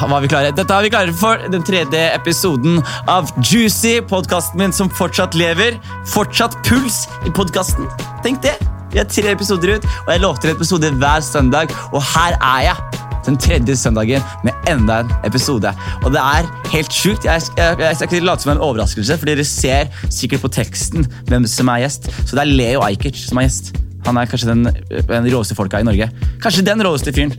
var 0.00 0.22
vi 0.22 0.30
klare. 0.30 0.52
Dette 0.56 0.74
er 0.74 0.86
vi 0.86 0.90
klare 0.92 1.14
for 1.16 1.40
den 1.52 1.64
tredje 1.66 2.02
episoden 2.14 2.80
av 3.10 3.30
Juicy, 3.44 4.00
podkasten 4.08 4.60
min 4.60 4.72
som 4.74 4.90
fortsatt 4.90 5.36
lever. 5.38 5.78
Fortsatt 6.08 6.56
puls 6.66 7.04
i 7.26 7.32
podkasten. 7.34 7.88
Tenk 8.24 8.42
det. 8.44 8.56
Vi 8.92 9.00
har 9.00 9.08
tre 9.08 9.32
episoder 9.32 9.76
ut, 9.76 9.86
og 10.04 10.10
jeg 10.12 10.20
lovte 10.20 10.48
en 10.48 10.56
episode 10.56 10.90
hver 11.00 11.24
søndag. 11.24 11.72
Og 11.92 12.02
her 12.12 12.36
er 12.36 12.66
jeg 12.68 13.02
den 13.26 13.38
tredje 13.38 13.76
søndagen 13.78 14.24
med 14.44 14.68
enda 14.68 15.00
en 15.04 15.12
episode. 15.24 15.72
Og 16.02 16.10
det 16.12 16.20
er 16.20 16.48
helt 16.74 16.92
sjukt. 16.92 17.24
Jeg, 17.28 17.42
jeg, 17.56 17.78
jeg 17.80 17.96
skal 17.96 18.10
ikke 18.10 18.26
late 18.26 18.44
som 18.46 18.56
en 18.56 18.64
overraskelse, 18.64 19.16
for 19.18 19.30
dere 19.30 19.46
ser 19.46 19.92
sikkert 20.10 20.44
på 20.44 20.52
teksten 20.58 21.06
hvem 21.30 21.46
som 21.50 21.70
er 21.72 21.84
gjest. 21.86 22.10
Så 22.26 22.36
det 22.36 22.44
er 22.44 22.52
Leo 22.52 22.84
Ajkic 22.86 23.22
som 23.28 23.40
er 23.40 23.48
gjest. 23.48 23.74
Han 24.06 24.18
er 24.18 24.26
kanskje 24.26 24.50
den, 24.50 24.66
den 25.08 25.32
råeste 25.32 25.54
folka 25.54 25.80
i 25.80 25.86
Norge. 25.86 26.10
Kanskje 26.42 26.66
den 26.66 26.82
råeste 26.82 27.14
fyren. 27.14 27.36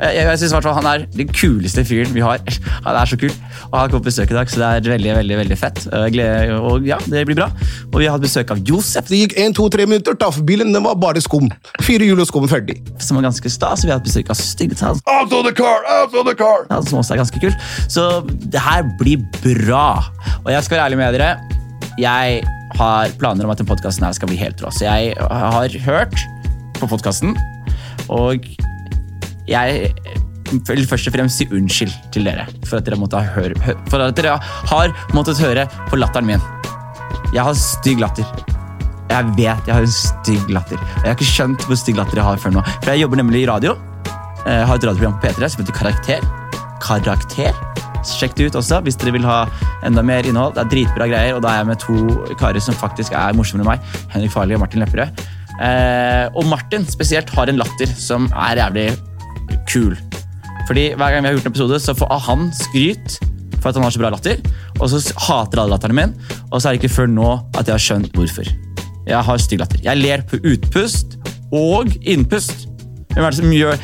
Jeg, 0.00 0.26
jeg 0.26 0.38
synes 0.38 0.52
i 0.52 0.72
Han 0.78 0.86
er 0.90 1.04
den 1.14 1.28
kuleste 1.30 1.84
fyren 1.86 2.14
vi 2.14 2.22
har. 2.24 2.40
Han 2.86 2.96
er 2.96 3.10
så 3.10 3.18
kul. 3.20 3.32
Og 3.70 3.78
Han 3.78 3.90
kommer 3.90 4.02
på 4.02 4.10
besøk 4.10 4.32
i 4.32 4.36
dag, 4.36 4.50
så 4.50 4.60
det 4.60 4.68
er 4.68 4.90
veldig 4.94 5.16
veldig, 5.18 5.38
veldig 5.42 5.58
fett. 5.58 5.84
Og, 5.90 6.08
gleder, 6.14 6.54
og 6.58 6.86
ja, 6.88 6.98
det 7.06 7.24
blir 7.28 7.38
bra. 7.38 7.50
Og 7.92 7.98
vi 8.00 8.08
har 8.08 8.16
hatt 8.16 8.24
besøk 8.24 8.50
av 8.54 8.62
Josef, 8.66 9.08
Det 9.08 9.20
gikk 9.20 9.36
en, 9.40 9.54
to, 9.56 9.68
tre 9.72 9.86
minutter, 9.88 10.16
taffbilen 10.18 10.74
den 10.74 10.84
var 10.84 10.98
bare 11.00 11.22
skum. 11.24 11.48
Fire 11.84 12.08
hjul 12.08 12.24
og 12.24 12.30
skum 12.30 12.48
ferdig. 12.50 12.80
som 12.98 13.18
var 13.18 13.28
ganske 13.28 13.50
stas. 13.50 13.84
Vi 13.84 13.92
har 13.92 14.00
hatt 14.00 14.06
besøk 14.06 14.30
av 14.30 14.38
Styggetann, 14.38 15.00
Out 15.10 15.32
of 15.32 15.46
the 15.46 15.54
car, 15.54 15.84
out 15.88 16.14
of 16.14 16.26
the 16.26 16.34
car! 16.34 16.66
som 16.84 16.98
også 16.98 17.14
er 17.14 17.22
ganske 17.22 17.40
kult. 17.40 17.56
Så 17.88 18.24
det 18.26 18.60
her 18.60 18.84
blir 18.98 19.22
bra. 19.40 20.04
Og 20.44 20.52
jeg 20.52 20.64
skal 20.64 20.78
være 20.78 20.90
ærlig 20.90 21.00
med 21.00 21.18
dere. 21.18 21.32
Jeg 21.98 22.42
har 22.74 23.14
planer 23.20 23.46
om 23.46 23.52
at 23.54 23.60
den 23.60 23.68
podkasten 23.68 24.06
skal 24.14 24.30
bli 24.30 24.38
helt 24.40 24.62
rå. 24.62 24.70
Så 24.74 24.86
jeg 24.88 25.14
har 25.20 25.78
hørt 25.86 26.16
på 26.80 26.88
podkasten, 26.90 27.36
og 28.10 28.48
jeg 29.48 29.92
vil 30.68 30.86
først 30.86 31.08
og 31.08 31.14
fremst 31.16 31.40
si 31.40 31.46
unnskyld 31.50 31.92
til 32.14 32.26
dere 32.28 32.46
for 32.68 32.78
at 32.78 32.86
dere, 32.86 33.24
høre, 33.34 33.76
for 33.90 34.04
at 34.04 34.16
dere 34.18 34.36
har 34.70 34.92
måttet 35.16 35.40
høre 35.42 35.66
på 35.90 35.98
latteren 35.98 36.28
min. 36.28 36.44
Jeg 37.34 37.42
har 37.42 37.56
stygg 37.58 38.02
latter. 38.02 38.28
Jeg 39.10 39.32
vet 39.36 39.68
jeg 39.68 39.74
har 39.74 39.84
en 39.84 39.94
stygg 39.94 40.50
latter. 40.52 40.78
Og 40.80 41.02
jeg 41.02 41.10
har 41.10 41.16
ikke 41.18 41.28
skjønt 41.32 41.66
hvor 41.68 41.78
stygg 41.78 41.98
latter 41.98 42.20
jeg 42.20 42.26
har 42.26 42.40
før 42.40 42.54
nå. 42.56 42.62
For 42.82 42.92
jeg 42.92 43.04
jobber 43.04 43.20
nemlig 43.20 43.44
i 43.44 43.50
radio. 43.50 43.74
Eh, 44.44 44.60
Jeg 44.60 44.66
har 44.68 44.76
et 44.76 44.86
radioprogram 44.86 45.18
på 45.20 45.26
P3 45.28 45.48
som 45.48 45.62
heter 45.64 45.76
Karakter. 45.76 46.26
Karakter. 46.84 47.54
Sjekk 48.04 48.34
det 48.36 48.50
ut 48.50 48.58
også 48.60 48.82
hvis 48.84 48.98
dere 49.00 49.14
vil 49.16 49.24
ha 49.24 49.44
enda 49.86 50.02
mer 50.04 50.26
innhold. 50.28 50.54
Det 50.56 50.64
er 50.64 50.72
dritbra 50.72 51.08
greier, 51.08 51.36
og 51.36 51.42
da 51.44 51.54
er 51.54 51.62
jeg 51.62 51.70
med 51.70 51.80
to 51.80 52.34
karer 52.40 52.60
som 52.60 52.76
faktisk 52.76 53.16
er 53.16 53.36
morsommere 53.36 53.64
enn 53.64 53.72
meg. 53.72 54.04
Henrik 54.12 54.34
Farley 54.34 54.58
og 54.58 54.64
Martin 54.64 54.84
Lepperød. 54.84 55.24
Eh, 55.64 56.26
og 56.34 56.46
Martin 56.50 56.84
spesielt 56.90 57.30
har 57.32 57.48
en 57.48 57.60
latter 57.60 57.90
som 57.96 58.28
er 58.34 58.60
jævlig 58.60 58.88
kul. 59.70 59.96
Fordi 60.68 60.90
Hver 60.96 61.10
gang 61.12 61.24
vi 61.24 61.28
har 61.28 61.36
gjort 61.36 61.46
en 61.48 61.52
episode, 61.52 61.80
så 61.80 61.94
får 61.96 62.18
han 62.28 62.46
skryt 62.56 63.18
for 63.60 63.70
at 63.70 63.78
han 63.78 63.84
har 63.86 63.94
så 63.94 64.00
bra 64.02 64.10
latter. 64.12 64.40
Og 64.80 64.90
så 64.90 65.00
hater 65.28 65.60
alle 65.62 65.74
latteren 65.74 65.96
min, 65.96 66.14
og 66.50 66.60
så 66.60 66.68
er 66.68 66.74
det 66.76 66.82
ikke 66.82 66.94
før 66.96 67.10
nå 67.12 67.30
at 67.56 67.66
jeg 67.68 67.74
har 67.74 67.84
skjønt 67.84 68.16
hvorfor. 68.16 68.48
Jeg 69.06 69.20
har 69.28 69.40
stygg 69.40 69.60
latter. 69.60 69.80
Jeg 69.84 70.00
ler 70.00 70.24
på 70.28 70.40
utpust 70.40 71.18
og 71.52 71.92
innpust. 72.00 72.66
Hvem 73.14 73.24
er 73.24 73.30
det 73.30 73.38
som 73.38 73.52
gjør 73.54 73.76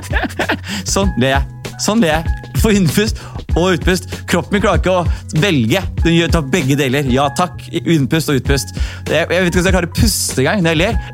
Sånn 0.94 1.12
ler 1.22 1.36
jeg. 1.36 1.74
Sånn 1.80 2.02
ler 2.02 2.18
jeg. 2.18 2.36
på 2.60 2.74
innpust 2.76 3.22
og 3.56 3.72
utpust. 3.76 4.04
Kroppen 4.30 4.52
min 4.56 4.62
klarer 4.64 4.78
ikke 4.82 4.94
å 4.94 5.06
velge. 5.42 5.80
Den 6.04 6.14
gjør 6.16 6.28
tar 6.36 6.44
begge 6.52 6.74
deler. 6.78 7.04
Ja 7.12 7.26
takk. 7.38 7.56
Innpust 7.80 8.28
og 8.32 8.36
utpust. 8.40 8.68
Jeg, 9.08 9.16
jeg 9.26 9.28
vet 9.28 9.36
ikke 9.50 9.60
om 9.60 9.66
jeg 9.70 9.76
klarer 9.76 9.90
å 9.90 9.96
puste 10.00 10.38
engang 10.44 10.60
når 10.64 10.70
jeg 10.70 10.80
ler. 10.82 10.94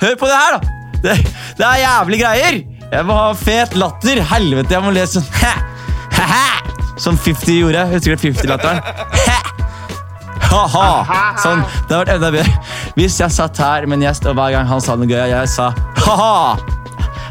Hør 0.00 0.14
på 0.16 0.26
det 0.30 0.36
her, 0.38 0.52
da! 0.56 0.60
Det, 1.04 1.14
det 1.58 1.66
er 1.66 1.78
jævlig 1.82 2.18
greier! 2.22 2.54
Jeg 2.86 3.02
må 3.06 3.14
ha 3.18 3.32
fet 3.38 3.74
latter. 3.78 4.16
Helvete, 4.30 4.74
jeg 4.76 4.82
må 4.84 4.90
le 4.94 5.04
sånn 5.10 5.26
Som 7.02 7.14
50 7.26 7.58
gjorde. 7.60 7.82
Husker 7.92 8.10
du 8.16 8.20
50-latteren? 8.28 8.78
Ha-ha! 10.46 10.86
Sånn, 11.42 11.60
Det 11.88 11.92
hadde 11.96 12.02
vært 12.04 12.14
enda 12.16 12.28
bedre 12.34 12.52
hvis 12.96 13.14
jeg 13.20 13.30
satt 13.34 13.56
her 13.60 13.84
med 13.84 13.94
en 13.98 14.04
gjest, 14.06 14.24
og 14.24 14.32
hver 14.38 14.50
gang 14.54 14.66
han 14.70 14.80
sa 14.80 14.94
noe 14.96 15.04
gøy, 15.10 15.26
jeg 15.28 15.48
sa 15.52 15.66
ha-ha! 16.06 16.56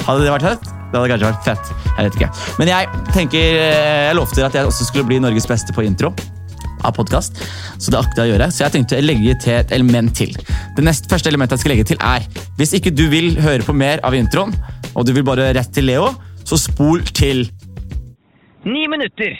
Hadde 0.05 0.21
det 0.21 0.33
vært 0.35 0.45
fett? 0.45 0.65
Det 0.95 1.01
hadde 1.01 1.11
kanskje 1.11 1.27
vært 1.27 1.43
fett. 1.43 1.71
Jeg 1.89 2.05
vet 2.05 2.13
ikke. 2.15 2.27
Men 2.55 2.69
jeg 2.71 2.99
tenker, 3.11 3.57
eh, 3.59 4.03
jeg 4.07 4.15
lovte 4.15 4.45
at 4.45 4.53
jeg 4.55 4.67
også 4.69 4.85
skulle 4.87 5.03
bli 5.09 5.17
Norges 5.19 5.47
beste 5.49 5.75
på 5.75 5.83
intro 5.83 6.13
av 6.87 6.93
podkast. 6.95 7.41
Så 7.83 7.91
det 7.91 7.99
akter 7.99 8.21
jeg 8.21 8.29
å 8.29 8.31
gjøre. 8.31 8.47
Så 8.47 8.63
jeg 8.63 8.71
tenkte 8.77 8.95
å 8.95 9.03
legge 9.03 9.35
til 9.43 9.57
et 9.57 9.73
element 9.75 10.13
til. 10.15 10.31
Det 10.77 10.85
neste 10.87 11.11
første 11.11 11.27
elementet 11.27 11.57
jeg 11.57 11.65
skal 11.65 11.73
legge 11.75 11.87
til 11.91 11.99
er 11.99 12.23
Hvis 12.55 12.71
ikke 12.79 12.95
du 12.95 13.09
vil 13.11 13.35
høre 13.43 13.67
på 13.67 13.75
mer 13.75 13.99
av 14.07 14.15
introen, 14.15 14.55
og 14.95 15.03
du 15.03 15.11
vil 15.11 15.27
bare 15.27 15.51
rett 15.57 15.73
til 15.75 15.89
Leo, 15.89 16.13
så 16.47 16.55
spol 16.55 17.03
til 17.11 17.49
Ni 18.63 18.87
minutter. 18.87 19.35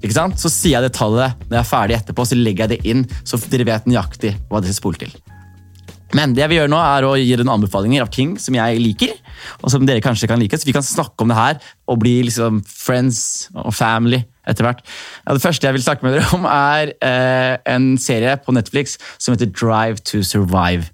ikke 0.00 0.14
sant? 0.14 0.40
Så 0.40 0.48
sier 0.48 0.78
jeg 0.78 0.88
det 0.88 0.96
tallet 0.96 1.36
når 1.50 1.58
jeg 1.58 1.64
er 1.66 1.68
ferdig 1.68 1.98
etterpå, 1.98 2.24
så 2.24 2.38
legger 2.38 2.64
jeg 2.64 2.78
det 2.78 2.88
inn, 2.88 3.04
så 3.28 3.36
dere 3.50 3.68
vet 3.68 3.84
nøyaktig 3.84 4.38
hva 4.48 4.62
dere 4.64 4.72
spoler 4.72 5.04
til. 5.04 5.12
Men 6.16 6.32
det 6.32 6.40
jeg 6.40 6.48
vil 6.48 6.62
gjøre 6.62 6.72
nå 6.72 6.80
er 6.80 7.04
å 7.04 7.16
gi 7.18 7.28
dere 7.28 7.44
noen 7.44 7.58
anbefalinger 7.60 8.06
av 8.06 8.08
ting 8.14 8.38
som 8.40 8.56
jeg 8.56 8.80
liker, 8.80 9.12
og 9.62 9.72
som 9.72 9.86
dere 9.88 10.02
kanskje 10.04 10.28
kan 10.30 10.40
like, 10.40 10.58
så 10.58 10.68
vi 10.68 10.74
kan 10.76 10.86
snakke 10.86 11.24
om 11.24 11.32
det 11.32 11.38
her 11.38 11.62
og 11.88 12.02
bli 12.02 12.18
liksom 12.28 12.62
friends 12.68 13.48
og 13.54 13.72
family 13.76 14.22
etter 14.48 14.64
hvert. 14.64 14.84
Ja, 15.24 15.34
det 15.34 15.44
første 15.44 15.68
jeg 15.68 15.76
vil 15.76 15.84
snakke 15.84 16.06
med 16.06 16.16
dere 16.16 16.28
om, 16.36 16.46
er 16.48 16.94
eh, 17.04 17.56
en 17.74 17.90
serie 18.00 18.36
på 18.44 18.54
Netflix 18.56 18.96
som 19.18 19.34
heter 19.34 19.50
Drive 19.52 20.04
to 20.08 20.22
Survive. 20.26 20.88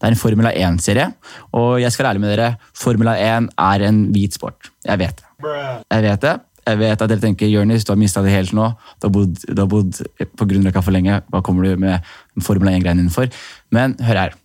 Det 0.00 0.08
er 0.08 0.14
en 0.14 0.20
Formula 0.20 0.52
1-serie, 0.56 1.10
og 1.52 1.80
jeg 1.82 1.92
skal 1.92 2.04
være 2.04 2.14
ærlig 2.14 2.22
med 2.22 2.30
dere, 2.32 2.54
Formula 2.72 3.18
1 3.20 3.50
er 3.60 3.82
en 3.88 4.06
hvit 4.14 4.38
sport. 4.38 4.70
Jeg 4.86 5.02
vet 5.02 5.18
det. 5.18 5.50
Jeg 5.90 6.06
vet 6.06 6.22
det. 6.22 6.38
Jeg 6.70 6.78
vet 6.78 7.02
at 7.02 7.10
dere 7.10 7.20
tenker 7.20 7.50
Jørnis, 7.50 7.84
du 7.84 7.92
har 7.92 7.98
mista 8.00 8.22
det 8.24 8.32
helt 8.32 8.52
nå. 8.56 8.70
Du 9.00 9.08
har 9.08 9.12
bodd, 9.12 9.40
du 9.44 9.60
har 9.60 9.68
bodd 9.68 10.00
på 10.20 10.46
Grünerløkka 10.46 10.82
for 10.84 10.94
lenge. 10.94 11.20
Hva 11.32 11.42
kommer 11.44 11.66
du 11.66 11.80
med 11.80 12.06
Formula 12.44 12.72
1-greiene 12.76 13.04
innenfor? 13.04 13.28
for? 13.28 13.74
Men 13.74 13.96
hør 14.00 14.22
her. 14.24 14.36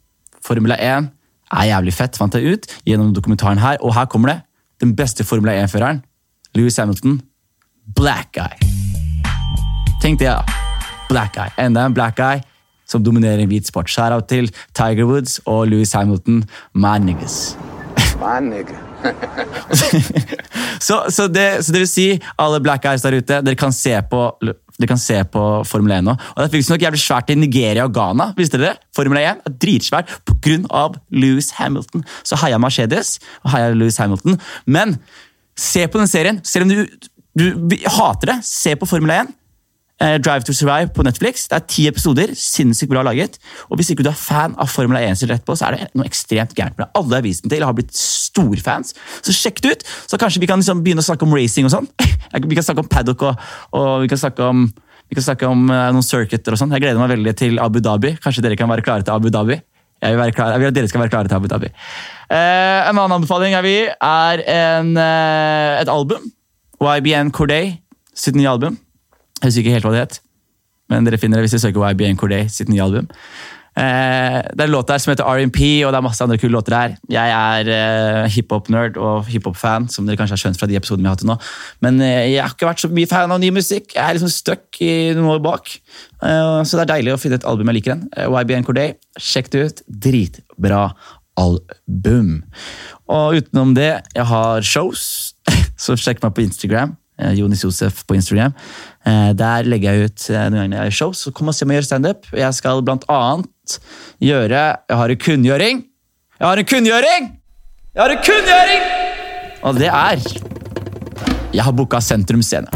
Formula 0.45 0.77
1 0.79 1.09
er 1.51 1.69
jævlig 1.69 1.93
fett, 1.93 2.17
fant 2.17 2.35
jeg 2.35 2.55
ut 2.55 2.67
gjennom 2.85 3.13
dokumentaren 3.13 3.61
her. 3.61 3.77
Og 3.81 3.95
her 3.95 4.05
kommer 4.05 4.33
det. 4.33 4.39
Den 4.81 4.95
beste 4.95 5.23
Formel 5.23 5.53
1-føreren. 5.53 6.03
Louis 6.55 6.77
Hamilton. 6.77 7.21
Black 7.95 8.33
guy. 8.33 8.55
Tenk 10.01 10.19
det, 10.19 10.27
da. 10.27 10.41
Black 11.09 11.35
guy. 11.35 11.49
Enda 11.61 11.85
en 11.85 11.93
black 11.93 12.17
guy 12.17 12.41
som 12.87 13.03
dominerer 13.03 13.41
en 13.41 13.49
hvit 13.49 13.67
sport. 13.67 13.89
Shout-out 13.89 14.27
til 14.29 14.51
Tiger 14.73 15.05
Woods 15.05 15.39
og 15.45 15.67
Louis 15.67 15.93
Hamilton. 15.93 16.43
My 16.73 16.97
niggas. 16.99 17.57
My 18.19 18.39
nigga. 18.41 18.77
så, 20.87 21.03
så, 21.09 21.27
det, 21.27 21.65
så 21.65 21.71
det 21.71 21.79
vil 21.79 21.87
si, 21.87 22.05
alle 22.39 22.61
black 22.63 22.83
guys 22.83 23.01
der 23.01 23.17
ute, 23.17 23.41
dere 23.45 23.55
kan 23.55 23.73
se 23.73 23.93
på, 24.09 24.21
dere 24.75 24.91
kan 24.91 24.99
se 24.99 25.21
på 25.31 25.41
Formel 25.67 25.93
1 25.95 26.03
nå. 26.03 26.15
Og 26.15 26.39
Det 26.41 26.47
er 26.49 26.57
visstnok 26.57 26.83
jævlig 26.83 26.99
svært 26.99 27.31
i 27.31 27.37
Nigeria 27.39 27.85
og 27.87 27.93
Ghana. 27.95 28.31
Visste 28.35 28.59
dere 28.59 28.73
det? 28.73 28.89
Formel 28.95 29.21
1 29.21 29.45
er 29.47 29.55
dritsvært 29.63 30.11
pga. 30.27 30.85
Lewis 31.15 31.53
Hamilton. 31.55 32.03
Så 32.23 32.39
heia 32.43 32.59
Mercedes 32.59 33.19
og 33.43 33.53
heia 33.55 33.71
Lewis 33.73 33.97
Hamilton. 34.01 34.39
Men 34.65 34.97
se 35.55 35.87
på 35.87 36.01
den 36.01 36.11
serien. 36.11 36.41
Selv 36.43 36.67
om 36.67 36.73
du, 36.73 36.85
du 37.39 37.75
hater 37.87 38.33
det, 38.33 38.39
se 38.47 38.75
på 38.75 38.89
Formel 38.89 39.15
1. 39.15 39.31
Eh, 40.03 40.17
Drive 40.19 40.43
to 40.43 40.53
Survive 40.53 40.91
på 40.91 41.03
Netflix. 41.07 41.45
Det 41.47 41.55
er 41.55 41.67
ti 41.71 41.85
episoder. 41.87 42.33
Sinnssykt 42.35 42.91
bra 42.91 43.03
laget. 43.05 43.37
Og 43.69 43.79
Hvis 43.79 43.93
ikke 43.93 44.03
du 44.03 44.09
er 44.11 44.19
fan 44.19 44.55
av 44.59 44.67
Formel 44.67 44.99
1 44.99 45.15
så 45.15 45.37
på, 45.39 45.55
så 45.55 45.69
er 45.69 45.77
det 45.77 45.87
noe 45.95 46.07
ekstremt 46.07 46.55
gærent 46.55 46.75
med 46.77 46.85
det. 46.85 46.91
Alle 46.99 47.15
har 47.15 47.23
vist 47.23 47.43
den 47.43 47.53
til, 47.53 47.63
har 47.63 47.75
blitt 47.77 47.95
storfans. 47.95 48.91
Så 49.23 49.31
sjekk 49.31 49.61
det 49.63 49.71
ut! 49.71 49.85
Så 50.11 50.19
kanskje 50.19 50.41
vi 50.43 50.49
kan 50.51 50.59
liksom 50.59 50.83
begynne 50.83 50.99
å 51.03 51.07
snakke 51.07 51.23
om 51.23 51.35
racing 51.35 51.69
og 51.69 51.71
sånn. 51.77 51.87
Vi 52.35 52.57
kan 52.57 52.65
snakke 52.65 52.83
om 52.83 52.89
paddock 52.91 53.21
og, 53.23 53.43
og 53.77 54.01
vi 54.03 54.09
kan 54.11 54.19
snakke 54.19 54.43
om, 54.43 54.65
vi 55.07 55.15
kan 55.15 55.23
snakke 55.23 55.47
om 55.47 55.69
eh, 55.71 55.85
noen 55.95 56.03
circuiter 56.03 56.51
og 56.51 56.59
sånn. 56.59 56.73
Jeg 56.75 56.83
gleder 56.83 56.99
meg 56.99 57.13
veldig 57.13 57.33
til 57.39 57.61
Abu 57.63 57.79
Dhabi. 57.79 58.11
Kanskje 58.19 58.43
dere 58.43 58.57
kan 58.59 58.67
være 58.67 58.83
klare 58.83 59.05
til 59.07 59.15
Abu 59.15 59.29
Dhabi? 59.31 59.55
Jeg 60.03 60.11
vil, 60.11 60.19
være 60.19 60.35
klar, 60.35 60.51
jeg 60.51 60.61
vil 60.61 60.67
at 60.67 60.75
dere 60.75 60.89
skal 60.91 61.03
være 61.05 61.13
klare 61.13 61.31
til 61.31 61.37
Abu 61.37 61.47
Dhabi. 61.47 61.69
Eh, 62.27 62.89
en 62.89 62.91
annen 62.91 63.15
anbefaling 63.21 63.55
vil 63.63 63.71
gi, 63.71 63.87
er 63.95 64.43
en, 64.51 64.91
eh, 64.99 65.79
et 65.79 65.93
album. 65.93 66.27
YBN 66.83 67.31
Corday 67.31 67.77
sitt 68.11 68.35
nye 68.35 68.51
album. 68.51 68.75
Jeg 69.41 69.49
husker 69.49 69.65
ikke 69.65 69.75
helt 69.75 69.87
hva 69.87 69.93
det 69.95 70.05
het, 70.05 70.21
men 70.91 71.05
dere 71.07 71.19
finner 71.21 71.39
det 71.39 71.47
hvis 71.47 71.57
dere 71.57 71.67
søker 71.67 71.91
YBN 71.91 72.19
Corday 72.19 72.49
sitt 72.51 72.71
nye 72.71 72.83
album. 72.85 73.09
Eh, 73.75 74.37
det 74.55 74.61
er 74.63 74.69
en 74.69 74.71
låt 74.71 74.87
der 74.87 75.01
som 75.03 75.11
heter 75.11 75.27
R&P, 75.27 75.59
og 75.83 75.91
det 75.91 75.99
er 75.99 76.05
masse 76.05 76.23
andre 76.23 76.37
kule 76.39 76.55
låter 76.55 76.75
her. 76.77 76.93
Jeg 77.11 77.33
er 77.35 77.71
eh, 77.75 78.29
hiphop-nerd 78.31 78.95
og 78.95 79.27
hiphop-fan, 79.27 79.89
som 79.91 80.07
dere 80.07 80.15
kanskje 80.19 80.37
har 80.37 80.43
skjønt 80.45 80.61
fra 80.61 80.69
de 80.71 80.77
episodene 80.79 81.03
vi 81.03 81.11
har 81.11 81.17
hatt 81.17 81.27
nå. 81.27 81.35
Men 81.83 81.99
eh, 81.99 82.29
jeg 82.31 82.39
har 82.39 82.55
ikke 82.55 82.69
vært 82.69 82.85
så 82.85 82.91
mye 82.95 83.11
fan 83.11 83.35
av 83.35 83.41
ny 83.43 83.51
musikk. 83.55 83.91
Jeg 83.97 84.03
er 84.05 84.15
liksom 84.15 84.31
stuck 84.31 84.79
i 84.79 84.93
noen 85.17 85.33
år 85.35 85.43
bak. 85.43 85.73
Eh, 86.23 86.61
så 86.63 86.79
det 86.79 86.85
er 86.85 86.93
deilig 86.93 87.15
å 87.17 87.19
finne 87.19 87.41
et 87.41 87.47
album 87.51 87.73
jeg 87.73 87.81
liker. 87.81 87.97
igjen. 87.97 88.07
Eh, 88.15 88.31
YBN 88.31 88.67
Corday, 88.69 88.95
sjekk 89.19 89.51
det 89.51 89.65
ut. 89.65 89.85
Dritbra 90.07 90.85
album. 91.35 92.37
Og 93.11 93.41
utenom 93.41 93.75
det, 93.75 93.91
jeg 94.15 94.29
har 94.31 94.63
shows, 94.63 95.35
så 95.83 95.99
sjekk 95.99 96.23
meg 96.23 96.37
på 96.37 96.47
Instagram. 96.47 96.95
Eh, 97.19 97.33
Jonis 97.39 97.63
Josef 97.65 98.03
på 98.07 98.17
Instagram. 98.17 98.53
Eh, 99.05 99.31
Der 99.37 99.63
legger 99.69 99.93
jeg 99.93 100.09
ut 100.11 100.27
eh, 100.29 100.45
noen 100.49 100.61
ganger 100.65 100.77
jeg 100.77 100.91
har 100.91 100.97
show, 100.99 101.13
så 101.15 101.33
kom 101.35 101.51
og 101.51 101.57
se 101.57 101.67
meg 101.67 101.79
gjøre 101.79 101.89
standup. 101.89 102.29
Jeg 102.35 102.53
skal 102.57 102.83
blant 102.85 103.05
annet 103.11 103.79
gjøre 104.21 104.63
Jeg 104.89 104.97
har 105.01 105.09
en 105.15 105.21
kunngjøring! 105.25 105.83
Jeg 106.39 106.47
har 106.47 106.61
en 106.61 106.69
kunngjøring! 106.69 107.29
Jeg 107.95 108.01
har 108.03 108.13
en 108.13 108.23
kunngjøring! 108.27 108.83
Og 109.65 109.79
det 109.79 109.87
er 109.89 110.21
Jeg 111.55 111.63
har 111.65 111.73
booka 111.73 112.01
Sentrum 112.03 112.43
Scene. 112.45 112.67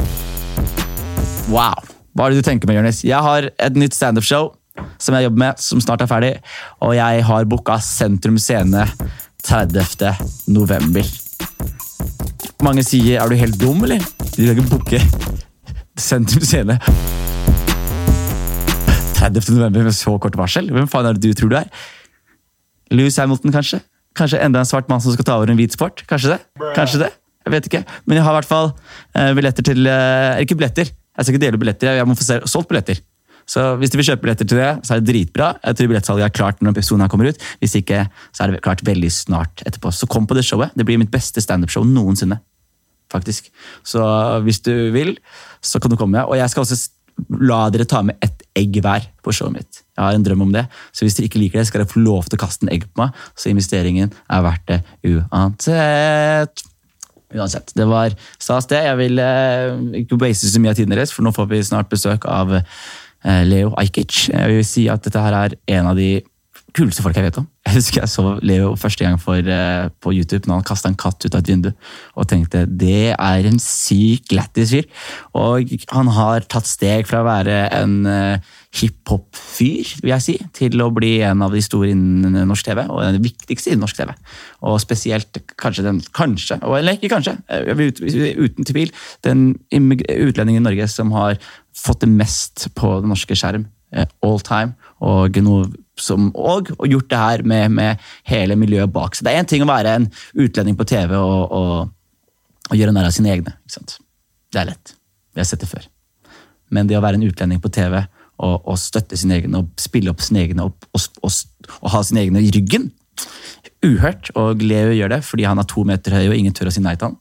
Wow. 1.50 1.78
Hva 2.16 2.26
er 2.28 2.34
det 2.34 2.42
du 2.42 2.48
tenker 2.48 2.70
med, 2.70 2.80
Jonis? 2.80 3.04
Jeg 3.06 3.22
har 3.22 3.50
et 3.52 3.78
nytt 3.78 3.96
standup-show 3.98 4.54
som 5.00 5.16
jeg 5.16 5.28
jobber 5.28 5.42
med, 5.44 5.60
som 5.60 5.82
snart 5.84 6.04
er 6.04 6.10
ferdig. 6.10 6.34
Og 6.86 6.94
jeg 6.96 7.24
har 7.28 7.48
booka 7.52 7.78
Sentrum 7.84 8.40
Scene 8.42 8.86
30. 9.44 10.14
november. 10.52 11.08
Mange 12.64 12.84
sier 12.84 13.22
'er 13.22 13.30
du 13.30 13.36
helt 13.36 13.60
dum', 13.60 13.84
eller? 13.84 14.00
De 14.36 14.46
legger 14.46 14.64
ikke 14.64 14.70
booke 14.70 15.00
Sentrum 16.08 16.44
Scene 16.44 16.80
30. 19.20 19.52
november 19.52 19.84
med 19.84 19.96
så 19.96 20.18
kort 20.18 20.36
varsel. 20.40 20.70
Hvem 20.72 20.88
faen 20.88 21.06
er 21.06 21.14
det 21.14 21.24
du 21.24 21.34
tror 21.36 21.50
du 21.52 21.56
er? 21.60 21.68
Louis 22.92 23.16
Hamilton, 23.20 23.52
kanskje? 23.52 23.82
Kanskje 24.16 24.40
enda 24.44 24.60
en 24.64 24.66
svart 24.66 24.88
mann 24.90 25.02
som 25.04 25.12
skal 25.14 25.28
ta 25.28 25.36
over 25.36 25.52
en 25.52 25.60
hvit 25.60 25.76
sport? 25.76 26.04
Kanskje 26.08 26.36
det? 26.36 26.40
Kanskje 26.76 27.04
det? 27.04 27.10
Jeg 27.46 27.52
vet 27.52 27.68
ikke. 27.68 27.84
Men 28.08 28.18
jeg 28.18 28.24
har 28.24 28.32
i 28.32 28.38
hvert 28.40 28.48
fall 28.50 28.72
eh, 29.16 29.34
billetter 29.36 29.64
til 29.64 29.88
eh, 29.88 30.40
Ikke 30.44 30.56
billetter, 30.56 30.88
jeg 30.88 31.26
skal 31.26 31.36
ikke 31.36 31.46
dele 31.46 31.60
billetter. 31.60 31.96
Jeg 32.00 32.08
må 32.08 32.16
få 32.16 32.40
solgt 32.48 32.70
billetter. 32.72 33.00
Så 33.50 33.64
hvis 33.82 33.90
du 33.90 33.98
vil 33.98 34.06
kjøpe 34.12 34.24
billetter 34.28 34.48
til 34.48 34.60
det, 34.62 34.70
så 34.86 34.94
er 34.96 35.02
det 35.02 35.10
dritbra. 35.10 35.54
Jeg 35.66 35.76
tror 35.76 35.90
billettsalget 35.92 36.26
er 36.28 36.36
klart 36.36 36.62
når 36.62 36.76
episoden 36.78 37.02
her 37.02 37.10
kommer 37.12 37.32
ut. 37.32 37.48
Hvis 37.60 37.76
ikke, 37.80 38.06
så 38.32 38.46
er 38.46 38.54
det 38.54 38.62
klart 38.64 38.84
veldig 38.86 39.10
snart 39.12 39.64
etterpå. 39.66 39.92
Så 39.92 40.08
kom 40.08 40.28
på 40.30 40.38
det 40.38 40.46
showet. 40.46 40.76
Det 40.78 40.86
blir 40.86 41.02
mitt 41.02 41.12
beste 41.12 41.42
standup-show 41.42 41.84
noensinne. 41.88 42.40
Faktisk. 43.10 43.50
Så 43.84 44.02
hvis 44.46 44.62
du 44.66 44.74
vil, 44.96 45.16
så 45.62 45.82
kan 45.82 45.92
du 45.92 45.98
komme. 46.00 46.24
Og 46.28 46.38
jeg 46.38 46.52
skal 46.52 46.66
også 46.66 46.80
la 47.42 47.66
dere 47.74 47.88
ta 47.90 48.02
med 48.06 48.20
ett 48.24 48.44
egg 48.58 48.80
hver 48.84 49.06
på 49.24 49.34
showet 49.36 49.58
mitt. 49.58 49.82
Jeg 49.98 50.04
har 50.04 50.16
en 50.16 50.26
drøm 50.26 50.46
om 50.48 50.54
det. 50.56 50.66
Så 50.96 51.06
hvis 51.06 51.18
dere 51.18 51.30
ikke 51.30 51.42
liker 51.42 51.60
det, 51.60 51.68
skal 51.70 51.84
dere 51.84 51.92
få 51.92 52.04
lov 52.04 52.30
til 52.30 52.40
å 52.40 52.44
kaste 52.46 52.66
en 52.66 52.74
egg 52.74 52.88
på 52.88 53.04
meg. 53.04 53.24
Så 53.36 53.52
investeringen 53.52 54.14
er 54.30 54.46
verdt 54.46 54.68
det 54.72 54.80
uansett. 55.10 56.66
Uansett, 57.30 57.76
det 57.78 57.86
var 57.86 58.16
stas 58.42 58.70
det. 58.72 58.82
Jeg 58.88 58.98
vil 59.04 59.22
eh, 59.22 59.76
ikke 60.02 60.18
waste 60.24 60.50
så 60.50 60.62
mye 60.62 60.74
av 60.74 60.80
tiden 60.80 60.96
deres, 60.96 61.14
for 61.14 61.26
nå 61.26 61.34
får 61.36 61.50
vi 61.52 61.62
snart 61.68 61.92
besøk 61.92 62.26
av 62.30 62.56
eh, 62.58 63.44
Leo 63.46 63.76
Ajkic. 63.78 64.30
Jeg 64.32 64.56
vil 64.56 64.66
si 64.66 64.88
at 64.90 65.06
dette 65.06 65.22
her 65.22 65.38
er 65.44 65.58
en 65.78 65.92
av 65.92 66.00
de 66.00 66.16
kuleste 66.76 67.04
folk 67.04 67.18
jeg 67.18 67.26
vet 67.26 67.40
om. 67.42 67.48
Jeg 67.68 67.76
husker 67.76 68.02
jeg 68.02 68.12
så 68.12 68.24
Leo 68.46 68.72
første 68.80 69.06
gang 69.06 69.18
for, 69.22 69.38
uh, 69.46 69.90
på 70.02 70.14
YouTube 70.16 70.48
når 70.48 70.62
han 70.62 70.68
kasta 70.70 70.90
en 70.92 70.98
katt 71.00 71.26
ut 71.26 71.34
av 71.34 71.42
et 71.42 71.52
vindu, 71.52 71.70
og 72.16 72.28
tenkte 72.30 72.64
det 72.68 73.14
er 73.14 73.50
en 73.50 73.60
syk 73.62 74.34
lættis 74.36 74.74
fyr. 74.74 74.88
Og 75.38 75.74
han 75.94 76.12
har 76.16 76.48
tatt 76.50 76.70
steg 76.70 77.10
fra 77.10 77.22
å 77.22 77.28
være 77.28 77.60
en 77.78 77.96
uh, 78.08 78.56
hiphop-fyr, 78.80 79.96
vil 80.04 80.14
jeg 80.14 80.26
si, 80.26 80.36
til 80.56 80.82
å 80.84 80.92
bli 80.94 81.16
en 81.26 81.42
av 81.46 81.56
de 81.56 81.62
store 81.66 81.92
innen 81.94 82.38
norsk 82.50 82.70
TV, 82.70 82.84
og 82.86 83.02
den 83.06 83.24
viktigste 83.24 83.74
innen 83.74 83.86
norsk 83.86 83.98
TV. 84.00 84.14
Og 84.70 84.78
spesielt 84.84 85.42
kanskje 85.60 85.88
den 85.88 86.04
Kanskje, 86.20 86.58
eller 86.64 86.98
ikke 86.98 87.10
kanskje, 87.12 87.36
eh, 87.48 87.80
uten 88.40 88.66
tvil, 88.68 88.92
den 89.24 89.54
utlendingen 89.72 90.62
i 90.62 90.68
Norge 90.68 90.88
som 90.92 91.12
har 91.16 91.38
fått 91.76 92.02
det 92.04 92.10
mest 92.12 92.68
på 92.76 93.00
den 93.02 93.14
norske 93.14 93.38
skjerm. 93.38 93.68
All 94.22 94.42
time. 94.46 94.76
Og, 95.02 95.38
noe 95.42 95.70
som, 96.04 96.30
og, 96.36 96.72
og 96.78 96.88
gjort 96.90 97.10
det 97.12 97.22
her 97.22 97.44
med, 97.48 97.76
med 97.78 98.10
hele 98.30 98.58
miljøet 98.60 98.92
bak 98.94 99.18
seg. 99.18 99.28
Det 99.28 99.34
er 99.34 99.44
én 99.44 99.50
ting 99.50 99.66
å 99.66 99.70
være 99.70 99.96
en 100.00 100.10
utlending 100.40 100.78
på 100.80 100.88
TV 100.90 101.16
og, 101.18 101.56
og, 101.56 102.30
og 102.70 102.78
gjøre 102.80 102.96
narr 102.96 103.10
av 103.10 103.16
sine 103.16 103.34
egne. 103.34 103.56
Det 103.70 104.62
er 104.62 104.72
lett. 104.72 104.96
Vi 105.34 105.42
har 105.42 105.50
sett 105.50 105.64
det 105.64 105.72
før. 105.72 105.86
Men 106.74 106.90
det 106.90 106.98
å 106.98 107.04
være 107.04 107.20
en 107.20 107.28
utlending 107.28 107.62
på 107.64 107.72
TV 107.74 107.98
og, 108.00 108.56
og 108.64 108.78
støtte 108.80 109.18
sine 109.20 109.40
egne 109.40 109.64
og 109.64 109.82
spille 109.82 110.12
opp 110.14 110.22
sine 110.24 110.44
egne 110.46 110.68
og, 110.70 110.90
og, 110.96 111.90
ha 111.94 112.04
sine 112.06 112.24
egne 112.26 112.44
i 112.46 112.54
ryggen 112.56 112.92
Uhørt. 113.84 114.32
Og 114.40 114.64
Leo 114.64 114.94
gjør 114.96 115.14
det 115.16 115.24
fordi 115.28 115.48
han 115.48 115.60
er 115.60 115.68
to 115.70 115.86
meter 115.88 116.16
høy 116.16 116.30
og 116.30 116.38
ingen 116.38 116.56
tør 116.56 116.72
å 116.72 116.76
si 116.76 116.84
nei 116.84 116.96
til 117.00 117.12
han. 117.12 117.20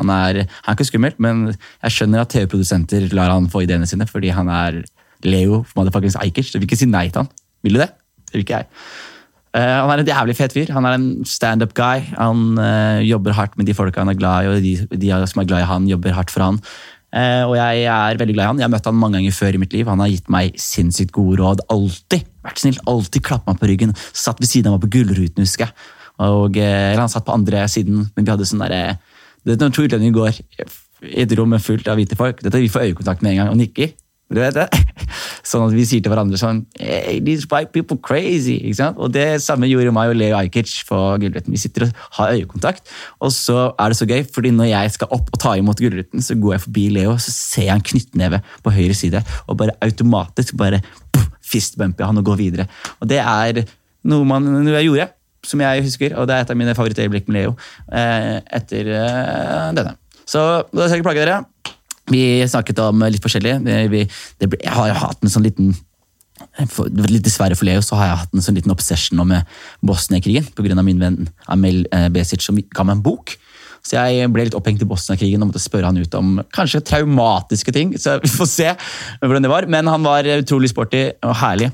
Han 0.00 0.10
er, 0.10 0.40
han 0.50 0.72
er 0.72 0.74
ikke 0.74 0.88
skummelt, 0.88 1.20
men 1.22 1.44
jeg 1.52 1.94
skjønner 1.94 2.24
at 2.24 2.32
TV-produsenter 2.34 3.06
lar 3.14 3.30
han 3.30 3.46
få 3.50 3.62
ideene 3.62 3.86
sine 3.86 4.08
fordi 4.10 4.32
han 4.34 4.50
er 4.50 4.80
Leo 5.24 5.62
motherfuckings 5.76 6.18
Ajkic. 6.20 6.50
Du 6.50 6.58
vil 6.58 6.66
ikke 6.68 6.80
si 6.80 6.88
nei 6.90 7.06
til 7.10 7.22
han. 7.22 7.30
Vil 7.64 7.78
du 7.78 7.82
det? 7.84 7.92
Ikke 8.34 8.62
jeg. 8.62 8.70
Eh, 9.54 9.62
han 9.62 9.92
er 9.92 10.02
en 10.02 10.10
jævlig 10.10 10.34
fet 10.34 10.54
fyr. 10.54 10.72
Han 10.74 10.86
er 10.88 10.96
en 10.96 11.08
standup-guy. 11.28 12.02
Han 12.16 12.58
eh, 12.58 13.04
jobber 13.06 13.36
hardt 13.36 13.54
med 13.58 13.68
de 13.68 13.76
folka 13.76 14.02
han 14.02 14.10
er 14.10 14.18
glad 14.18 14.44
i, 14.44 14.50
og 14.50 14.64
de, 14.64 14.98
de 14.98 15.14
som 15.30 15.42
er 15.42 15.48
glad 15.50 15.62
i 15.62 15.70
han, 15.70 15.88
jobber 15.90 16.16
hardt 16.16 16.34
for 16.34 16.42
han. 16.42 16.58
Eh, 17.14 17.44
og 17.46 17.54
jeg 17.54 17.84
er 17.86 18.18
veldig 18.18 18.34
glad 18.34 18.44
i 18.44 18.50
han. 18.50 18.62
Jeg 18.62 18.66
har 18.66 18.72
møtt 18.74 18.88
han 18.90 18.98
mange 18.98 19.20
ganger 19.20 19.36
før 19.36 19.54
i 19.54 19.60
mitt 19.62 19.76
liv. 19.76 19.90
Han 19.90 20.02
har 20.02 20.10
gitt 20.10 20.32
meg 20.32 20.58
sinnssykt 20.58 21.14
gode 21.14 21.38
råd. 21.38 21.62
Alltid 21.70 22.26
vært 22.42 22.64
snill. 22.64 22.80
Alltid 22.90 23.26
klappet 23.26 23.52
meg 23.52 23.60
på 23.60 23.70
ryggen. 23.70 23.94
Satt 24.10 24.42
ved 24.42 24.50
siden 24.50 24.72
av 24.72 24.78
meg 24.78 24.88
på 24.88 24.96
Gullruten, 24.96 25.46
husker 25.46 25.68
jeg. 25.68 25.76
Og, 26.24 26.58
eller 26.58 27.02
han 27.02 27.10
satt 27.10 27.26
på 27.26 27.34
andre 27.34 27.64
siden, 27.70 28.04
men 28.14 28.26
vi 28.26 28.30
hadde 28.30 28.46
sånn 28.46 28.60
derre 28.62 28.82
er 28.94 29.56
Når 29.58 29.72
to 29.74 29.82
utlendinger 29.82 30.14
går 30.14 30.36
i 31.10 31.24
et 31.24 31.32
rom 31.36 31.52
fullt 31.60 31.88
av 31.90 31.98
hvite 31.98 32.16
folk, 32.16 32.38
dette 32.40 32.60
vi 32.62 32.70
får 32.70 32.86
øyekontakt 32.88 33.22
med 33.22 33.34
en 33.34 33.42
gang 33.42 33.50
og 33.52 33.58
nikker. 33.60 33.90
Du 34.34 34.40
vet 34.42 34.56
det? 34.56 34.66
Sånn 35.48 35.66
at 35.68 35.74
vi 35.76 35.84
sier 35.86 36.02
til 36.02 36.12
hverandre 36.12 36.38
sånn 36.40 36.62
hey, 36.80 37.20
these 37.22 37.46
white 37.50 37.70
people 37.74 37.98
crazy. 38.02 38.56
ikke 38.56 38.78
sant? 38.80 38.98
Og 38.98 39.12
det 39.14 39.26
samme 39.44 39.68
gjorde 39.68 39.92
meg 39.94 40.12
og 40.12 40.18
Leo 40.18 40.38
Ajkic 40.38 40.72
på 40.88 40.98
Gullruten. 41.22 41.52
Vi 41.54 41.60
sitter 41.60 41.86
og 41.86 42.00
har 42.18 42.34
øyekontakt, 42.34 42.88
og 43.20 43.32
så 43.34 43.68
er 43.78 43.92
det 43.92 43.98
så 44.00 44.08
gøy, 44.08 44.24
fordi 44.34 44.54
når 44.56 44.70
jeg 44.70 44.94
skal 44.96 45.12
opp 45.14 45.30
og 45.30 45.40
ta 45.42 45.54
imot 45.60 45.82
Gullruten, 45.82 46.24
så 46.24 46.36
går 46.40 46.56
jeg 46.56 46.64
forbi 46.66 46.86
Leo, 46.96 47.16
så 47.20 47.34
ser 47.34 47.68
jeg 47.68 47.76
en 47.76 47.86
knyttneve 47.90 48.40
på 48.64 48.74
høyre 48.74 48.96
side, 48.98 49.22
og 49.46 49.60
bare 49.60 49.76
automatisk 49.84 50.56
bare 50.60 50.80
fistbumper 51.44 52.08
han 52.08 52.18
og 52.20 52.26
går 52.30 52.40
videre. 52.40 52.68
Og 53.00 53.10
det 53.10 53.20
er 53.20 53.64
noe, 54.08 54.26
man, 54.28 54.48
noe 54.64 54.78
jeg 54.78 54.88
gjorde, 54.88 55.10
som 55.44 55.60
jeg 55.60 55.84
husker, 55.84 56.16
og 56.16 56.28
det 56.28 56.36
er 56.36 56.46
et 56.46 56.54
av 56.54 56.58
mine 56.58 56.76
favorittøyeblikk 56.76 57.28
med 57.28 57.40
Leo 57.40 57.56
eh, 57.92 58.38
etter 58.58 58.88
eh, 58.96 59.72
denne. 59.76 59.98
Så 60.24 60.40
da 60.72 60.86
skal 60.86 60.96
jeg 60.96 61.02
ikke 61.02 61.10
plage 61.10 61.26
dere. 61.26 61.42
Vi 62.12 62.22
snakket 62.48 62.80
om 62.84 63.04
litt 63.08 63.24
forskjellig. 63.24 63.58
Jeg 63.64 64.74
har 64.76 64.88
jo 64.90 64.96
hatt 65.00 65.24
en 65.24 65.32
sånn 65.32 65.46
liten 65.46 65.74
for, 66.70 66.90
litt 66.90 67.24
Dessverre 67.24 67.56
for 67.56 67.66
Leo 67.68 67.82
så 67.84 67.96
har 67.98 68.08
jeg 68.08 68.20
hatt 68.24 68.34
en 68.34 68.44
sånn 68.44 68.56
liten 68.58 68.72
obsession 68.74 69.22
med 69.26 69.46
Bosnia-krigen 69.86 70.48
pga. 70.56 70.82
min 70.82 71.00
venn 71.00 71.28
Amel 71.48 71.84
eh, 71.94 72.08
Besic 72.12 72.42
som 72.44 72.58
ga 72.58 72.84
meg 72.84 72.98
en 72.98 73.04
bok. 73.04 73.36
Så 73.84 74.00
jeg 74.00 74.30
ble 74.32 74.46
litt 74.48 74.56
opphengt 74.56 74.82
i 74.82 74.88
Bosnia-krigen 74.88 75.42
og 75.44 75.50
måtte 75.50 75.62
spørre 75.62 75.90
han 75.90 76.00
ut 76.00 76.18
om 76.18 76.38
kanskje 76.56 76.82
traumatiske 76.88 77.72
ting. 77.72 77.94
Så 78.00 78.18
vi 78.22 78.32
får 78.32 78.50
se 78.50 78.68
hvordan 79.20 79.44
det 79.44 79.52
var. 79.52 79.68
Men 79.68 79.90
han 79.92 80.04
var 80.06 80.28
utrolig 80.38 80.72
sporty 80.72 81.06
og 81.22 81.36
herlig. 81.42 81.70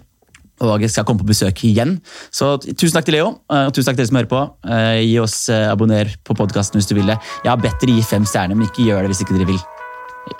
Og 0.61 0.83
skal 0.93 1.07
komme 1.09 1.23
på 1.23 1.31
besøk 1.31 1.63
igjen. 1.65 1.97
Så 2.29 2.59
tusen 2.67 2.99
takk 2.99 3.07
til 3.09 3.17
Leo, 3.17 3.31
eh, 3.49 3.67
og 3.71 3.73
tusen 3.73 3.89
takk 3.89 3.97
til 3.97 4.05
dere 4.05 4.13
som 4.13 4.21
hører 4.21 4.33
på. 4.35 4.43
Eh, 4.69 5.03
Gi 5.07 5.19
oss 5.23 5.43
eh, 5.49 5.71
Abonner 5.71 6.11
på 6.27 6.37
podkasten 6.37 6.77
hvis 6.81 6.91
du 6.91 6.99
vil 6.99 7.09
det. 7.09 7.17
Jeg 7.47 7.55
har 7.55 7.63
bedt 7.63 7.81
dere 7.81 7.97
gi 7.97 8.09
fem 8.11 8.29
stjerner, 8.29 8.59
men 8.59 8.69
ikke 8.69 8.91
gjør 8.91 9.07
det 9.07 9.15
hvis 9.15 9.25
ikke 9.25 9.39
dere 9.39 9.55
vil. 9.55 9.63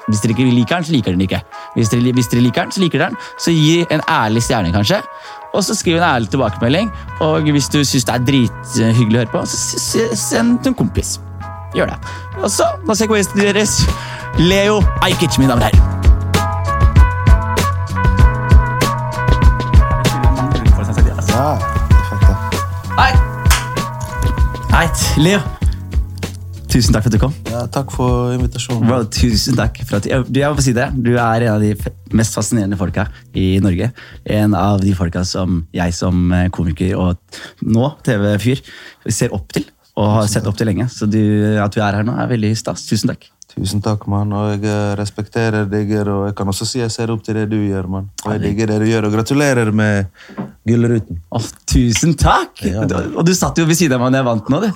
Hvis 0.09 0.21
dere 0.23 0.35
ikke 0.35 0.49
liker 0.51 0.77
den, 0.77 0.85
så 0.85 0.93
liker 0.93 1.11
dere 1.11 1.19
den 1.19 1.27
ikke. 1.27 1.41
Hvis 1.75 1.89
dere, 1.93 2.13
hvis 2.17 2.31
dere 2.33 2.43
liker 2.45 2.65
den, 2.65 2.73
så 2.73 2.81
liker 2.83 2.99
dere 2.99 3.11
den. 3.13 3.19
Så 3.39 3.55
gi 3.55 3.85
en 3.91 4.03
ærlig 4.11 4.43
stjerne, 4.43 4.73
kanskje. 4.75 5.01
Og 5.55 5.65
så 5.65 5.75
skriv 5.75 5.97
en 5.97 6.07
ærlig 6.07 6.31
tilbakemelding. 6.31 6.91
Og 7.21 7.51
hvis 7.51 7.69
du 7.69 7.81
syns 7.85 8.07
det 8.09 8.15
er 8.15 8.27
drithyggelig 8.27 9.19
å 9.19 9.23
høre 9.25 9.33
på, 9.35 9.45
så 9.47 10.09
send 10.15 10.61
til 10.63 10.75
en 10.75 10.79
kompis. 10.83 11.19
Gjør 11.75 11.93
det. 11.93 11.99
Og 12.43 12.51
så, 12.51 12.67
da 12.87 12.95
ser 12.95 13.07
jeg 13.07 13.23
gjesten 13.23 13.45
deres. 13.45 13.79
Leo 14.39 14.83
Ajkic, 15.07 15.39
mine 15.39 15.55
damer 15.55 15.63
og 15.63 15.71
herrer. 15.71 15.99
Nei! 22.97 23.13
Hei, 24.71 24.87
Leo. 25.17 25.60
Tusen 26.71 26.95
takk 26.95 27.03
for 27.03 27.11
at 27.11 27.17
du 27.17 27.19
kom. 27.19 27.33
Ja, 27.51 27.65
takk 27.67 27.91
for 27.91 28.31
invitasjonen. 28.37 28.87
Bro, 28.87 29.01
tusen 29.11 29.57
takk 29.59 29.81
for 29.83 29.99
at 29.99 30.07
jeg, 30.07 30.23
du, 30.29 30.39
jeg 30.39 30.55
må 30.55 30.63
si 30.63 30.75
det. 30.77 30.87
Du 31.03 31.11
er 31.17 31.47
en 31.49 31.57
av 31.57 31.65
de 31.65 31.73
mest 32.15 32.37
fascinerende 32.37 32.79
folka 32.79 33.09
i 33.35 33.59
Norge. 33.63 33.89
En 34.31 34.55
av 34.55 34.79
de 34.83 34.95
folka 34.95 35.25
som 35.27 35.65
jeg 35.75 35.97
som 35.97 36.31
eh, 36.37 36.47
komiker 36.55 36.95
og 36.95 37.41
nå 37.67 37.91
TV-fyr 38.07 38.63
ser 39.11 39.35
opp 39.35 39.51
til. 39.57 39.67
Og 39.99 40.15
har 40.15 40.31
sett 40.31 40.47
opp 40.47 40.57
til 40.61 40.71
lenge. 40.71 40.87
Så 40.95 41.11
du, 41.11 41.19
at 41.59 41.75
du 41.75 41.83
er 41.83 41.99
her 41.99 42.07
nå, 42.07 42.15
er 42.15 42.31
veldig 42.31 42.55
stas. 42.63 42.87
Tusen 42.87 43.11
takk. 43.11 43.27
Tusen 43.51 43.81
takk, 43.83 44.05
mann. 44.11 44.31
Og 44.37 44.53
jeg 44.53 44.65
eh, 44.71 44.93
respekterer, 44.99 45.65
deg. 45.71 45.91
og 46.07 46.29
jeg 46.29 46.35
kan 46.39 46.49
også 46.53 46.67
si 46.69 46.79
jeg 46.79 46.91
ser 46.95 47.11
opp 47.11 47.25
til 47.27 47.35
det 47.35 47.49
du 47.51 47.57
gjør, 47.59 47.89
mann. 47.91 48.07
Og 48.25 48.33
jeg 48.37 48.43
digger 48.45 48.71
det 48.71 48.77
du 48.83 48.87
gjør, 48.87 49.09
og 49.09 49.15
gratulerer 49.17 49.71
med 49.75 50.07
Gullruten. 50.69 51.19
Oh, 51.35 51.43
tusen 51.67 52.15
takk! 52.21 52.63
Ja, 52.69 52.85
Du- 52.87 53.17
og 53.19 53.25
du 53.27 53.33
satt 53.35 53.59
jo 53.59 53.65
ved 53.67 53.75
siden 53.79 53.97
av 53.97 54.05
meg 54.05 54.13
da 54.15 54.21
jeg 54.21 54.29
vant 54.29 54.49
nå. 54.53 54.61
Du. 54.61 54.69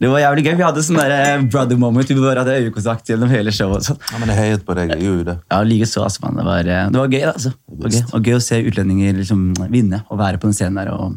Det 0.00 0.10
var 0.10 0.18
jævlig 0.24 0.44
gøy. 0.48 0.56
Vi 0.58 0.66
hadde 0.66 0.82
sånn 0.82 0.98
der 0.98 1.14
eh, 1.18 1.42
brother 1.46 1.78
moment. 1.78 2.08
Vi 2.10 2.18
bare 2.20 2.42
hadde 2.42 2.56
øyekontakt 2.64 3.06
gjennom 3.12 3.30
hele 3.30 3.52
showet. 3.54 3.76
og 3.84 3.86
sånn. 3.92 4.00
Ja, 4.10 4.18
men 4.18 4.32
jeg 4.34 4.38
heiet 4.42 4.66
på 4.66 4.74
deg. 4.74 4.90
Jeg 4.96 5.06
gjorde 5.06 5.18
jo 5.22 5.28
det. 5.30 5.36
Ja, 5.52 5.60
likeså. 5.62 6.02
Altså, 6.08 6.24
mann. 6.26 6.40
det, 6.40 6.48
var, 6.48 6.72
eh, 6.74 6.90
det 6.90 7.02
var 7.04 7.14
gøy, 7.14 7.22
altså. 7.30 7.54
Det 7.70 7.84
var 7.86 7.94
gøy. 7.96 8.02
Og 8.18 8.24
gøy 8.32 8.34
å 8.40 8.42
se 8.48 8.60
utlendinger 8.72 9.14
liksom, 9.22 9.46
vinne 9.70 10.02
og 10.10 10.18
være 10.18 10.42
på 10.42 10.50
den 10.50 10.58
scenen 10.58 10.80
der 10.82 10.90
og 10.96 11.16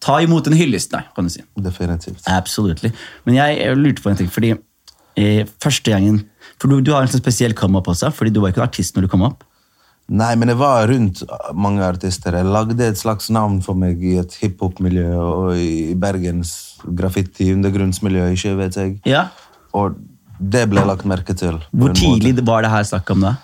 ta 0.00 0.16
imot 0.24 0.46
en 0.48 0.56
hyllest, 0.56 0.90
da, 0.94 1.02
kan 1.14 1.26
du 1.28 1.34
si. 1.34 1.42
Definitivt. 1.60 2.24
Absolutely. 2.32 2.88
Men 3.26 3.34
jeg, 3.36 3.58
jeg 3.60 3.76
lurte 3.76 4.00
på 4.06 4.08
en 4.14 4.16
ting, 4.16 4.30
fordi 4.32 4.54
første 5.60 5.90
gangen 5.92 6.22
For 6.60 6.68
du, 6.68 6.80
du 6.84 6.92
har 6.92 7.04
en 7.04 7.10
sånn 7.10 7.22
spesiell 7.22 7.56
come-up 7.56 7.88
også, 7.88 8.10
fordi 8.12 8.34
du 8.34 8.42
var 8.42 8.52
ikke 8.52 8.60
en 8.62 8.68
artist 8.68 8.96
når 8.96 9.06
du 9.06 9.12
kom 9.12 9.24
opp. 9.28 9.46
Nei, 10.10 10.32
men 10.34 10.50
jeg 10.50 10.58
var 10.58 10.88
rundt 10.90 11.20
mange 11.54 11.84
artister. 11.86 12.34
Jeg 12.34 12.50
lagde 12.50 12.82
et 12.82 12.98
slags 12.98 13.28
navn 13.30 13.60
for 13.62 13.78
meg 13.78 14.00
i 14.02 14.16
et 14.18 14.32
hiphop-miljø 14.40 15.10
og 15.22 15.52
i 15.54 15.94
Bergens 15.94 16.80
graffiti, 16.82 17.52
undergrunnsmiljø, 17.54 18.24
ikke 18.34 18.56
vet 18.58 18.78
jeg. 18.80 18.96
Ja. 19.06 19.28
Og 19.78 20.00
det 20.40 20.64
ble 20.72 20.82
lagt 20.88 21.06
merke 21.06 21.36
til. 21.38 21.60
Hvor 21.70 21.94
tidlig 21.94 22.34
måte. 22.34 22.46
var 22.48 22.66
det 22.66 22.72
her 22.74 22.88
snakk 22.90 23.14
om 23.14 23.22
da? 23.28 23.36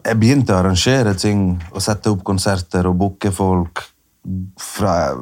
Jeg 0.00 0.18
begynte 0.18 0.56
å 0.56 0.62
arrangere 0.64 1.14
ting 1.14 1.44
og 1.70 1.82
sette 1.84 2.10
opp 2.10 2.24
konserter 2.26 2.88
og 2.90 2.98
booke 2.98 3.30
folk 3.36 3.84
fra, 4.58 5.12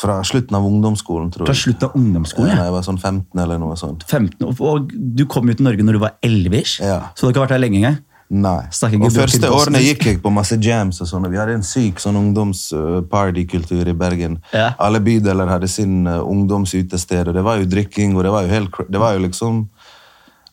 fra 0.00 0.20
slutten 0.24 0.56
av 0.56 0.64
ungdomsskolen, 0.64 1.30
tror 1.34 1.44
jeg. 1.46 1.52
Fra 1.52 1.62
slutten 1.62 1.88
av 1.90 1.96
ungdomsskolen? 2.00 2.54
Ja. 2.56 2.64
jeg 2.68 2.72
var 2.72 2.86
sånn 2.86 3.00
15 3.00 3.40
eller 3.42 3.58
noe 3.60 3.76
sånt. 3.76 4.04
15, 4.08 4.54
og- 4.58 4.92
du 5.16 5.26
kom 5.26 5.48
jo 5.48 5.54
til 5.54 5.66
Norge 5.66 5.84
når 5.84 5.92
du 5.98 5.98
var 5.98 6.14
11-ish, 6.22 6.80
Ja. 6.80 7.00
så 7.14 7.20
du 7.20 7.26
har 7.26 7.32
ikke 7.34 7.46
vært 7.48 7.56
her 7.58 7.58
lenge 7.66 7.76
engang. 7.82 7.98
Nei. 8.30 8.60
Og 8.70 9.10
første 9.10 9.48
årene 9.50 9.80
gikk 9.82 10.04
jeg 10.06 10.22
på 10.22 10.30
masse 10.30 10.54
jams 10.62 11.00
og 11.02 11.08
sånn. 11.10 11.28
Vi 11.28 11.36
hadde 11.36 11.56
en 11.58 11.62
syk 11.66 11.98
sånn 11.98 12.14
ungdomspartykultur 12.14 13.88
i 13.90 13.94
Bergen. 13.98 14.38
Ja. 14.54 14.74
Alle 14.78 15.00
bydeler 15.02 15.50
hadde 15.50 15.68
sin 15.68 16.06
uh, 16.06 16.20
ungdomsutested, 16.22 17.26
og 17.28 17.34
det 17.34 17.42
var 17.42 17.58
jo 17.58 17.66
drikking, 17.66 18.14
og 18.16 18.22
det 18.22 18.30
var 18.30 18.46
jo 18.46 18.52
helt 18.54 18.70
Det 18.88 19.00
var 19.00 19.16
jo 19.16 19.24
liksom 19.26 19.68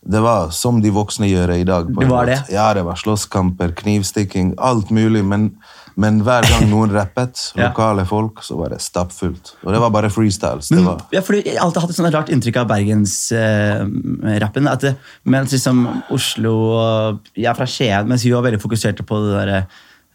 Det 0.10 0.22
var 0.24 0.50
som 0.56 0.82
de 0.82 0.89
voksne 0.89 1.27
gjør 1.30 1.54
i 1.60 1.63
dag. 1.68 1.88
på 1.94 2.00
Det 2.00 2.10
var 2.10 2.25
det? 2.25 2.39
Ja, 2.50 2.74
det 2.74 2.84
var 2.86 2.96
slåsskamper, 2.96 3.74
knivstikking, 3.75 4.54
alt 4.58 4.89
mulig. 4.89 5.24
Men, 5.25 5.58
men 5.98 6.20
hver 6.22 6.46
gang 6.46 6.68
noen 6.74 6.92
rappet, 6.94 7.39
Ja. 7.58 7.68
lokale 7.72 8.06
folk, 8.06 8.44
så 8.46 8.54
var 8.60 8.70
det 8.75 8.80
stappfullt. 8.86 9.56
Og 9.66 9.74
det 9.74 9.80
var 9.82 9.89
bare 9.96 10.12
freestyles. 10.13 10.70
det 10.70 10.77
Men, 10.77 10.86
var... 10.92 11.01
ja, 11.12 11.22
fordi 11.25 11.42
Jeg 11.48 11.58
har 11.58 11.66
alltid 11.66 11.82
hatt 11.82 11.89
et 11.96 11.98
sånt 12.00 12.13
rart 12.13 12.30
inntrykk 12.30 12.58
av 12.62 12.68
bergensrappen. 12.70 14.68
Eh, 14.72 14.94
mens 15.25 15.51
liksom 15.58 15.84
Oslo 16.13 16.54
og 16.77 17.20
Jeg 17.36 17.50
er 17.51 17.58
fra 17.58 17.66
Skien, 17.70 18.08
mens 18.08 18.24
vi 18.25 18.32
var 18.36 18.46
veldig 18.46 18.62
fokuserte 18.62 19.04
på 19.08 19.20
det 19.25 19.34
derre 19.39 19.60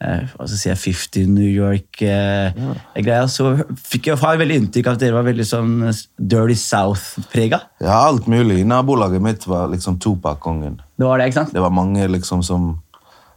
eh, 0.02 0.22
hva 0.34 0.46
skal 0.48 0.72
jeg 0.72 0.78
si, 0.78 0.92
50 1.22 1.28
New 1.30 1.46
York-greia, 1.50 3.26
så 3.30 3.52
fikk 3.86 4.08
jeg 4.10 4.18
har 4.22 4.38
veldig 4.40 4.56
inntrykk 4.62 4.88
av 4.90 4.96
at 4.96 5.02
dere 5.04 5.14
var 5.18 5.26
veldig 5.28 5.46
sånn 5.46 5.74
Dirty 6.18 6.56
South-prega. 6.58 7.60
Ja, 7.82 8.00
alt 8.08 8.26
mulig. 8.30 8.64
Nabolaget 8.66 9.22
mitt 9.22 9.46
var 9.46 9.68
liksom 9.70 9.98
Tupac-kongen. 10.02 10.80
Det 10.98 11.06
var 11.06 11.18
det, 11.22 11.30
ikke 11.30 11.40
sant? 11.42 11.54
Det 11.54 11.62
var 11.62 11.70
mange 11.74 12.06
liksom 12.10 12.42
som, 12.46 12.72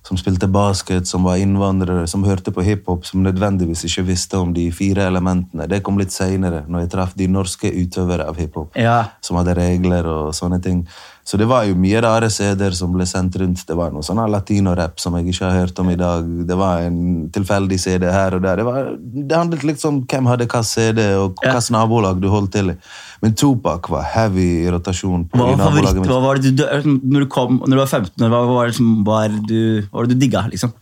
som 0.05 0.17
spilte 0.17 0.47
basket, 0.47 1.07
som 1.09 1.23
var 1.25 1.39
innvandrere, 1.41 2.05
som 2.07 2.23
hørte 2.23 2.51
på 2.53 2.61
hiphop, 2.61 3.05
som 3.09 3.23
nødvendigvis 3.25 3.85
ikke 3.87 4.03
visste 4.05 4.37
om 4.37 4.51
de 4.53 4.67
fire 4.71 5.07
elementene. 5.09 5.65
Det 5.67 5.81
kom 5.83 5.97
litt 5.97 6.13
seinere, 6.13 6.63
når 6.69 6.85
jeg 6.85 6.91
traff 6.93 7.15
de 7.17 7.27
norske 7.27 7.71
utøvere 7.73 8.27
av 8.29 8.37
hiphop, 8.37 8.75
Ja. 8.77 9.07
som 9.21 9.37
hadde 9.37 9.55
regler 9.57 10.05
og 10.05 10.33
sånne 10.33 10.61
ting. 10.61 10.87
Så 11.25 11.39
det 11.41 11.47
var 11.49 11.63
jo 11.65 11.73
mye 11.73 11.97
rare 12.05 12.27
CD-er 12.29 12.75
som 12.77 12.91
ble 12.93 13.05
sendt 13.09 13.33
rundt. 13.41 13.63
Det 13.65 13.73
var 13.75 13.89
noe 13.89 14.05
sånn 14.05 14.19
latino-rap 14.29 14.99
som 15.01 15.15
jeg 15.17 15.31
ikke 15.31 15.47
har 15.49 15.55
hørt 15.63 15.79
om 15.81 15.89
i 15.89 15.95
dag. 15.97 16.27
Det 16.45 16.57
var 16.59 16.83
en 16.85 16.99
tilfeldig 17.33 17.79
CD 17.81 18.05
her 18.13 18.35
og 18.37 18.43
der. 18.43 18.59
Det, 18.61 18.65
var, 18.67 18.91
det 19.01 19.39
handlet 19.39 19.63
litt 19.65 19.85
om 19.89 20.03
hvem 20.05 20.29
hadde 20.29 20.45
hva 20.51 20.61
CD, 20.63 21.01
og 21.17 21.41
Ja. 21.41 21.55
hvilket 21.55 21.71
nabolag 21.73 22.21
du 22.21 22.29
holdt 22.29 22.51
til 22.53 22.69
i. 22.75 22.77
Men 23.25 23.33
Topak 23.33 23.89
var 23.89 24.03
heavy 24.13 24.45
i 24.67 24.69
rotasjon. 24.69 25.25
på 25.31 25.37
Hva 25.41 25.47
var, 25.49 25.57
nabolaget 25.63 26.01
mitt. 26.03 26.11
hva 26.13 26.21
var 26.21 26.35
det 26.43 26.53
du, 26.59 26.63
når 27.01 27.25
du 27.25 27.27
kom 27.33 27.57
når 27.65 27.73
du 27.73 27.81
var 27.81 27.87
15 27.87 28.21
år, 28.27 28.29
hva 28.29 28.43
var 28.53 28.67
det 28.67 28.75
som 28.75 29.03
var 29.03 29.29
du, 29.49 29.81
var 29.91 30.05
det 30.05 30.13
du 30.13 30.19
digga? 30.27 30.45
liksom? 30.53 30.73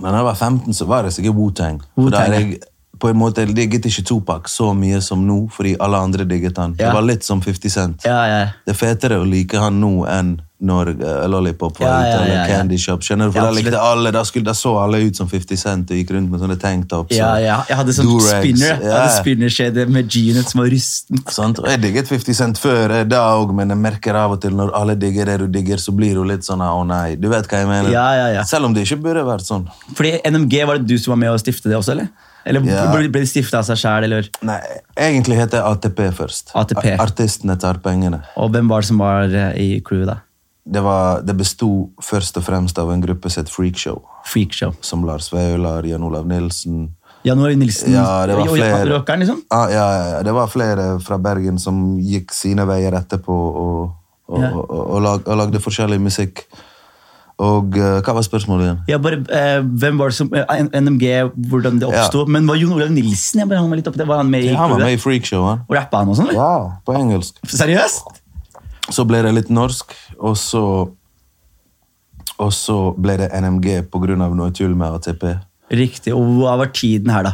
Men 0.00 0.10
da 0.10 0.18
jeg 0.18 0.24
var 0.32 0.34
15, 0.34 0.74
så 0.74 0.86
var 0.90 1.02
det 1.06 1.12
sikkert 1.14 1.34
Wu-Tang. 1.38 1.78
For 1.94 2.10
på 2.98 3.08
en 3.12 3.16
måte, 3.20 3.44
Jeg 3.46 3.54
digget 3.56 3.86
ikke 3.86 4.04
Tupac 4.08 4.48
så 4.52 4.72
mye 4.74 5.00
som 5.04 5.24
nå, 5.26 5.48
fordi 5.54 5.76
alle 5.80 6.00
andre 6.08 6.24
digget 6.28 6.58
han. 6.58 6.76
Ja. 6.78 6.88
Det 6.88 6.94
var 6.98 7.06
litt 7.06 7.24
som 7.24 7.40
50 7.42 7.70
Cent. 7.70 8.04
Ja, 8.04 8.20
ja. 8.26 8.44
Det 8.66 8.74
er 8.74 8.78
fetere 8.78 9.20
å 9.22 9.26
like 9.28 9.58
han 9.58 9.80
nå 9.80 10.04
enn 10.10 10.36
når 10.58 10.88
uh, 10.98 11.28
Lollipop 11.30 11.76
var 11.78 12.00
ute, 12.02 12.14
eller. 12.24 12.48
Candy 12.50 12.78
Shop. 12.82 13.02
Skjønner 13.06 13.28
du? 13.30 13.34
For 13.36 13.46
da 13.46 13.54
likte 13.54 13.78
alle, 13.78 14.10
da, 14.14 14.24
skulle, 14.26 14.48
da 14.48 14.54
så 14.58 14.72
alle 14.82 14.98
ut 15.06 15.18
som 15.18 15.28
50 15.30 15.60
Cent 15.60 15.92
og 15.94 16.00
gikk 16.00 16.10
rundt 16.16 16.32
med 16.32 16.42
sånne 16.42 16.56
tanktops. 16.58 17.14
Ja, 17.14 17.28
ja. 17.38 17.60
Jeg 17.68 17.78
hadde 17.78 17.94
sånn 17.94 18.10
spinner 18.24 18.82
Ja. 18.82 19.04
spinnerskjede 19.20 19.86
med 19.86 20.10
G-Unit 20.10 20.50
som 20.50 20.64
var 20.64 20.72
rusten. 20.74 21.22
Sant? 21.30 21.62
Og 21.62 21.70
jeg 21.70 21.82
digget 21.84 22.10
50 22.10 22.38
Cent 22.40 22.58
før 22.58 22.96
eh, 22.96 23.04
da 23.06 23.22
òg, 23.38 23.54
men 23.54 23.70
jeg 23.70 23.82
merker 23.84 24.18
av 24.18 24.34
og 24.34 24.42
til 24.42 24.56
når 24.58 24.74
alle 24.74 24.98
digger 24.98 25.30
det 25.30 25.38
du 25.44 25.46
digger, 25.60 25.78
så 25.78 25.94
blir 25.94 26.18
du 26.18 26.24
litt 26.26 26.46
sånn 26.48 26.64
å 26.66 26.82
nei. 26.88 27.14
Du 27.14 27.28
vet 27.30 27.46
hva 27.46 27.62
jeg 27.62 27.70
mener? 27.70 27.92
Ja, 27.94 28.08
ja, 28.18 28.26
ja. 28.40 28.46
Selv 28.48 28.66
om 28.66 28.74
det 28.74 28.82
ikke 28.88 28.98
burde 29.06 29.22
vært 29.28 29.46
sånn. 29.46 29.68
Fordi 29.94 30.16
NMG, 30.26 30.58
var 30.66 30.82
det 30.82 30.90
du 30.90 30.98
som 30.98 31.14
var 31.14 31.22
med 31.22 31.36
å 31.36 31.38
stifte 31.38 31.70
det 31.70 31.78
også, 31.78 31.94
eller? 31.94 32.10
Eller 32.48 32.64
Ja. 32.64 32.86
ble 32.94 33.08
de 33.12 33.26
stifta 33.28 33.60
av 33.60 33.66
seg 33.68 33.76
sjæl, 33.76 34.04
eller? 34.08 34.28
Nei, 34.48 34.58
egentlig 34.96 35.36
heter 35.36 35.58
det 35.58 35.64
ATP 35.68 36.00
først. 36.16 36.50
ATP. 36.56 36.94
Artistene 36.98 37.58
tar 37.60 37.78
pengene. 37.84 38.22
Og 38.40 38.50
hvem 38.54 38.68
var 38.72 38.80
det 38.80 38.88
som 38.88 38.98
var 39.04 39.28
eh, 39.28 39.52
i 39.60 39.80
crewet, 39.84 40.06
da? 40.08 40.16
Det, 40.68 40.82
var, 40.84 41.22
det 41.24 41.36
besto 41.36 41.68
først 42.04 42.36
og 42.40 42.44
fremst 42.44 42.78
av 42.80 42.90
en 42.92 43.00
gruppe 43.04 43.30
het 43.32 43.48
Freakshow. 43.52 44.02
Freakshow. 44.28 44.74
Som 44.84 45.04
Lars 45.08 45.30
Vaular, 45.32 45.84
Jan 45.88 46.02
Olav 46.04 46.26
Nilsen 46.28 46.90
Jan 47.24 47.40
Olav 47.40 47.56
Nilsen 47.58 47.92
Ja, 47.92 48.26
det 48.28 48.36
var 48.36 48.46
flere. 48.52 48.84
Rockeren, 48.92 49.20
liksom? 49.24 49.42
ah, 49.50 49.68
ja, 49.72 49.86
ja, 50.12 50.22
Det 50.22 50.32
var 50.36 50.46
flere 50.52 51.00
fra 51.00 51.16
Bergen 51.18 51.58
som 51.58 51.98
gikk 52.00 52.32
sine 52.36 52.64
veier 52.68 52.92
etterpå 53.00 53.32
og, 53.32 53.90
og, 54.28 54.40
Ja. 54.42 54.50
og, 54.52 54.70
og, 54.70 55.02
lag, 55.02 55.26
lagde 55.40 55.60
forskjellig 55.60 56.00
musikk. 56.00 56.44
Og 57.38 57.76
eh, 57.78 58.00
hva 58.02 58.14
var 58.16 58.24
spørsmålet 58.26 58.64
igjen? 58.66 58.78
Ja, 58.90 58.98
bare, 58.98 59.20
eh, 59.30 59.60
hvem 59.62 59.98
var 60.00 60.10
det 60.10 60.16
som, 60.16 60.30
eh, 60.34 60.62
NMG, 60.74 61.10
hvordan 61.50 61.78
det 61.78 61.86
oppsto. 61.86 62.24
Men 62.26 62.48
var 62.50 62.58
Jon 62.58 62.72
Olav 62.74 62.90
Nilsen 62.90 63.38
jeg 63.38 63.48
bare 63.48 63.60
hang 63.62 63.70
meg 63.70 63.78
litt 63.78 63.90
opp 63.90 63.98
det, 64.00 64.06
var 64.08 64.18
han 64.24 64.30
med 64.30 64.44
i 64.48 64.54
Han 64.58 64.70
var 64.74 64.82
med 64.82 64.96
i 64.96 65.00
Freakshow, 65.00 65.44
han. 65.46 65.62
Og 65.68 65.76
rappa 65.78 66.00
han 66.02 66.10
og 66.10 66.18
sånn? 66.18 66.32
Ja, 66.34 66.80
på 66.86 66.96
engelsk. 66.98 67.38
Seriøst? 67.46 68.18
Så 68.90 69.04
ble 69.06 69.22
det 69.22 69.34
litt 69.36 69.50
norsk, 69.54 69.92
og 70.18 70.36
så 70.36 70.64
Og 72.38 72.52
så 72.54 72.94
ble 72.94 73.16
det 73.18 73.32
NMG 73.34 73.80
av 74.22 74.34
noe 74.36 74.52
tull 74.54 74.74
med 74.78 74.94
ATP. 74.94 75.40
Riktig. 75.74 76.12
Og 76.14 76.22
hva 76.38 76.56
var 76.56 76.66
tiden 76.70 77.10
her, 77.10 77.24
da? 77.24 77.32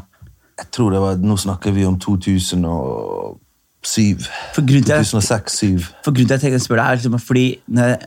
Jeg 0.56 0.70
tror 0.72 0.90
det 0.92 1.00
var, 1.00 1.16
Nå 1.16 1.36
snakker 1.36 1.74
vi 1.74 1.84
om 1.84 1.98
2007. 1.98 2.64
For 2.64 2.64
grunnen 2.64 3.36
til 3.36 3.36
at- 3.36 3.43
2006-2007. 3.84 5.84
For 6.04 6.14
grunnen 6.14 6.30
til 6.30 6.38
at 6.38 6.56
jeg 6.56 6.64
spørre 6.64 6.82
deg 6.82 6.90
er 6.90 7.00
liksom 7.00 7.16
fordi 7.22 7.46
når 7.76 7.92
jeg 7.92 7.98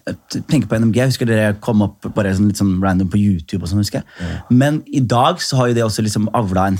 tenker 0.50 0.69
på 0.69 0.79
NMG, 0.81 1.00
jeg 1.00 1.12
husker 1.13 1.29
dere 1.29 1.57
kom 1.63 1.86
opp 1.86 2.10
bare 2.15 2.36
sånn, 2.38 2.50
litt 2.51 2.62
sånn 2.62 2.77
random 2.84 3.10
på 3.13 3.22
YouTube. 3.22 3.63
og 3.63 3.72
sånn, 3.72 3.84
husker 3.84 4.01
jeg. 4.01 4.07
Men 4.50 4.74
i 4.88 5.03
dag 5.03 5.41
så 5.43 5.62
har 5.62 5.72
jo 5.72 5.77
det 5.77 5.86
også 5.86 6.05
liksom 6.05 6.31
avla 6.38 6.63
en 6.72 6.79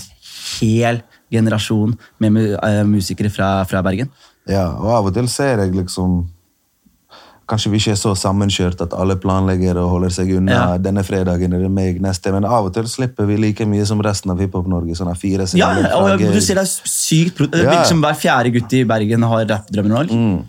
hel 0.58 1.04
generasjon 1.34 1.92
med 2.24 2.40
eh, 2.56 2.84
musikere 2.88 3.32
fra, 3.34 3.50
fra 3.70 3.84
Bergen. 3.86 4.10
Ja, 4.48 4.70
og 4.80 4.90
av 4.96 5.10
og 5.10 5.16
til 5.16 5.28
ser 5.32 5.60
jeg 5.60 5.76
liksom 5.76 6.22
Kanskje 7.48 7.70
vi 7.72 7.80
ikke 7.80 7.94
er 7.94 8.00
så 8.00 8.12
sammenkjørt 8.20 8.82
at 8.84 8.94
alle 8.98 9.16
planlegger 9.24 9.78
og 9.80 9.88
holder 9.94 10.12
seg 10.12 10.34
unna. 10.36 10.52
Ja. 10.52 10.78
Denne 10.84 11.04
fredagen 11.08 11.54
er 11.56 11.62
det 11.64 11.70
meg 11.72 12.02
neste, 12.04 12.34
men 12.36 12.44
av 12.44 12.68
og 12.68 12.74
til 12.76 12.90
slipper 12.92 13.30
vi 13.30 13.38
like 13.40 13.64
mye 13.66 13.86
som 13.88 14.02
resten 14.04 14.34
av 14.34 14.42
Hiphop-Norge. 14.44 14.98
Sånne 15.00 15.16
fire 15.16 15.48
Ja, 15.56 15.70
og 15.96 16.20
du 16.20 16.26
sier 16.28 16.42
ser 16.42 16.60
det 16.60 16.66
er 16.66 16.92
sykt 16.92 17.40
Det 17.54 17.64
virker 17.64 17.88
som 17.88 18.04
hver 18.04 18.20
fjerde 18.20 18.52
gutt 18.58 18.76
i 18.76 18.84
Bergen 18.84 19.24
har 19.24 19.46
rappdrømmer 19.48 19.96
nå. 19.96 20.04
Mm. 20.12 20.46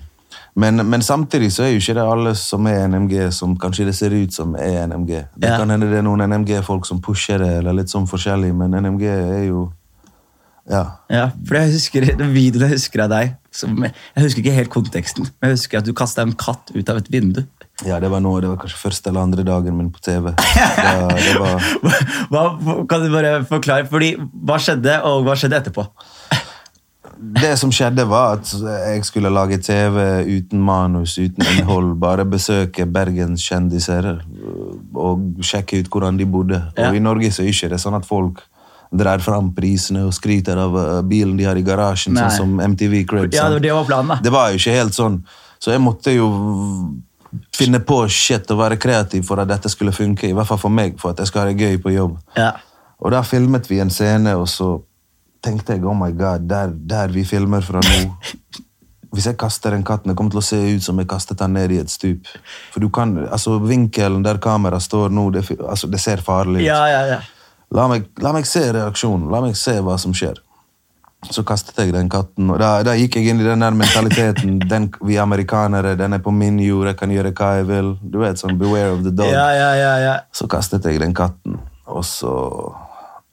men, 0.58 0.82
men 0.90 1.02
samtidig 1.06 1.52
så 1.54 1.62
er 1.68 1.70
jo 1.76 1.78
ikke 1.78 1.94
det 2.00 2.02
alle 2.02 2.34
som 2.34 2.66
er 2.66 2.88
NMG, 2.88 3.30
som 3.32 3.54
kanskje 3.56 3.86
det 3.86 3.94
ser 3.94 4.10
ut 4.18 4.34
som 4.34 4.56
er 4.58 4.88
NMG. 4.88 5.12
Det 5.38 5.48
Ja. 5.52 5.56
kan 5.62 5.70
hende 5.70 5.86
det 5.86 5.98
er 5.98 6.02
noen 6.02 6.26
NMG-folk 6.26 6.84
som 6.86 6.98
pusher 7.00 7.38
det, 7.38 7.58
eller 7.60 7.78
litt 7.78 7.94
sånn 7.94 8.08
forskjellig, 8.10 8.50
men 8.58 8.74
NMG 8.74 9.04
er 9.06 9.44
jo 9.46 9.68
Ja. 10.68 10.82
Ja, 11.08 11.28
for 11.48 11.56
jeg 11.56 11.72
husker 11.72 12.04
den 12.18 12.32
videoen 12.34 12.66
jeg 12.66 12.76
husker 12.76 13.06
av 13.06 13.12
deg 13.12 13.36
som, 13.54 13.78
Jeg 13.80 14.20
husker 14.20 14.42
ikke 14.42 14.56
helt 14.58 14.72
konteksten, 14.72 15.28
men 15.40 15.50
jeg 15.50 15.58
husker 15.58 15.80
at 15.80 15.86
du 15.88 15.94
kasta 15.96 16.24
en 16.26 16.34
katt 16.38 16.72
ut 16.74 16.90
av 16.92 17.00
et 17.00 17.08
vindu. 17.12 17.40
ja, 17.86 17.96
det 18.02 18.10
var 18.12 18.20
noe, 18.20 18.42
det 18.42 18.50
var 18.50 18.58
kanskje 18.60 18.80
første 18.82 19.10
eller 19.10 19.24
andre 19.24 19.46
dagen 19.46 19.78
min 19.78 19.88
på 19.94 20.02
TV. 20.04 20.34
Det, 20.36 20.98
det 21.26 21.38
var... 21.40 21.70
Hva, 22.32 22.42
kan 22.90 23.06
du 23.06 23.08
bare 23.14 23.38
forklare? 23.48 23.88
Fordi, 23.88 24.12
Hva 24.18 24.58
skjedde, 24.62 25.00
og 25.08 25.24
hva 25.26 25.38
skjedde 25.38 25.62
etterpå? 25.62 25.86
Det 27.18 27.56
som 27.58 27.72
skjedde 27.74 28.04
var 28.06 28.36
at 28.36 28.52
jeg 28.52 29.06
skulle 29.08 29.32
lage 29.32 29.58
TV 29.64 29.96
uten 30.28 30.60
manus, 30.62 31.16
uten 31.18 31.42
innhold. 31.56 31.96
Bare 31.98 32.26
besøke 32.28 32.86
Bergens 32.86 33.42
kjendiser 33.42 34.12
og 34.94 35.42
sjekke 35.42 35.80
ut 35.80 35.90
hvordan 35.90 36.20
de 36.20 36.28
bodde. 36.30 36.60
Ja. 36.76 36.90
Og 36.92 36.98
i 36.98 37.02
Norge 37.02 37.32
så 37.34 37.42
er 37.42 37.50
det 37.50 37.56
ikke 37.72 37.80
sånn 37.82 37.98
at 37.98 38.06
folk 38.06 38.44
drar 38.90 39.20
fram 39.20 39.50
prisene 39.54 40.06
og 40.08 40.14
skryter 40.16 40.58
av 40.60 40.76
øh, 40.78 41.02
bilen 41.08 41.36
de 41.36 41.44
har 41.48 41.58
i 41.58 41.64
garasjen, 41.66 42.14
Nei. 42.16 42.28
sånn 42.28 42.56
som 42.56 42.72
MTV 42.72 43.02
Cribs. 43.08 43.36
Ja, 43.36 43.50
det 43.52 43.74
var 43.74 43.84
planen, 43.88 44.14
da. 44.14 44.20
Det 44.24 44.32
var 44.32 44.52
jo 44.52 44.60
ikke 44.60 44.76
helt 44.78 44.96
sånn. 44.96 45.20
Så 45.58 45.74
jeg 45.74 45.82
måtte 45.82 46.14
jo 46.14 46.28
finne 47.56 47.80
på 47.84 48.00
shit 48.12 48.48
og 48.54 48.62
være 48.62 48.78
kreativ 48.80 49.26
for 49.28 49.42
at 49.42 49.50
dette 49.50 49.70
skulle 49.72 49.92
funke. 49.92 50.28
I 50.28 50.36
hvert 50.36 50.48
fall 50.48 50.60
for 50.62 50.72
meg, 50.72 50.96
for 51.00 51.12
at 51.12 51.20
jeg 51.20 51.30
skal 51.30 51.44
ha 51.44 51.50
det 51.50 51.60
gøy 51.60 51.80
på 51.82 51.92
jobb. 51.92 52.16
Ja. 52.38 52.54
Og 52.98 53.12
da 53.14 53.22
filmet 53.26 53.68
vi 53.70 53.82
en 53.82 53.92
scene, 53.92 54.34
og 54.38 54.48
så 54.50 54.76
tenkte 55.44 55.76
jeg 55.76 55.84
oh 55.86 55.96
my 55.96 56.10
god, 56.16 56.48
der, 56.50 56.72
der 56.72 57.12
vi 57.14 57.26
filmer 57.28 57.62
fra 57.62 57.82
nå 57.84 57.98
Hvis 59.08 59.24
jeg 59.24 59.38
kaster 59.40 59.72
en 59.72 59.84
katten, 59.86 60.10
det 60.10 60.18
kommer 60.18 60.34
til 60.34 60.42
å 60.42 60.44
se 60.44 60.58
ut 60.76 60.84
som 60.84 60.98
jeg 61.00 61.08
kastet 61.08 61.38
den 61.40 61.54
ned 61.56 61.72
i 61.72 61.78
et 61.80 61.88
stup. 61.88 62.26
For 62.74 62.84
du 62.84 62.90
kan, 62.92 63.14
altså 63.24 63.54
Vinkelen 63.62 64.20
der 64.20 64.36
kameraet 64.36 64.84
står 64.84 65.14
nå, 65.16 65.30
det, 65.32 65.46
altså, 65.64 65.88
det 65.88 66.00
ser 66.02 66.20
farlig 66.20 66.60
ut. 66.60 66.66
Ja, 66.66 66.82
ja, 66.92 66.98
ja. 67.14 67.16
La, 67.74 67.84
meg, 67.90 68.06
la 68.24 68.32
meg 68.32 68.46
se 68.48 68.62
reaksjonen, 68.72 69.28
la 69.32 69.42
meg 69.44 69.56
se 69.58 69.74
hva 69.84 69.98
som 70.00 70.14
skjer. 70.16 70.38
Så 71.34 71.42
kastet 71.42 71.76
jeg 71.82 71.90
den 71.92 72.06
katten, 72.08 72.46
og 72.54 72.60
da, 72.62 72.78
da 72.86 72.92
gikk 72.94 73.16
jeg 73.18 73.32
inn 73.32 73.40
i 73.42 73.46
den 73.46 73.64
der 73.64 73.74
mentaliteten. 73.74 74.60
Den, 74.70 74.86
vi 75.02 75.16
er 75.16 75.24
amerikanere, 75.24 75.96
den 75.98 76.14
er 76.14 76.22
på 76.22 76.30
min 76.30 76.60
jord, 76.62 76.86
jeg 76.92 76.96
kan 77.00 77.10
gjøre 77.10 77.32
hva 77.34 77.48
jeg 77.58 77.66
vil. 77.66 77.88
Du 78.00 78.20
vet, 78.22 78.38
sånn 78.38 78.54
beware 78.60 78.92
of 78.94 79.02
the 79.02 79.10
dog. 79.10 79.32
Ja, 79.34 79.48
ja, 79.56 79.72
ja, 79.74 79.92
ja. 80.04 80.12
Så 80.32 80.46
kastet 80.48 80.86
jeg 80.86 81.00
den 81.02 81.16
katten, 81.18 81.58
og 81.90 82.04
så, 82.06 82.30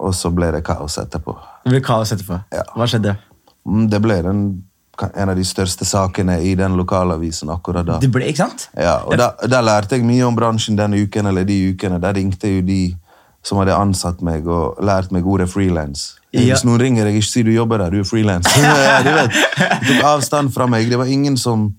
og 0.02 0.16
så 0.18 0.34
ble 0.34 0.50
det 0.58 0.64
kaos 0.66 0.98
etterpå. 1.04 1.38
Det 1.64 1.76
ble 1.76 1.84
kaos 1.86 2.12
etterpå. 2.16 2.42
Hva 2.74 2.90
skjedde? 2.90 3.16
Mm, 3.70 3.86
Det 3.94 4.02
ble 4.02 4.18
den, 4.26 4.42
en 5.06 5.30
av 5.30 5.38
de 5.38 5.46
største 5.46 5.86
sakene 5.86 6.40
i 6.42 6.56
den 6.58 6.76
lokalavisen 6.80 7.54
akkurat 7.54 7.86
da. 7.86 8.02
Det 8.02 8.10
ble, 8.12 8.26
ikke 8.34 8.48
sant? 8.48 8.68
Ja, 8.74 8.98
og 9.06 9.14
da, 9.22 9.36
da 9.46 9.62
lærte 9.62 10.00
jeg 10.00 10.10
mye 10.10 10.26
om 10.26 10.36
bransjen 10.38 10.78
den 10.80 10.98
uken, 11.06 11.30
eller 11.30 11.46
de 11.46 11.62
ukene. 11.76 12.02
Da 12.02 12.16
ringte 12.18 12.50
jo 12.58 12.66
de 12.66 12.82
som 13.46 13.62
hadde 13.62 13.78
ansatt 13.78 14.22
meg 14.26 14.48
og 14.50 14.82
lært 14.84 15.12
meg 15.14 15.26
ordet 15.30 15.48
frilans. 15.52 16.16
Ja. 16.34 16.42
Hvis 16.50 16.66
noen 16.68 16.82
ringer 16.82 17.08
deg, 17.08 17.20
ikke 17.20 17.30
si 17.30 17.46
du 17.46 17.54
jobber 17.54 17.84
der, 17.84 17.94
du 17.94 18.02
er 18.02 18.08
frilans. 18.10 18.50
ja. 18.60 19.00
De 19.06 19.92
tok 19.92 20.06
avstand 20.16 20.54
fra 20.56 20.68
meg. 20.68 20.90
Det 20.92 21.00
var 21.00 21.12
ingen 21.12 21.38
som 21.40 21.70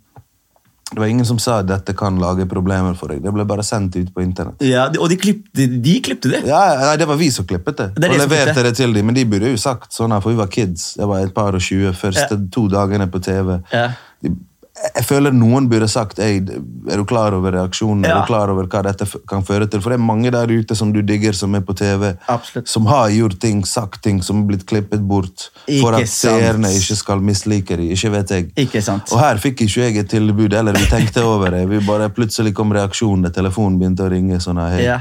det 0.93 1.01
var 1.01 1.09
ingen 1.11 1.27
som 1.27 1.39
sa 1.43 1.57
at 1.59 1.67
dette 1.67 1.97
kan 1.99 2.15
lage 2.23 2.45
problemer 2.47 2.95
for 2.95 3.11
deg. 3.11 3.19
Det 3.25 3.33
ble 3.35 3.43
bare 3.49 3.65
sendt 3.67 3.97
ut 3.99 4.13
på 4.15 4.23
internett. 4.23 4.63
Ja, 4.63 4.85
Og 5.03 5.11
de 5.11 5.17
klippte, 5.19 5.67
de 5.67 5.95
klippte 6.01 6.31
det. 6.31 6.45
Ja, 6.47 6.61
nei, 6.79 6.93
Det 7.01 7.09
var 7.11 7.19
vi 7.19 7.27
som 7.35 7.45
klippet 7.45 7.81
det, 7.81 7.89
Det 7.97 8.11
og 8.13 8.21
leverte 8.21 8.63
det 8.63 8.77
til 8.79 8.95
dem. 8.95 9.09
Men 9.11 9.19
de 9.19 9.25
burde 9.27 9.51
jo 9.51 9.59
sagt 9.59 9.91
sånn 9.93 10.15
her, 10.15 10.23
for 10.23 10.31
vi 10.31 10.39
var 10.39 10.47
kids. 10.47 10.93
Jeg 10.95 11.11
var 11.11 11.27
et 11.27 11.35
par 11.35 11.59
og 11.59 11.61
tjue 11.61 11.91
første 11.91 12.39
to 12.55 12.69
dagene 12.71 13.11
på 13.11 13.19
TV. 13.19 13.59
Ja. 13.75 13.89
De, 14.23 14.31
jeg 14.77 15.05
føler 15.09 15.33
noen 15.33 15.69
burde 15.71 15.87
sagt 15.89 16.19
Ei, 16.23 16.37
er 16.41 17.01
du 17.01 17.05
klar 17.09 17.35
over 17.37 17.55
reaksjonen, 17.55 18.05
er 18.05 18.19
du 18.19 18.29
klar 18.29 18.51
over 18.53 18.69
hva 18.71 18.83
dette 18.87 19.07
kan 19.29 19.45
føre 19.47 19.69
til. 19.71 19.81
For 19.83 19.93
det 19.93 19.99
er 19.99 20.05
mange 20.05 20.33
der 20.35 20.53
ute 20.53 20.77
som 20.79 20.93
du 20.93 21.01
digger, 21.07 21.37
som 21.37 21.55
er 21.57 21.65
på 21.67 21.75
TV, 21.77 22.13
Absolutt. 22.33 22.69
som 22.69 22.89
har 22.91 23.09
gjort 23.15 23.39
ting, 23.43 23.65
sagt 23.67 24.03
ting, 24.05 24.21
som 24.25 24.43
er 24.43 24.51
blitt 24.53 24.67
klippet 24.69 25.05
bort 25.09 25.49
for 25.81 25.97
at 25.97 26.11
seerne 26.13 26.71
ikke 26.77 26.99
skal 26.99 27.25
mislike 27.25 27.79
dem. 27.81 27.91
Ikke 27.97 28.13
vet 28.15 28.35
jeg. 28.37 28.49
Ikke 28.67 28.85
sant? 28.85 29.13
Og 29.13 29.21
her 29.23 29.41
fikk 29.43 29.65
ikke 29.67 29.87
jeg 29.89 30.01
et 30.05 30.13
tilbud, 30.13 30.53
eller 30.53 30.77
vi 30.77 30.87
tenkte 30.93 31.25
over 31.25 31.57
det. 31.57 31.67
Vi 31.73 31.83
bare 31.87 32.13
Plutselig 32.17 32.55
kom 32.57 32.71
reaksjonen, 32.73 33.29
telefonen 33.35 33.77
begynte 33.81 34.07
å 34.07 34.11
ringe. 34.13 34.39
sånn 34.41 34.61
her. 34.63 34.81
Ja. 34.81 35.01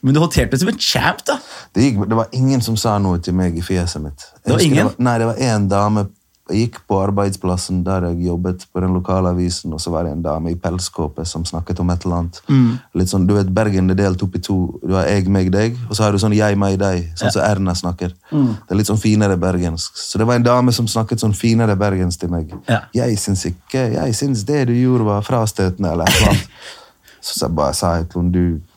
Men 0.00 0.14
du 0.14 0.20
håndterte 0.22 0.54
det 0.54 0.60
som 0.62 0.70
en 0.70 0.78
champ, 0.80 1.20
da. 1.26 1.36
Det, 1.74 1.82
gikk, 1.84 2.00
det 2.08 2.16
var 2.16 2.32
ingen 2.32 2.62
som 2.64 2.76
sa 2.80 2.96
noe 3.02 3.20
til 3.22 3.36
meg 3.36 3.58
i 3.58 3.64
fjeset 3.64 4.02
mitt. 4.02 4.24
Det 4.44 4.54
var 4.54 4.64
ingen? 4.64 4.78
Det 4.78 4.84
var, 4.88 5.04
nei, 5.04 5.16
det 5.20 5.28
var 5.28 5.42
en 5.48 5.68
dame 5.68 6.06
Jeg 6.50 6.66
gikk 6.66 6.78
på 6.90 6.96
arbeidsplassen 6.98 7.84
der 7.86 8.08
jeg 8.08 8.26
jobbet 8.26 8.64
på 8.74 8.80
den 8.82 8.96
lokale 8.96 9.30
avisen, 9.30 9.72
og 9.72 9.80
så 9.80 9.92
var 9.94 10.04
det 10.04 10.16
en 10.16 10.24
dame 10.24 10.50
i 10.50 10.56
pelskåpe 10.58 11.22
som 11.28 11.44
snakket 11.46 11.78
om 11.80 11.92
et 11.94 12.02
eller 12.02 12.18
annet. 12.18 12.40
Mm. 12.48 12.72
Litt 12.98 13.12
sånn, 13.12 13.28
du 13.28 13.36
vet, 13.36 13.52
Bergen 13.54 13.92
er 13.94 13.98
delt 14.00 14.24
opp 14.26 14.34
i 14.34 14.42
to. 14.42 14.56
Du 14.82 14.96
har 14.96 15.06
jeg, 15.06 15.28
meg, 15.30 15.52
deg, 15.54 15.78
og 15.86 15.94
så 15.94 16.04
har 16.04 16.12
du 16.12 16.18
sånn 16.18 16.34
jeg, 16.34 16.58
meg, 16.58 16.74
deg. 16.82 17.06
Sånn 17.20 17.30
som 17.36 17.46
Erna 17.46 17.76
snakker. 17.78 18.16
Mm. 18.32 18.50
Det 18.58 18.74
er 18.74 18.80
litt 18.80 18.90
sånn 18.90 19.00
finere 19.00 19.38
bergensk. 19.40 20.02
Så 20.02 20.18
det 20.18 20.26
var 20.26 20.40
en 20.40 20.48
dame 20.48 20.74
som 20.74 20.90
snakket 20.90 21.22
sånn 21.22 21.36
finere 21.36 21.78
bergensk 21.78 22.24
til 22.24 22.34
meg. 22.34 22.50
Ja. 22.66 22.82
Jeg 22.96 23.16
syns 23.22 23.46
ikke 23.48 23.86
Jeg 23.94 24.18
syns 24.18 24.42
det 24.48 24.66
du 24.72 24.74
gjorde, 24.74 25.06
var 25.06 25.24
frastøtende, 25.26 25.94
eller 25.94 26.10
eller 26.10 26.34
annet. 26.34 26.60
Så 27.22 27.38
jeg 27.44 27.54
bare 27.54 27.74
sa 27.78 27.94
jeg 28.00 28.10
til 28.10 28.24
henne, 28.24 28.34
du 28.34 28.72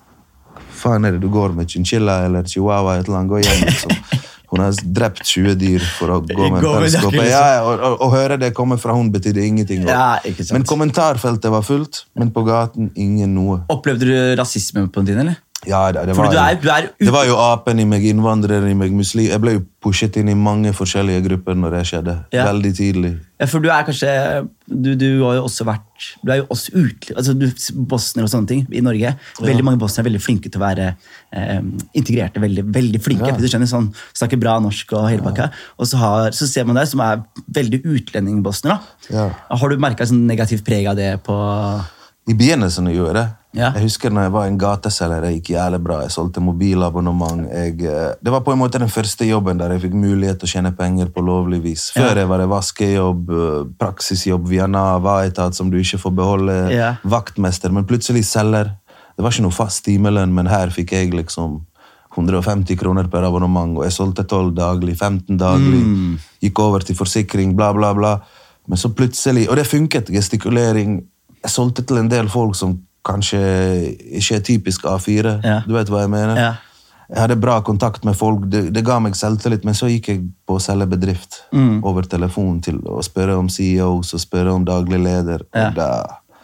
faen 0.75 1.05
er 1.07 1.15
det 1.15 1.23
du 1.23 1.31
går 1.33 1.55
med? 1.57 1.69
Chinchilla 1.69 2.19
eller 2.27 2.45
chihuahua? 2.45 2.99
Et 2.99 3.07
eller 3.07 3.17
annet, 3.23 3.31
gå 3.33 3.41
hjem, 3.41 3.65
liksom. 3.65 3.97
Hun 4.55 4.63
har 4.63 4.77
drept 4.97 5.25
20 5.27 5.57
dyr 5.59 5.83
for 5.97 6.15
å 6.15 6.19
gå 6.23 6.49
med 6.49 6.63
med 6.63 6.85
liksom. 6.87 7.17
Ja, 7.27 7.61
og, 7.65 7.73
og, 7.75 7.97
og 8.05 8.13
høre 8.15 8.39
det 8.39 8.53
komme 8.55 8.77
fra 8.81 8.95
hun 8.95 9.11
betydde 9.13 9.43
ingenting. 9.43 9.83
Ja. 9.89 10.15
Men 10.55 10.67
kommentarfeltet 10.67 11.51
var 11.51 11.65
fullt, 11.65 12.05
men 12.15 12.31
på 12.35 12.45
gaten 12.47 12.93
ingen 12.95 13.35
noe. 13.35 13.61
Opplevde 13.73 14.07
du 14.07 14.15
rasisme 14.39 14.87
på 14.87 15.03
den 15.03 15.11
tiden, 15.11 15.27
eller? 15.27 15.41
Ja, 15.67 15.91
det, 15.91 16.05
det, 16.09 16.15
var, 16.17 16.31
du 16.31 16.37
er- 16.37 16.55
jo- 16.55 16.61
du 16.61 16.69
er 16.69 16.89
det 16.99 17.13
var 17.13 17.25
jo 17.25 17.35
apen 17.41 17.79
i 17.79 17.85
meg, 17.85 18.03
innvandrer 18.05 18.65
i 18.69 18.73
meg, 18.77 18.91
muslim. 18.95 19.25
Jeg 19.29 19.41
ble 19.41 19.53
jo 19.57 19.63
pushet 19.85 20.15
inn 20.17 20.29
i 20.29 20.33
mange 20.37 20.71
forskjellige 20.73 21.23
grupper 21.27 21.55
når 21.57 21.75
det 21.77 21.81
skjedde. 21.91 22.13
Ja. 22.33 22.45
Veldig 22.51 22.71
tidlig. 22.77 23.11
Ja, 23.39 23.45
for 23.51 23.59
du 23.59 23.67
er 23.67 23.83
kanskje 23.83 24.09
Du, 24.65 24.93
du 24.95 25.05
har 25.25 25.33
jo 25.35 25.41
også 25.43 25.65
vært 25.67 26.05
Du 26.23 26.31
er 26.31 26.37
jo 26.39 26.45
også 26.55 26.71
ut, 26.73 27.09
altså 27.17 27.33
du, 27.35 27.43
bosner 27.91 28.23
og 28.23 28.29
sånne 28.31 28.47
ting 28.47 28.61
i 28.71 28.79
Norge. 28.81 29.11
Veldig 29.43 29.65
mange 29.67 29.77
bosnere 29.81 30.05
er 30.05 30.09
veldig 30.09 30.21
flinke 30.23 30.49
til 30.49 30.61
å 30.61 30.63
være 30.63 30.87
eh, 31.35 31.59
integrerte. 31.99 32.39
Veldig, 32.41 32.63
veldig 32.73 33.01
flinke. 33.03 33.33
Ja. 33.33 33.37
Du 33.37 33.45
skjønner, 33.51 33.69
sånn, 33.69 33.91
Snakker 34.15 34.39
bra 34.41 34.55
norsk 34.63 34.93
og 34.95 35.09
hele 35.11 35.21
pakka. 35.27 35.49
Og 35.77 35.89
så, 35.91 35.99
har, 36.01 36.31
så 36.35 36.47
ser 36.49 36.65
man 36.65 36.79
deg 36.79 36.87
som 36.89 37.03
er 37.05 37.21
veldig 37.59 37.83
utlending-bosner. 37.83 38.79
Ja. 39.11 39.29
Har 39.51 39.69
du 39.69 39.77
merka 39.83 40.07
sånn 40.07 40.25
negativt 40.29 40.65
preg 40.65 40.87
av 40.91 40.95
det 40.99 41.11
på 41.27 41.35
I 42.31 42.33
begynnelsen 42.33 42.87
gjorde 42.89 43.11
jeg 43.11 43.19
det. 43.19 43.27
Ja. 43.55 43.69
Jeg 43.71 43.83
husker 43.87 44.11
når 44.11 44.25
jeg 44.27 44.31
var 44.35 44.45
en 44.49 44.57
gateselger, 44.59 45.21
det 45.23 45.29
gikk 45.37 45.49
jævlig 45.55 45.79
bra. 45.83 46.01
Jeg 46.03 46.11
solgte 46.11 46.41
mobilabonnement. 46.43 47.45
Jeg, 47.51 47.77
eh, 47.87 48.13
det 48.21 48.31
var 48.33 48.41
på 48.43 48.51
en 48.51 48.59
måte 48.59 48.79
den 48.81 48.91
første 48.91 49.25
jobben 49.27 49.57
der 49.57 49.71
jeg 49.75 49.81
fikk 49.85 49.93
mulighet 49.95 50.39
til 50.41 50.49
å 50.49 50.51
tjene 50.51 50.71
penger 50.75 51.07
på 51.15 51.23
lovlig 51.23 51.61
vis. 51.63 51.89
Før 51.95 52.09
Ja. 52.11 52.15
jeg 52.15 52.27
var 52.27 52.37
det 52.43 52.49
vaskejobb, 52.49 53.29
eh, 53.31 53.63
praksisjobb 53.79 54.47
via 54.47 54.67
Nav, 54.67 55.05
A-etat 55.07 55.55
som 55.55 55.69
du 55.69 55.77
ikke 55.77 55.97
får 55.99 56.15
beholde, 56.15 56.71
Ja. 56.71 56.95
vaktmester, 57.05 57.71
men 57.71 57.85
plutselig 57.85 58.25
selger. 58.25 58.75
Det 59.15 59.23
var 59.23 59.31
ikke 59.31 59.43
noe 59.43 59.51
fast 59.51 59.85
timelønn, 59.85 60.33
men 60.33 60.45
her 60.47 60.67
fikk 60.67 60.91
jeg 60.91 61.11
liksom 61.13 61.61
150 62.17 62.75
kroner 62.77 63.07
per 63.11 63.23
abonnement, 63.23 63.77
og 63.77 63.83
jeg 63.83 63.91
solgte 63.93 64.23
12 64.27 64.53
daglig, 64.55 64.95
15 64.97 65.37
daglig, 65.37 65.83
Mm. 65.83 66.19
gikk 66.41 66.59
over 66.59 66.79
til 66.79 66.95
forsikring, 66.95 67.55
bla, 67.55 67.73
bla, 67.73 67.93
bla. 67.93 68.19
Men 68.67 68.77
så 68.77 68.89
plutselig, 68.93 69.47
og 69.49 69.55
det 69.57 69.67
funket, 69.67 70.07
gestikulering. 70.09 71.03
Jeg 71.43 71.51
solgte 71.51 71.85
til 71.85 71.97
en 71.97 72.07
del 72.09 72.27
folk 72.27 72.55
som 72.55 72.79
kanskje 73.05 73.39
ikke 74.19 74.39
er 74.39 74.45
typisk 74.45 74.85
A4. 74.89 75.35
Ja. 75.45 75.59
Du 75.67 75.73
vet 75.77 75.89
hva 75.93 76.01
jeg 76.05 76.11
mener? 76.13 76.39
Ja. 76.39 76.53
Jeg 77.05 77.21
hadde 77.21 77.35
bra 77.37 77.59
kontakt 77.61 78.01
med 78.07 78.15
folk, 78.17 78.47
det, 78.49 78.63
det 78.73 78.81
ga 78.87 78.95
meg 78.99 79.13
selvtillit, 79.13 79.61
men 79.67 79.75
så 79.77 79.85
gikk 79.91 80.07
jeg 80.09 80.21
på 80.49 80.55
å 80.57 80.61
selge 80.63 80.87
bedrift 80.89 81.43
Mm. 81.53 81.83
over 81.85 82.01
telefon 82.09 82.57
til 82.65 82.79
å 82.89 82.97
spørre 83.05 83.35
om 83.37 83.45
CEOs 83.49 84.13
og 84.17 84.19
spørre 84.23 84.51
om 84.57 84.65
daglig 84.65 84.97
leder. 85.03 85.43
Ja. 85.53 85.69
Da, 85.75 85.89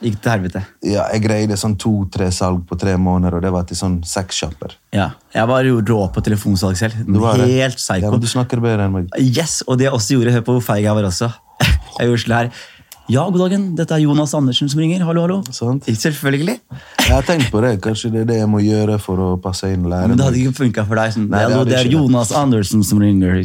Gikk 0.02 0.20
til 0.22 0.32
helvete. 0.32 0.62
ja, 0.86 1.04
jeg 1.14 1.22
greide 1.26 1.58
sånn 1.58 1.76
to-tre 1.78 2.32
salg 2.34 2.64
på 2.70 2.78
tre 2.80 2.94
måneder, 2.98 3.36
og 3.38 3.42
det 3.46 3.52
var 3.54 3.64
til 3.70 3.78
sånn 3.78 4.00
sekssjapper. 4.06 4.74
Ja. 4.94 5.12
Jeg 5.34 5.48
var 5.50 5.66
jo 5.66 5.82
rå 5.82 6.00
på 6.14 6.24
telefonsalg 6.26 6.78
selv. 6.78 6.94
Helt 7.42 7.78
psycho. 7.78 8.06
Ja, 8.06 8.10
men 8.14 8.20
du 8.22 8.26
snakker 8.30 8.62
bedre 8.62 8.86
enn 8.86 8.96
meg. 8.96 9.10
Yes, 9.18 9.60
og 9.68 9.78
det 9.78 9.86
jeg 9.90 9.94
også 9.98 10.16
gjorde, 10.20 10.34
hør 10.38 10.46
på 10.48 10.56
hvor 10.60 10.66
feig 10.72 10.86
jeg 10.86 10.94
var 10.98 11.10
også. 11.10 11.30
Jeg 12.00 12.08
gjorde 12.10 12.22
sånn 12.24 12.38
her. 12.38 12.50
Ja, 13.12 13.26
god 13.28 13.42
dagen, 13.44 13.64
dette 13.76 13.92
er 13.98 14.00
Jonas 14.06 14.32
Andersen 14.38 14.70
som 14.72 14.80
ringer. 14.80 15.02
Hallo, 15.04 15.26
hallo. 15.26 15.38
Sant. 15.52 15.84
Selvfølgelig. 16.00 16.54
Jeg 17.02 17.12
har 17.12 17.26
tenkt 17.28 17.50
på 17.52 17.60
det. 17.60 17.74
Kanskje 17.84 18.12
det 18.14 18.22
er 18.22 18.28
det 18.30 18.38
jeg 18.38 18.48
må 18.48 18.62
gjøre 18.64 18.96
for 19.04 19.20
å 19.20 19.26
passe 19.42 19.68
inn 19.68 19.84
læreren. 19.84 20.14
Men 20.14 20.22
det 20.22 20.28
hadde 20.30 20.40
ikke 20.40 20.54
funka 20.62 20.86
for 20.88 20.96
deg. 21.02 21.12
Sånn, 21.18 21.26
Nei, 21.26 21.42
det 21.42 21.50
hallo, 21.50 21.58
hadde 21.66 21.74
det 21.74 21.80
er. 21.82 21.90
Jonas 21.92 22.32
Andersen 22.40 22.86
som 22.88 23.02
ringer. 23.04 23.42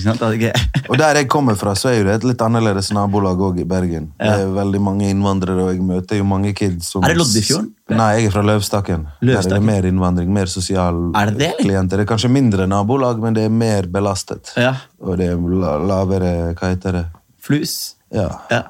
Og 0.87 1.01
der 1.01 1.19
jeg 1.19 1.27
kommer 1.33 1.59
fra, 1.59 1.73
så 1.75 1.91
er 1.91 1.97
jo 1.99 2.05
det 2.07 2.15
et 2.21 2.27
litt 2.31 2.45
annerledes 2.47 2.93
nabolag 2.95 3.43
òg 3.49 3.59
i 3.65 3.67
Bergen. 3.67 4.13
Ja. 4.21 4.37
Det 4.37 4.45
er 4.45 4.53
veldig 4.61 4.83
mange 4.87 5.09
innvandrere, 5.11 5.67
og 5.67 5.73
jeg 5.75 5.83
møter 5.89 6.21
jo 6.23 6.29
mange 6.31 6.55
kids 6.55 6.93
som 6.95 7.03
Er 7.03 7.17
det 7.17 7.19
Loddefjorden? 7.25 7.73
Nei, 7.97 8.09
jeg 8.21 8.31
er 8.31 8.37
fra 8.37 8.47
Løvstakken. 8.47 9.09
Der 9.09 9.19
er 9.19 9.27
det 9.27 9.33
Løvstakken. 9.33 9.69
mer 9.73 9.91
innvandring, 9.91 10.31
mer 10.39 10.53
sosial 10.53 11.03
Er 11.11 11.35
det 11.35 11.43
det, 11.43 11.51
klienter. 11.65 11.99
Det 11.99 12.07
er 12.07 12.13
kanskje 12.15 12.31
mindre 12.31 12.71
nabolag, 12.71 13.19
men 13.19 13.35
det 13.35 13.49
er 13.51 13.59
mer 13.65 13.91
belastet. 13.91 14.55
Ja. 14.55 14.77
Og 15.03 15.19
det 15.19 15.33
er 15.35 15.83
lavere 15.91 16.55
Hva 16.55 16.71
heter 16.77 17.01
det? 17.01 17.05
Flus. 17.43 17.97
Ja. 18.15 18.31
Ja. 18.55 18.63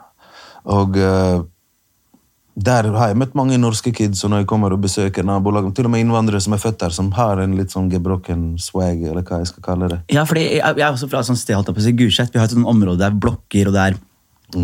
Og 0.66 0.96
eh, 0.98 1.44
der 2.56 2.88
har 2.96 3.10
jeg 3.10 3.18
møtt 3.20 3.34
mange 3.36 3.58
norske 3.60 3.92
kids, 3.92 4.22
og 4.24 4.32
når 4.32 4.42
jeg 4.42 4.48
kommer 4.48 4.72
og 4.72 4.80
besøker 4.80 5.26
nabolag, 5.26 5.68
til 5.76 5.88
og 5.88 5.92
med 5.92 6.06
innvandrere 6.06 6.40
som 6.40 6.56
er 6.56 6.62
født 6.62 6.80
der, 6.80 6.94
som 6.96 7.10
har 7.18 7.42
en 7.42 7.52
litt 7.58 7.74
sånn 7.74 7.90
gebrokken 7.92 8.54
swag, 8.62 9.02
eller 9.04 9.26
hva 9.28 9.42
jeg 9.42 9.50
skal 9.52 9.66
kalle 9.66 9.90
det. 9.92 9.98
Ja, 10.16 10.24
fordi 10.28 10.46
jeg, 10.46 10.62
jeg 10.64 10.86
er 10.86 10.94
også 10.94 11.10
fra 11.12 11.20
et 11.20 11.28
sånt 11.28 11.42
sted, 11.42 11.56
holdt 11.58 11.68
jeg 11.68 11.76
på 11.76 11.84
å 11.84 11.86
si, 11.86 11.94
Gulset. 12.00 12.32
Vi 12.32 12.40
har 12.40 12.48
et 12.48 12.56
sånt 12.56 12.70
område 12.70 13.02
der 13.04 13.18
blokker 13.26 13.68
og 13.68 13.76
det 13.76 13.84
er 13.84 13.98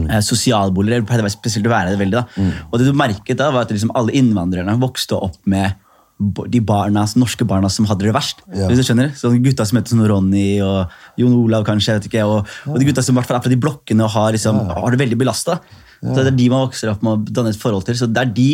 eh, 0.08 0.24
sosialboliger. 0.24 1.04
Det 1.04 1.10
pleide 1.10 1.34
spesielt 1.34 1.68
å 1.68 1.74
være 1.74 1.92
det 1.92 2.00
veldig. 2.00 2.22
da. 2.22 2.48
Og 2.70 2.80
det 2.80 2.88
du 2.88 2.96
merket 2.96 3.40
da, 3.42 3.50
var 3.52 3.68
at 3.68 3.76
liksom 3.76 3.92
alle 3.98 4.16
innvandrerne 4.16 4.78
vokste 4.80 5.20
opp 5.20 5.36
med 5.44 5.76
de 6.22 6.60
barna, 6.64 7.04
norske 7.18 7.44
barna 7.48 7.68
som 7.72 7.86
hadde 7.90 8.06
det 8.06 8.12
verst. 8.14 8.42
Ja. 8.54 8.68
Hvis 8.70 8.80
du 8.80 8.86
skjønner? 8.86 9.12
Så 9.18 9.32
gutta 9.42 9.66
som 9.66 9.78
heter 9.80 9.96
sånn 9.96 10.06
Ronny 10.06 10.60
og 10.64 10.92
Jon 11.18 11.34
Olav, 11.34 11.64
kanskje. 11.66 11.92
jeg 11.92 12.00
vet 12.00 12.10
ikke, 12.12 12.26
Og, 12.30 12.52
og 12.70 12.78
de 12.78 12.88
gutta 12.88 13.02
som 13.02 13.16
i 13.16 13.18
hvert 13.20 13.28
fall 13.28 13.40
er 13.40 13.44
fra 13.44 13.52
de 13.52 13.58
blokkene 13.60 14.06
og 14.06 14.14
har, 14.14 14.32
liksom, 14.36 14.60
har 14.70 14.94
det 14.94 15.00
veldig 15.02 15.18
belasta. 15.18 15.58
Så 16.02 16.22
det 16.24 16.32
er 16.32 16.36
de 16.36 16.48
man 16.50 16.64
vokser 16.66 16.90
opp 16.90 17.02
med 17.06 17.12
å 17.12 17.32
danne 17.32 17.52
et 17.54 17.56
forhold 17.60 17.84
til. 17.86 17.94
Så 17.94 18.08
det 18.10 18.18
er 18.18 18.30
de, 18.34 18.46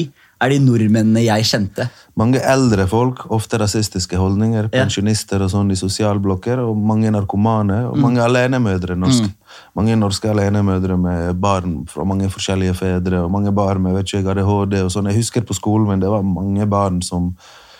er 0.44 0.52
de 0.52 0.58
nordmennene 0.60 1.22
jeg 1.24 1.46
kjente. 1.48 1.86
Mange 2.14 2.42
eldre 2.44 2.84
folk, 2.86 3.22
ofte 3.32 3.56
rasistiske 3.58 4.18
holdninger, 4.20 4.68
pensjonister 4.68 5.40
og 5.40 5.48
sånn 5.54 5.72
i 5.72 5.78
sosialblokker, 5.80 6.60
og 6.60 6.76
mange 6.76 7.08
narkomane, 7.14 7.78
Mm. 7.86 7.90
og 7.90 7.98
mange 8.04 8.20
alenemødre. 8.20 8.96
Norske. 8.98 9.30
Mange 9.74 9.96
norske 9.96 10.28
alenemødre 10.28 10.98
med 11.00 11.40
barn 11.40 11.86
fra 11.88 12.04
mange 12.04 12.28
forskjellige 12.28 12.74
fedre, 12.76 13.24
og 13.24 13.30
mange 13.32 13.50
barn 13.54 13.80
med 13.82 13.94
vet 13.94 14.12
ikke, 14.12 14.30
ADHD 14.36 14.82
og 14.84 14.90
sånn. 14.92 15.08
Jeg 15.08 15.16
husker 15.22 15.40
på 15.40 15.56
skolen, 15.56 15.88
men 15.88 16.00
det 16.00 16.08
var 16.10 16.22
mange 16.22 16.68
barn 16.68 17.00
som 17.02 17.34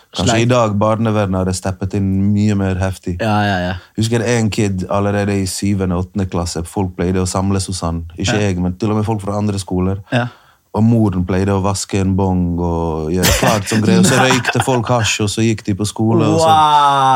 Kanskje 0.09 0.33
Sleip. 0.33 0.45
i 0.47 0.49
dag 0.49 0.71
barnevernet 0.81 1.37
hadde 1.43 1.53
steppet 1.53 1.93
inn 1.99 2.07
mye 2.33 2.55
mer 2.57 2.75
heftig. 2.81 3.17
Ja, 3.21 3.35
ja, 3.45 3.57
ja. 3.67 3.73
Husker 3.99 4.23
en 4.25 4.49
kid 4.49 4.87
allerede 4.89 5.35
i 5.37 5.45
syvende 5.45 5.95
og 5.99 6.07
åttende 6.07 6.25
klasse. 6.31 6.63
Folk 6.65 6.95
pleide 6.97 7.21
å 7.21 7.27
samles 7.29 7.67
hos 7.69 7.81
han. 7.85 8.03
Ikke 8.17 8.39
jeg, 8.41 8.57
men 8.57 8.73
til 8.81 8.89
og 8.89 8.97
med 8.97 9.05
folk 9.05 9.21
fra 9.21 9.37
andre 9.37 9.59
skoler. 9.61 10.01
Ja. 10.11 10.27
og 10.73 10.83
moren 10.85 11.23
pleide 11.25 11.49
å 11.49 11.61
vaske 11.65 11.97
en 11.97 12.11
bong 12.17 12.59
og 12.61 13.07
gjøre 13.09 13.31
klart 13.39 13.69
som 13.71 13.79
greier. 13.81 13.99
Og 14.03 14.05
så 14.05 14.19
røykte 14.25 14.61
folk 14.65 14.89
hasj, 14.93 15.15
og 15.25 15.29
så 15.33 15.41
gikk 15.41 15.63
de 15.65 15.73
på 15.79 15.85
skole. 15.89 16.25
sånn. 16.25 16.59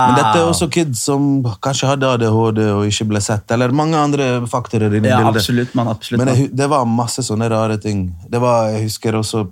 Men 0.10 0.16
dette 0.18 0.40
er 0.40 0.48
også 0.50 0.68
kids 0.74 1.04
som 1.06 1.28
kanskje 1.62 1.92
hadde 1.92 2.10
ADHD 2.16 2.62
og 2.74 2.86
ikke 2.90 3.06
ble 3.12 3.22
sett, 3.22 3.46
eller 3.54 3.70
mange 3.78 3.98
andre 3.98 4.30
faktorer 4.50 4.90
i 4.98 5.00
det 5.06 5.10
Ja, 5.12 5.20
bildet. 5.22 5.42
absolutt, 5.44 5.76
man, 5.78 5.88
absolutt. 5.94 6.24
Men 6.24 6.34
jeg, 6.34 6.50
det 6.58 6.70
var 6.74 6.86
masse 6.90 7.22
sånne 7.26 7.50
rare 7.54 7.78
ting. 7.78 8.08
Det 8.30 8.42
var, 8.42 8.70
jeg 8.74 8.88
husker 8.90 9.18
også 9.22 9.46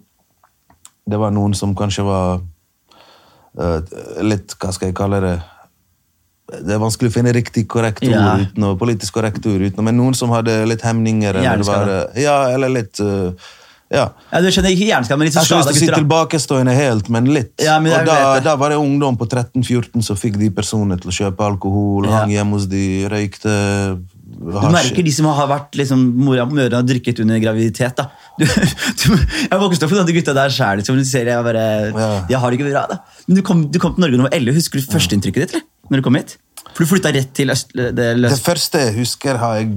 Det 1.12 1.18
var 1.20 1.32
noen 1.34 1.54
som 1.58 1.74
kanskje 1.78 2.04
var 2.06 2.42
litt 4.24 4.54
Hva 4.60 4.72
skal 4.72 4.88
jeg 4.92 4.96
kalle 4.96 5.20
det? 5.24 5.38
Det 6.52 6.76
er 6.76 6.80
vanskelig 6.84 7.12
å 7.12 7.16
finne 7.16 7.32
riktig 7.36 7.66
korrekt 7.72 8.04
ord 8.04 8.12
Ja. 8.12 8.36
uten 8.44 8.66
politisk 8.80 9.14
korrekt 9.16 9.46
ord 9.48 9.62
uten 9.64 9.84
Men 9.88 9.98
noen 10.00 10.16
som 10.16 10.32
hadde 10.36 10.66
litt 10.68 10.82
hemninger. 10.84 11.36
Eller, 11.40 11.64
var, 11.64 11.92
ja, 12.20 12.38
eller 12.52 12.70
litt 12.70 13.00
uh, 13.00 13.32
Ja. 13.92 14.06
Ja, 14.32 14.40
du 14.40 14.48
skjønner 14.48 14.72
ikke 14.72 14.88
hjerneskade, 14.88 15.18
men 15.20 15.28
litt 15.28 15.36
ikke 15.36 15.46
skada 15.50 15.74
si 15.76 15.88
tilbakestående 15.92 16.72
helt, 16.76 17.10
men 17.12 17.26
litt. 17.36 17.54
Ja, 17.60 17.78
men 17.84 17.92
og 17.92 18.06
da, 18.08 18.40
da 18.40 18.54
var 18.56 18.72
det 18.72 18.78
ungdom 18.80 19.18
på 19.20 19.28
13-14 19.28 20.00
som 20.08 20.16
fikk 20.16 20.38
de 20.40 20.48
personene 20.56 20.96
til 21.00 21.12
å 21.12 21.16
kjøpe 21.18 21.44
alkohol, 21.44 22.08
Ja. 22.08 22.22
hang 22.22 22.32
hjemme 22.32 22.56
hos 22.56 22.70
de, 22.72 22.86
røykte 23.12 23.52
Du 24.32 24.68
merker 24.72 25.04
de 25.06 25.12
som 25.14 25.28
har 25.28 25.50
vært 25.50 25.76
liksom, 25.80 26.02
mora 26.24 26.46
mødrene 26.48 26.80
har 26.80 26.88
drikket 26.88 27.20
under 27.24 27.42
graviditet. 27.44 27.98
da. 28.00 28.10
Du, 28.42 28.46
du, 28.48 29.18
jeg 29.52 29.60
vokste 29.60 29.86
opp 29.86 29.92
med 29.94 30.08
de 30.10 30.16
gutta 30.16 30.34
der 30.34 30.54
sjæl. 30.54 30.80
Liksom, 30.82 31.02
jeg 31.04 31.44
bare, 31.46 31.66
Ja. 31.92 32.10
de 32.30 32.38
har 32.40 32.50
det 32.52 32.60
ikke 32.60 32.72
bra. 32.72 32.86
da. 32.90 33.00
Men 33.28 33.38
du 33.38 33.42
kom, 33.46 33.66
du 33.72 33.80
kom 33.80 33.96
til 33.96 34.06
Norge 34.06 34.18
da 34.18 34.24
du 34.24 34.28
var 34.30 34.38
11. 34.40 34.56
Husker 34.58 34.80
du 34.80 34.92
førsteinntrykket 34.94 35.44
ditt? 35.44 35.56
eller? 35.56 35.68
Når 35.92 36.02
du 36.02 36.06
kom 36.08 36.16
hit? 36.16 36.38
For 36.72 36.84
du 36.86 36.90
flytta 36.94 37.12
rett 37.14 37.34
til 37.36 37.52
øst... 37.52 37.74
Det, 37.76 37.92
Det 37.96 38.40
første 38.40 38.86
jeg 38.86 38.96
husker, 39.02 39.38
har 39.42 39.60
jeg 39.62 39.74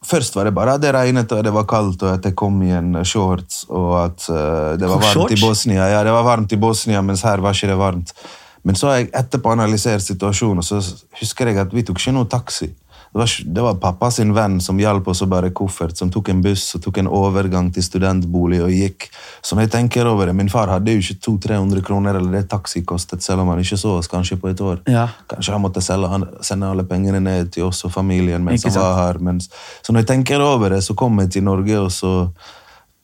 Først 0.00 0.34
var 0.34 0.48
det 0.48 0.54
bare 0.56 0.78
at 0.78 0.80
det 0.80 0.94
regnet 0.96 1.32
og 1.36 1.42
det 1.44 1.52
var 1.52 1.66
kaldt, 1.68 2.02
og 2.02 2.14
at 2.14 2.24
jeg 2.24 2.32
kom 2.34 2.54
i 2.64 2.70
en 2.72 2.94
shorts, 3.04 3.66
og 3.68 3.90
at 4.00 4.24
uh, 4.32 4.72
det 4.80 4.88
var 4.88 5.02
varmt 5.02 5.34
i? 5.34 5.36
Bosnia. 5.36 5.90
Ja, 5.92 5.98
det 6.06 6.14
var 6.14 6.24
varmt 6.24 6.52
i 6.56 6.56
Bosnia, 6.56 7.02
mens 7.04 7.20
her 7.28 7.42
var 7.44 7.52
ikke 7.52 7.68
det 7.68 7.76
varmt. 7.76 8.14
Men 8.64 8.78
så 8.80 8.88
har 8.88 8.96
jeg 9.02 9.10
etterpå 9.12 9.52
analysert 9.52 10.00
situasjonen, 10.04 10.64
og 10.64 10.64
så 10.64 10.80
husker 11.20 11.52
jeg 11.52 11.60
at 11.60 11.76
vi 11.76 11.84
tok 11.84 12.00
ikke 12.00 12.14
noe 12.16 12.28
taxi. 12.32 12.70
Det 13.12 13.18
var, 13.18 13.30
det 13.44 13.62
var 13.62 13.74
pappa 13.74 14.10
sin 14.10 14.30
venn 14.34 14.60
som 14.62 14.78
hjalp 14.78 15.08
oss 15.10 15.24
å 15.24 15.26
bære 15.26 15.48
koffert, 15.50 15.96
som 15.98 16.12
tok 16.14 16.28
en 16.30 16.42
buss 16.44 16.68
og 16.76 16.84
tok 16.84 17.00
en 17.02 17.08
overgang 17.10 17.72
til 17.74 17.82
studentbolig 17.82 18.60
og 18.62 18.70
gikk. 18.70 19.08
Så 19.42 19.56
når 19.56 19.66
jeg 19.66 19.72
tenker 19.74 20.06
over 20.06 20.30
det, 20.30 20.36
Min 20.38 20.52
far 20.52 20.70
hadde 20.70 20.94
jo 20.94 21.02
ikke 21.02 21.18
200-300 21.26 21.82
kroner, 21.88 22.20
eller 22.20 22.38
det 22.38 22.44
taxi 22.52 22.84
kostet, 22.86 23.24
selv 23.26 23.42
om 23.42 23.50
han 23.50 23.58
ikke 23.64 23.80
så 23.82 23.96
oss 23.98 24.08
kanskje 24.08 24.38
på 24.38 24.52
et 24.52 24.62
år. 24.62 24.78
Ja. 24.86 25.08
Kanskje 25.26 25.56
han 25.56 25.64
måtte 25.64 25.82
selge, 25.82 26.12
han, 26.12 26.28
sende 26.46 26.70
alle 26.70 26.86
pengene 26.86 27.18
ned 27.24 27.50
til 27.50 27.66
oss 27.66 27.82
og 27.88 27.90
familien 27.96 28.46
mens 28.46 28.68
han 28.68 28.78
var 28.78 28.96
her. 29.00 29.18
Mens, 29.18 29.50
så 29.82 29.90
når 29.90 30.04
jeg 30.04 30.12
tenker 30.14 30.46
over 30.46 30.76
det, 30.76 30.84
så 30.86 30.94
kom 30.94 31.18
jeg 31.18 31.34
til 31.34 31.48
Norge, 31.50 31.82
og 31.82 31.90
så 31.90 32.14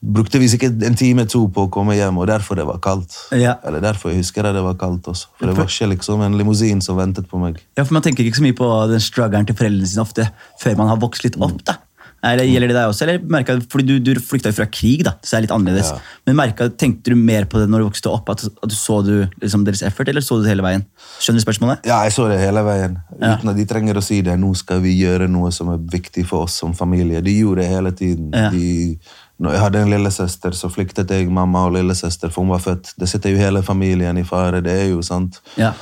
brukte 0.06 0.38
vi 0.38 0.48
sikkert 0.48 0.82
en 0.86 0.94
time 0.98 1.24
to 1.26 1.46
på 1.52 1.66
å 1.66 1.70
komme 1.72 1.96
hjem, 1.98 2.18
og 2.22 2.28
derfor 2.30 2.58
det 2.58 2.66
var 2.68 2.78
kaldt. 2.84 3.16
Ja. 3.34 3.56
Eller 3.66 3.82
derfor 3.84 4.12
jeg 4.12 4.22
husker 4.22 4.46
det 4.46 4.62
var 4.62 4.76
kaldt 4.78 5.08
også. 5.10 5.32
For 5.38 5.50
det 5.50 5.56
var 5.58 5.66
ikke 5.70 5.90
liksom 5.94 6.22
en 6.26 6.38
limousin 6.38 6.82
som 6.84 6.98
ventet 7.00 7.26
på 7.30 7.40
meg. 7.42 7.58
ja, 7.76 7.84
for 7.84 7.96
Man 7.96 8.04
tenker 8.06 8.24
ikke 8.24 8.38
så 8.38 8.46
mye 8.46 8.56
på 8.56 8.70
den 8.92 9.02
struggeren 9.02 9.46
til 9.48 9.56
foreldrene 9.58 9.88
sine 9.90 10.04
ofte 10.06 10.30
før 10.62 10.76
man 10.78 10.88
har 10.92 11.02
vokst 11.02 11.24
litt 11.26 11.36
opp. 11.40 11.58
da. 11.66 11.78
Eller 12.26 12.48
Gjelder 12.48 12.70
det 12.72 12.76
deg 12.78 12.88
også? 12.90 13.04
Eller 13.04 13.18
merket, 13.30 13.66
fordi 13.70 13.84
Du, 14.00 14.14
du 14.14 14.20
flykta 14.24 14.50
jo 14.50 14.56
fra 14.56 14.66
krig, 14.72 15.02
da, 15.06 15.12
så 15.22 15.36
det 15.36 15.38
er 15.38 15.44
litt 15.44 15.52
annerledes. 15.54 15.90
Ja. 15.92 15.98
Men 16.26 16.38
merket, 16.40 16.78
Tenkte 16.80 17.12
du 17.12 17.16
mer 17.20 17.44
på 17.46 17.60
det 17.60 17.68
når 17.70 17.84
du 17.84 17.86
vokste 17.90 18.10
opp? 18.10 18.30
At, 18.32 18.42
at 18.46 18.70
du 18.72 18.74
Så 18.74 19.02
du 19.06 19.12
liksom 19.42 19.66
deres 19.66 19.82
effort, 19.86 20.08
eller 20.08 20.24
så 20.24 20.38
du 20.40 20.46
det 20.46 20.54
hele 20.54 20.64
veien? 20.64 20.86
Skjønner 21.20 21.42
du 21.42 21.44
spørsmålet? 21.44 21.84
Ja, 21.86 22.00
jeg 22.08 22.16
så 22.16 22.26
det 22.32 22.40
hele 22.40 22.64
veien. 22.66 22.96
Ja. 23.20 23.36
Uten 23.36 23.52
at 23.52 23.60
de 23.60 23.66
trenger 23.68 24.00
å 24.00 24.04
si 24.04 24.22
det. 24.26 24.34
Nå 24.40 24.54
skal 24.58 24.80
vi 24.82 24.96
gjøre 24.96 25.28
noe 25.30 25.52
som 25.54 25.70
er 25.74 25.78
viktig 25.92 26.26
for 26.26 26.48
oss 26.48 26.56
som 26.64 26.74
familie. 26.74 27.20
De 27.22 27.36
gjorde 27.36 27.62
det 27.62 27.70
hele 27.70 27.92
tiden. 27.94 28.32
Ja. 28.34 28.50
De, 28.50 28.98
når 29.38 29.52
jeg 29.52 29.60
hadde 29.60 29.82
en 29.84 29.92
lillesøster, 29.92 30.56
så 30.56 30.70
flyktet 30.72 31.10
jeg 31.12 31.28
mamma 31.32 31.66
og 31.68 31.76
lillesøster, 31.76 32.32
for 32.32 32.44
hun 32.44 32.54
var 32.54 32.64
født. 32.64 32.94
Det 32.96 33.08
sitter 33.10 33.34
jo 33.34 33.42
hele 33.42 33.62
familien 33.62 34.16
i 34.16 34.24
fare. 34.24 34.62
Det 34.64 34.72
er 34.72 34.88
jo 34.94 35.02
sant. 35.04 35.42
Ja. 35.60 35.74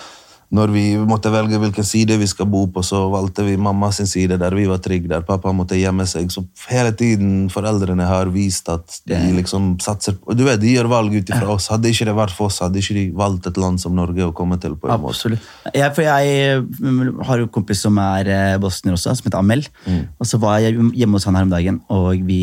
Når 0.54 0.70
vi 0.70 0.82
måtte 1.08 1.32
velge 1.32 1.58
hvilken 1.58 1.86
side 1.86 2.14
vi 2.20 2.26
skal 2.30 2.46
bo 2.50 2.66
på, 2.70 2.82
så 2.86 3.00
valgte 3.10 3.42
vi 3.46 3.56
mamma 3.58 3.88
sin 3.94 4.06
side, 4.06 4.36
der 4.38 4.54
vi 4.54 4.66
var 4.70 4.78
trygge, 4.82 5.08
der 5.10 5.24
pappa 5.26 5.50
måtte 5.56 5.78
gjemme 5.78 6.06
seg. 6.06 6.28
Så 6.30 6.44
hele 6.68 6.92
tiden 6.94 7.48
foreldrene 7.50 8.06
har 8.06 8.30
vist 8.34 8.68
at 8.70 9.00
de 9.08 9.18
liksom 9.38 9.72
satser 9.82 10.18
på 10.18 10.36
Du 10.36 10.44
vet, 10.46 10.60
De 10.62 10.74
gjør 10.76 10.90
valg 10.92 11.14
ut 11.16 11.30
ifra 11.30 11.56
oss. 11.56 11.70
Hadde 11.72 11.90
ikke 11.90 12.06
det 12.10 12.16
vært 12.18 12.34
for 12.36 12.50
oss, 12.52 12.60
hadde 12.62 12.82
ikke 12.82 12.98
de 12.98 13.06
valgt 13.18 13.48
et 13.50 13.58
land 13.58 13.82
som 13.82 13.96
Norge 13.96 14.28
å 14.28 14.34
komme 14.36 14.58
til. 14.62 14.76
på 14.76 14.90
en 14.90 15.00
måte. 15.00 15.16
Absolutt. 15.16 15.48
Jeg, 15.74 15.94
for 15.96 16.06
jeg 16.06 17.24
har 17.30 17.42
jo 17.42 17.48
en 17.48 17.54
kompis 17.54 17.82
som 17.86 17.98
er 18.02 18.30
eh, 18.30 18.58
bosnier 18.62 18.94
også, 18.94 19.14
som 19.14 19.26
heter 19.30 19.40
Amel. 19.40 19.66
Mm. 19.86 20.04
Og 20.20 20.28
så 20.28 20.38
var 20.42 20.62
jeg 20.62 20.78
hjemme 20.94 21.18
hos 21.18 21.26
han 21.30 21.38
her 21.38 21.48
om 21.48 21.54
dagen, 21.54 21.82
og 21.90 22.22
vi 22.28 22.42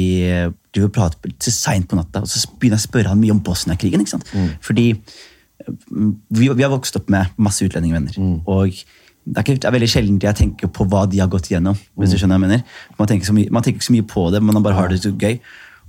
driver 0.74 0.88
og 0.88 0.94
prater 0.96 1.34
til 1.40 1.54
seint 1.54 1.88
på 1.92 1.98
natta. 2.00 2.22
Og 2.24 2.28
så 2.32 2.46
begynner 2.58 2.78
jeg 2.80 2.86
å 2.86 2.90
spørre 2.90 3.12
han 3.12 3.20
mye 3.22 3.34
om 3.36 3.42
Bosnia-krigen. 3.44 4.02
ikke 4.06 4.14
sant? 4.18 4.30
Mm. 4.34 4.50
Fordi 4.64 4.86
mm, 4.96 6.12
vi, 6.38 6.50
vi 6.50 6.64
har 6.66 6.72
vokst 6.74 6.96
opp 7.00 7.10
med 7.12 7.34
masse 7.38 7.66
utlendingvenner. 7.68 8.16
Mm. 8.18 8.38
Og 8.48 8.72
det 8.72 9.38
er, 9.38 9.44
ikke, 9.46 9.58
det 9.62 9.68
er 9.70 9.76
veldig 9.76 9.90
sjelden 9.92 10.22
jeg 10.24 10.38
tenker 10.40 10.72
på 10.74 10.88
hva 10.90 11.04
de 11.12 11.20
har 11.22 11.30
gått 11.30 11.52
igjennom. 11.52 11.76
hvis 12.00 12.10
Mm. 12.10 12.14
du 12.14 12.18
skjønner 12.22 12.38
hva 12.38 12.40
jeg 12.40 12.48
mener. 12.48 12.64
Man 12.98 13.08
tenker, 13.12 13.26
så 13.30 13.36
mye, 13.38 13.52
man 13.54 13.64
tenker 13.64 13.78
ikke 13.82 13.90
så 13.92 13.98
mye 13.98 14.08
på 14.10 14.24
det, 14.34 14.42
men 14.42 14.54
man 14.58 14.64
bare 14.66 14.80
har 14.80 14.88
det 14.90 15.02
så 15.04 15.12
gøy. 15.14 15.38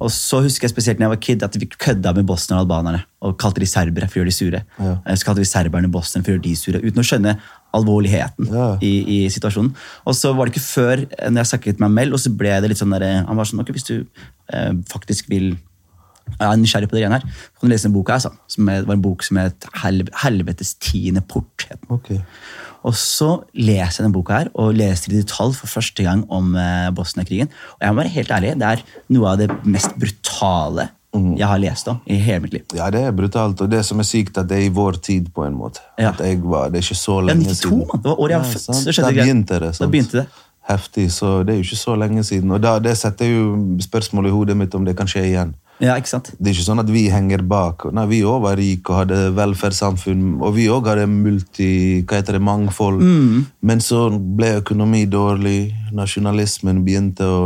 Og 0.03 0.11
så 0.13 0.41
husker 0.45 0.67
jeg 0.67 0.73
spesielt 0.75 0.99
når 1.01 1.07
jeg 1.07 1.13
var 1.15 1.21
kid 1.29 1.45
at 1.47 1.57
vi 1.61 1.69
kødda 1.71 2.13
med 2.17 2.27
bosnierne 2.29 2.61
og 2.61 2.67
albanerne. 2.67 3.03
Og 3.23 3.37
kalte 3.41 3.63
de 3.63 3.69
serbere 3.71 4.09
for 4.11 4.19
å 4.19 4.23
gjøre 4.23 4.33
de 4.33 4.37
sure. 4.37 4.63
Ja. 4.79 4.95
Eh, 5.07 5.17
Så 5.19 5.29
kalte 5.29 5.43
vi 5.45 5.49
serberne 5.49 5.91
bosnierne 5.93 6.27
for 6.27 6.33
å 6.33 6.37
gjøre 6.37 6.47
de 6.49 6.55
sure. 6.59 6.83
Uten 6.83 7.03
å 7.03 7.07
skjønne 7.07 7.37
alvorligheten 7.73 8.51
Ja. 8.53 8.69
i, 8.85 8.93
i 9.17 9.19
situasjonen. 9.33 9.73
Og 10.07 10.15
så 10.19 10.35
var 10.37 10.47
det 10.49 10.57
ikke 10.57 10.67
før 10.69 11.05
eh, 11.07 11.29
når 11.31 11.45
jeg 11.45 11.53
snakket 11.55 11.81
med 11.85 11.95
Mel, 11.97 12.13
og 12.13 12.21
så 12.21 12.33
ble 12.37 12.55
det 12.61 12.73
litt 12.73 12.81
sånn 12.83 12.93
der, 12.97 13.07
han 13.27 13.39
var 13.39 13.49
sånn, 13.49 13.63
ok, 13.65 13.73
hvis 13.77 13.89
du 13.89 13.95
eh, 14.53 14.73
faktisk 14.93 15.31
vil 15.33 15.55
jeg 16.39 16.47
er 16.47 16.57
nysgjerrig 16.57 16.89
på 16.89 16.95
det 16.97 17.01
greiene 17.03 17.19
her, 17.19 17.25
så 17.29 17.61
kan 17.61 17.69
du 17.69 17.73
lese 17.75 17.89
en 17.91 17.95
bok 17.97 18.11
her, 18.13 18.21
sånn, 18.23 18.37
som 18.49 18.69
er, 18.71 18.85
var 18.89 18.95
en 18.97 19.03
bok 19.05 19.25
som 19.27 19.41
het 19.43 19.67
Helv 19.83 20.09
Helvetes 20.23 20.75
tiende 20.81 21.21
port. 21.29 21.67
Okay. 21.91 22.21
Ok. 22.21 22.29
Og 22.83 22.97
så 22.99 23.31
leser 23.55 24.01
jeg 24.01 24.07
denne 24.07 24.17
boka 24.17 24.41
her, 24.41 24.51
og 24.59 24.75
leser 24.79 25.13
i 25.13 25.21
detalj 25.21 25.55
for 25.59 25.71
første 25.71 26.07
gang 26.07 26.25
om 26.33 26.57
eh, 26.59 26.89
Bosnia-krigen. 26.95 27.53
Og 27.79 27.87
jeg 27.87 27.95
må 27.95 28.03
være 28.03 28.17
helt 28.17 28.35
ærlig, 28.35 28.57
det 28.59 28.73
er 28.73 28.83
noe 29.15 29.31
av 29.35 29.39
det 29.43 29.49
mest 29.65 29.95
brutale 30.01 30.91
jeg 31.13 31.45
har 31.45 31.59
lest 31.61 31.89
om 31.93 31.99
i 32.09 32.17
hele 32.17 32.41
mitt 32.41 32.55
liv. 32.57 32.63
Ja, 32.73 32.87
det 32.91 33.03
er 33.05 33.13
brutalt, 33.13 33.61
og 33.61 33.69
det 33.71 33.83
som 33.85 34.01
er 34.01 34.07
sykt, 34.09 34.39
at 34.41 34.49
det 34.49 34.57
er 34.57 34.69
i 34.71 34.73
vår 34.73 34.97
tid, 35.05 35.27
på 35.35 35.45
en 35.45 35.59
måte. 35.59 35.83
Ja. 36.01 36.15
At 36.15 36.23
jeg 36.25 36.41
var, 36.41 36.71
Det 36.71 36.81
er 36.81 36.87
ikke 36.87 36.95
så 36.95 37.19
Ja, 37.21 37.27
lenge 37.27 37.45
92, 37.45 37.59
siden. 37.59 37.79
Man. 37.79 38.03
Det 38.03 38.09
var 38.11 38.21
året 38.21 38.31
jeg 38.31 38.39
var 38.39 38.47
født, 38.47 38.97
Ja, 38.97 39.03
Da 39.03 39.11
begynte 39.11 39.61
det. 39.61 39.79
Da 39.79 39.87
begynte 39.87 40.17
det. 40.19 40.27
Heftig, 40.69 41.13
så 41.13 41.43
det 41.43 41.53
er 41.53 41.59
jo 41.59 41.67
ikke 41.67 41.77
så 41.77 41.97
lenge 41.99 42.25
siden. 42.25 42.51
Og 42.51 42.63
da, 42.63 42.79
det 42.79 42.97
setter 42.97 43.27
jo 43.27 43.79
spørsmål 43.83 44.27
i 44.27 44.31
hodet 44.31 44.57
mitt 44.57 44.75
om 44.75 44.85
det 44.85 44.97
kan 44.97 45.07
skje 45.07 45.25
igjen. 45.27 45.55
Ja, 45.83 45.97
ikke 45.99 46.13
sant? 46.13 46.31
Det 46.39 46.53
er 46.53 46.55
ikke 46.55 46.65
sånn 46.69 46.81
at 46.83 46.91
vi 46.95 47.09
henger 47.11 47.43
bak. 47.43 47.89
Nei, 47.93 48.05
Vi 48.07 48.21
òg 48.23 48.43
var 48.45 48.57
rike 48.61 48.93
og 48.93 49.01
hadde 49.01 49.33
velferdssamfunn, 49.35 50.37
og 50.41 50.55
vi 50.55 50.69
òg 50.71 50.87
hadde 50.87 51.09
multi, 51.11 52.05
hva 52.07 52.21
heter 52.21 52.39
det, 52.39 52.43
mangfold. 52.47 53.03
Mm. 53.03 53.47
Men 53.67 53.83
så 53.83 54.05
ble 54.15 54.61
økonomi 54.61 55.07
dårlig, 55.11 55.73
nasjonalismen 55.93 56.85
begynte 56.87 57.27
å 57.27 57.43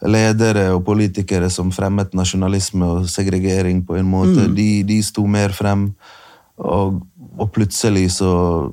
Ledere 0.00 0.70
og 0.72 0.86
politikere 0.86 1.50
som 1.52 1.68
fremmet 1.76 2.14
nasjonalisme 2.16 2.86
og 2.88 3.08
segregering 3.12 3.82
på 3.84 3.98
en 3.98 4.06
måte, 4.08 4.46
Mm. 4.48 4.54
de, 4.56 4.82
de 4.88 5.02
sto 5.04 5.26
mer 5.28 5.52
frem. 5.52 5.90
Og, 6.56 7.02
og 7.36 7.52
plutselig 7.52 8.06
så 8.16 8.72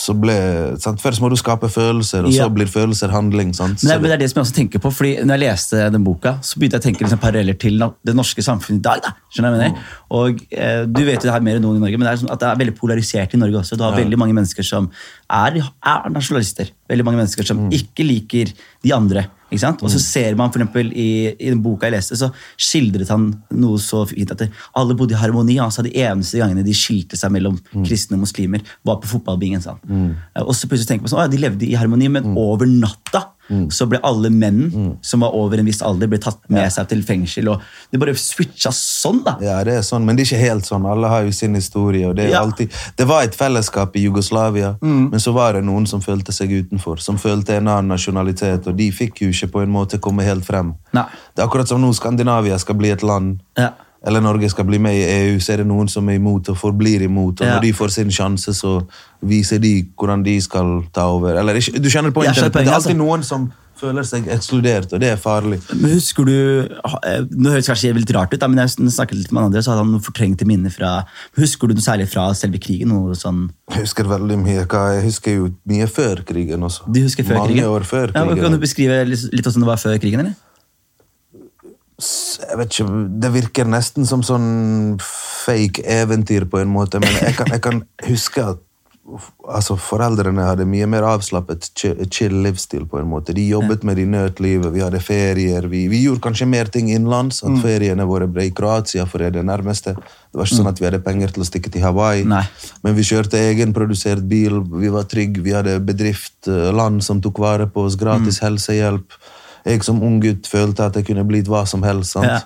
så 0.00 0.14
ble, 0.18 0.34
sant? 0.80 1.00
Først 1.02 1.20
må 1.22 1.28
du 1.30 1.36
skape 1.36 1.68
følelser, 1.70 2.24
og 2.26 2.32
så 2.32 2.44
Ja. 2.44 2.48
blir 2.48 2.66
følelser 2.66 3.10
handling. 3.10 3.52
Sant? 3.54 3.82
Men 3.82 3.90
det, 3.92 4.00
men 4.02 4.10
det 4.10 4.16
er 4.16 4.22
det 4.24 4.30
som 4.30 4.42
jeg 4.42 4.46
også 4.46 4.56
tenker 4.56 4.78
på, 4.84 4.92
fordi 4.92 5.16
når 5.24 5.38
jeg 5.38 5.42
leste 5.44 5.90
den 5.92 6.04
boka, 6.04 6.38
så 6.42 6.58
begynte 6.58 6.78
jeg 6.78 6.82
å 6.82 6.86
tenke 6.88 7.04
liksom 7.04 7.20
paralleller 7.22 7.58
til 7.58 7.78
det 8.04 8.14
norske 8.14 8.42
samfunnet 8.42 8.78
i 8.80 8.86
dag. 8.88 9.02
da, 9.02 9.12
skjønner 9.30 9.58
jeg 9.58 9.72
mener? 9.72 9.78
Og 10.10 10.42
eh, 10.52 10.84
Du 10.86 11.04
vet 11.04 11.18
jo 11.22 11.28
det 11.28 11.32
her 11.32 11.40
mer 11.40 11.56
enn 11.56 11.62
noen 11.62 11.76
i 11.76 11.84
Norge, 11.86 11.98
men 11.98 12.06
det 12.08 12.12
er 12.12 12.22
sånn 12.26 12.32
at 12.32 12.40
det 12.40 12.48
er 12.48 12.60
veldig 12.64 12.76
polarisert 12.78 13.34
i 13.34 13.38
Norge 13.38 13.60
også. 13.62 13.76
Du 13.76 13.82
har 13.84 13.92
veldig 13.96 14.18
mange 14.18 14.34
mennesker 14.34 14.64
som 14.64 14.90
er, 15.30 15.58
er 15.84 16.10
nasjonalister. 16.10 16.70
Veldig 16.88 17.04
mange 17.04 17.18
mennesker 17.24 17.44
som 17.44 17.68
ikke 17.70 18.06
liker 18.06 18.52
de 18.82 18.92
andre. 18.92 19.26
Ikke 19.50 19.60
sant? 19.62 19.82
Og 19.82 19.90
så 19.90 19.98
ser 20.02 20.34
man 20.36 20.50
for 20.52 20.60
eksempel 20.60 20.90
i, 20.92 21.34
i 21.38 21.48
den 21.50 21.62
boka 21.64 21.86
jeg 21.88 21.94
leste, 21.96 22.16
så 22.20 22.28
skildret 22.60 23.08
han 23.08 23.30
noe 23.50 23.78
så 23.80 24.02
fint 24.08 24.30
at 24.34 24.38
det, 24.44 24.50
alle 24.76 24.94
bodde 24.94 25.16
i 25.16 25.20
harmoni. 25.20 25.58
Altså 25.58 25.82
De 25.86 25.92
eneste 25.96 26.38
gangene 26.38 26.64
de 26.66 26.74
skilte 26.76 27.16
seg 27.16 27.32
mellom 27.32 27.56
kristne 27.86 28.18
og 28.18 28.26
muslimer, 28.26 28.60
var 28.84 29.00
på 29.00 29.08
fotballbingen. 29.14 29.64
Eh, 29.64 30.42
Og 30.44 30.54
så 30.54 30.68
plutselig 30.68 30.88
tenker 30.88 31.02
man 31.06 31.12
sånn, 31.14 31.20
«Å 31.20 31.26
ja, 31.26 31.32
de 31.32 31.38
levde 31.42 31.66
i 31.66 31.74
harmoni, 31.74 32.08
men 32.12 32.34
over 32.36 32.66
natta 32.66 33.30
så 33.70 33.86
ble 33.88 33.98
alle 34.04 34.30
menn 34.30 34.96
som 35.02 35.20
var 35.20 35.32
over 35.34 35.58
en 35.58 35.64
viss 35.66 35.80
alder, 35.82 36.06
ble 36.06 36.18
tatt 36.18 36.38
med 36.50 36.70
seg 36.72 36.88
til 36.88 37.02
fengsel. 37.02 37.48
og 37.48 37.60
Det 37.90 37.98
bare 38.00 38.12
switcha 38.14 38.70
sånn, 38.70 39.22
da. 39.24 39.36
Ja, 39.40 39.64
det 39.64 39.74
er 39.78 39.80
sånn, 39.82 40.04
men 40.04 40.16
det 40.16 40.26
er 40.26 40.34
ikke 40.36 40.44
helt 40.50 40.64
sånn. 40.68 40.84
Alle 40.86 41.08
har 41.08 41.22
jo 41.24 41.32
sin 41.32 41.54
historie. 41.54 42.06
og 42.08 42.16
Det 42.16 42.26
er 42.26 42.30
Ja. 42.30 42.42
alltid... 42.42 42.70
Det 42.96 43.06
var 43.06 43.22
et 43.22 43.34
fellesskap 43.34 43.96
i 43.96 44.00
Jugoslavia, 44.04 44.76
Mm. 44.82 45.10
men 45.10 45.20
så 45.20 45.32
var 45.32 45.52
det 45.54 45.64
noen 45.64 45.86
som 45.86 46.00
følte 46.00 46.32
seg 46.32 46.50
utenfor. 46.50 47.00
Som 47.00 47.16
følte 47.16 47.56
en 47.56 47.68
annen 47.68 47.88
nasjonalitet, 47.88 48.66
og 48.66 48.76
de 48.76 48.90
fikk 48.92 49.20
jo 49.22 49.28
ikke 49.28 49.50
på 49.52 49.62
en 49.62 49.70
måte 49.72 49.98
komme 49.98 50.22
helt 50.22 50.44
frem. 50.44 50.74
Nei. 50.92 51.04
Det 51.34 51.42
er 51.42 51.48
akkurat 51.48 51.68
som 51.68 51.80
nå 51.80 51.92
Skandinavia 51.94 52.58
skal 52.58 52.74
bli 52.76 52.90
et 52.90 53.02
land, 53.02 53.40
Ja. 53.56 53.70
Eller 54.08 54.24
Norge 54.24 54.48
skal 54.50 54.64
bli 54.68 54.78
med 54.82 54.96
i 54.96 55.04
EU, 55.04 55.38
så 55.44 55.52
er 55.54 55.62
det 55.62 55.68
noen 55.70 55.88
som 55.92 56.08
er 56.08 56.18
imot 56.18 56.48
og 56.50 56.56
forblir 56.58 57.04
imot. 57.06 57.40
Og 57.40 57.46
Ja. 57.46 57.54
når 57.58 57.68
de 57.68 57.72
får 57.76 57.90
sin 58.00 58.10
sjanse, 58.10 58.54
så 58.56 58.78
viser 59.22 59.60
de 59.62 59.84
hvordan 59.98 60.24
de 60.24 60.40
skal 60.40 60.82
ta 60.92 61.06
over. 61.12 61.36
Eller 61.38 61.54
Du 61.60 61.88
kjenner 61.92 62.10
på 62.10 62.24
internett, 62.26 62.52
det 62.52 62.66
er 62.66 62.72
alltid 62.74 62.96
altså. 62.96 62.96
noen 62.96 63.22
som 63.24 63.50
føler 63.78 64.02
seg 64.02 64.24
ekskludert, 64.34 64.90
og 64.92 64.98
det 64.98 65.06
er 65.12 65.16
farlig. 65.22 65.60
Men 65.70 65.92
husker 65.94 66.24
du 66.26 66.32
eh, 66.66 67.20
Nå 67.30 67.52
høres 67.52 67.62
det 67.68 67.70
kanskje 67.70 67.92
litt 67.94 68.10
rart 68.16 68.32
ut, 68.34 68.42
men 68.50 68.58
jeg 68.66 68.90
snakket 68.90 69.14
litt 69.20 69.30
med 69.32 69.44
andre, 69.44 69.62
så 69.62 69.70
hadde 69.70 69.84
han 69.84 69.92
noen 69.92 70.02
fortrengte 70.02 70.44
minner 70.50 70.72
fra 70.74 71.04
Husker 71.38 71.68
du 71.70 71.74
noe 71.78 71.84
særlig 71.86 72.08
fra 72.10 72.24
selve 72.34 72.58
krigen? 72.58 72.88
Noe 72.90 73.14
sånn 73.14 73.44
Jeg 73.70 73.84
husker 73.84 74.04
veldig 74.10 74.38
mye. 74.42 74.64
Jeg 74.66 75.04
husker 75.06 75.36
jo 75.36 75.52
mye 75.70 75.86
før 75.86 76.24
krigen 76.26 76.66
også. 76.66 76.90
Du 76.90 76.98
husker 77.04 77.22
før 77.22 77.38
Mange 77.44 77.54
krigen? 77.54 77.70
år 77.70 77.86
før 77.86 78.10
Ja, 78.14 78.24
krigen. 78.26 78.42
kan 78.42 78.52
du 78.52 78.58
beskrive 78.58 78.98
litt 79.06 79.44
hvordan 79.46 79.62
det 79.62 79.70
var 79.70 79.76
før 79.76 79.98
krigen? 80.02 80.20
eller? 80.26 80.34
Jeg 81.98 82.58
vet 82.60 82.72
ikke, 82.78 82.88
Det 83.20 83.32
virker 83.34 83.64
nesten 83.66 84.06
som 84.06 84.22
sånn 84.22 84.98
fake 85.02 85.82
eventyr 85.82 86.44
på 86.50 86.60
en 86.62 86.68
måte, 86.70 87.00
men 87.02 87.10
jeg 87.22 87.34
kan, 87.38 87.46
jeg 87.50 87.62
kan 87.64 87.82
huske 88.06 88.44
at 88.52 88.64
altså, 89.48 89.72
foreldrene 89.80 90.44
hadde 90.44 90.66
mye 90.68 90.84
mer 90.86 91.02
avslappet, 91.08 91.70
chi- 91.74 91.94
chill 92.12 92.34
livsstil. 92.44 92.84
på 92.86 92.98
en 93.00 93.06
måte. 93.08 93.32
De 93.32 93.40
jobbet 93.48 93.82
med 93.88 93.96
de 93.96 94.04
nøt 94.04 94.38
livet, 94.44 94.68
vi 94.74 94.82
hadde 94.84 95.00
ferier. 95.00 95.64
Vi, 95.72 95.86
vi 95.88 96.02
gjorde 96.04 96.20
kanskje 96.26 96.46
mer 96.46 96.68
ting 96.68 96.90
innenlands. 96.92 97.40
Mm. 97.42 97.54
At 97.56 97.62
feriene 97.64 98.04
våre 98.06 98.28
ble 98.28 98.44
i 98.50 98.52
Kroatia, 98.52 99.06
for 99.08 99.18
det 99.18 99.30
er 99.30 99.36
det 99.38 99.46
nærmeste. 99.48 99.94
Det 99.96 100.36
var 100.36 100.44
ikke 100.44 100.58
sånn 100.60 100.68
at 100.68 100.78
vi 100.82 100.88
hadde 100.90 101.00
penger 101.06 101.32
til 101.32 101.42
å 101.42 101.48
stikke 101.48 101.72
til 101.72 101.86
Hawaii. 101.86 102.26
Mm. 102.26 102.34
Nei. 102.36 102.44
Men 102.84 102.98
vi 103.00 103.06
kjørte 103.08 103.40
egenprodusert 103.40 104.28
bil, 104.28 104.60
vi 104.76 104.92
var 104.92 105.08
trygge, 105.08 105.40
vi 105.40 105.56
hadde 105.56 105.78
bedrift, 105.88 106.36
eh, 106.46 106.68
land 106.76 107.00
som 107.02 107.22
tok 107.24 107.40
vare 107.40 107.66
på 107.66 107.88
oss, 107.88 107.96
Mm. 107.96 108.04
gratis 108.04 108.42
helsehjelp. 108.44 109.16
Jeg 109.68 109.84
som 109.84 110.00
ung 110.02 110.18
gutt 110.22 110.48
følte 110.48 110.88
at 110.88 110.96
jeg 110.96 111.06
kunne 111.10 111.26
blitt 111.28 111.48
hva 111.50 111.64
som 111.68 111.82
helst. 111.86 112.16
sant? 112.16 112.26
Ja. 112.26 112.40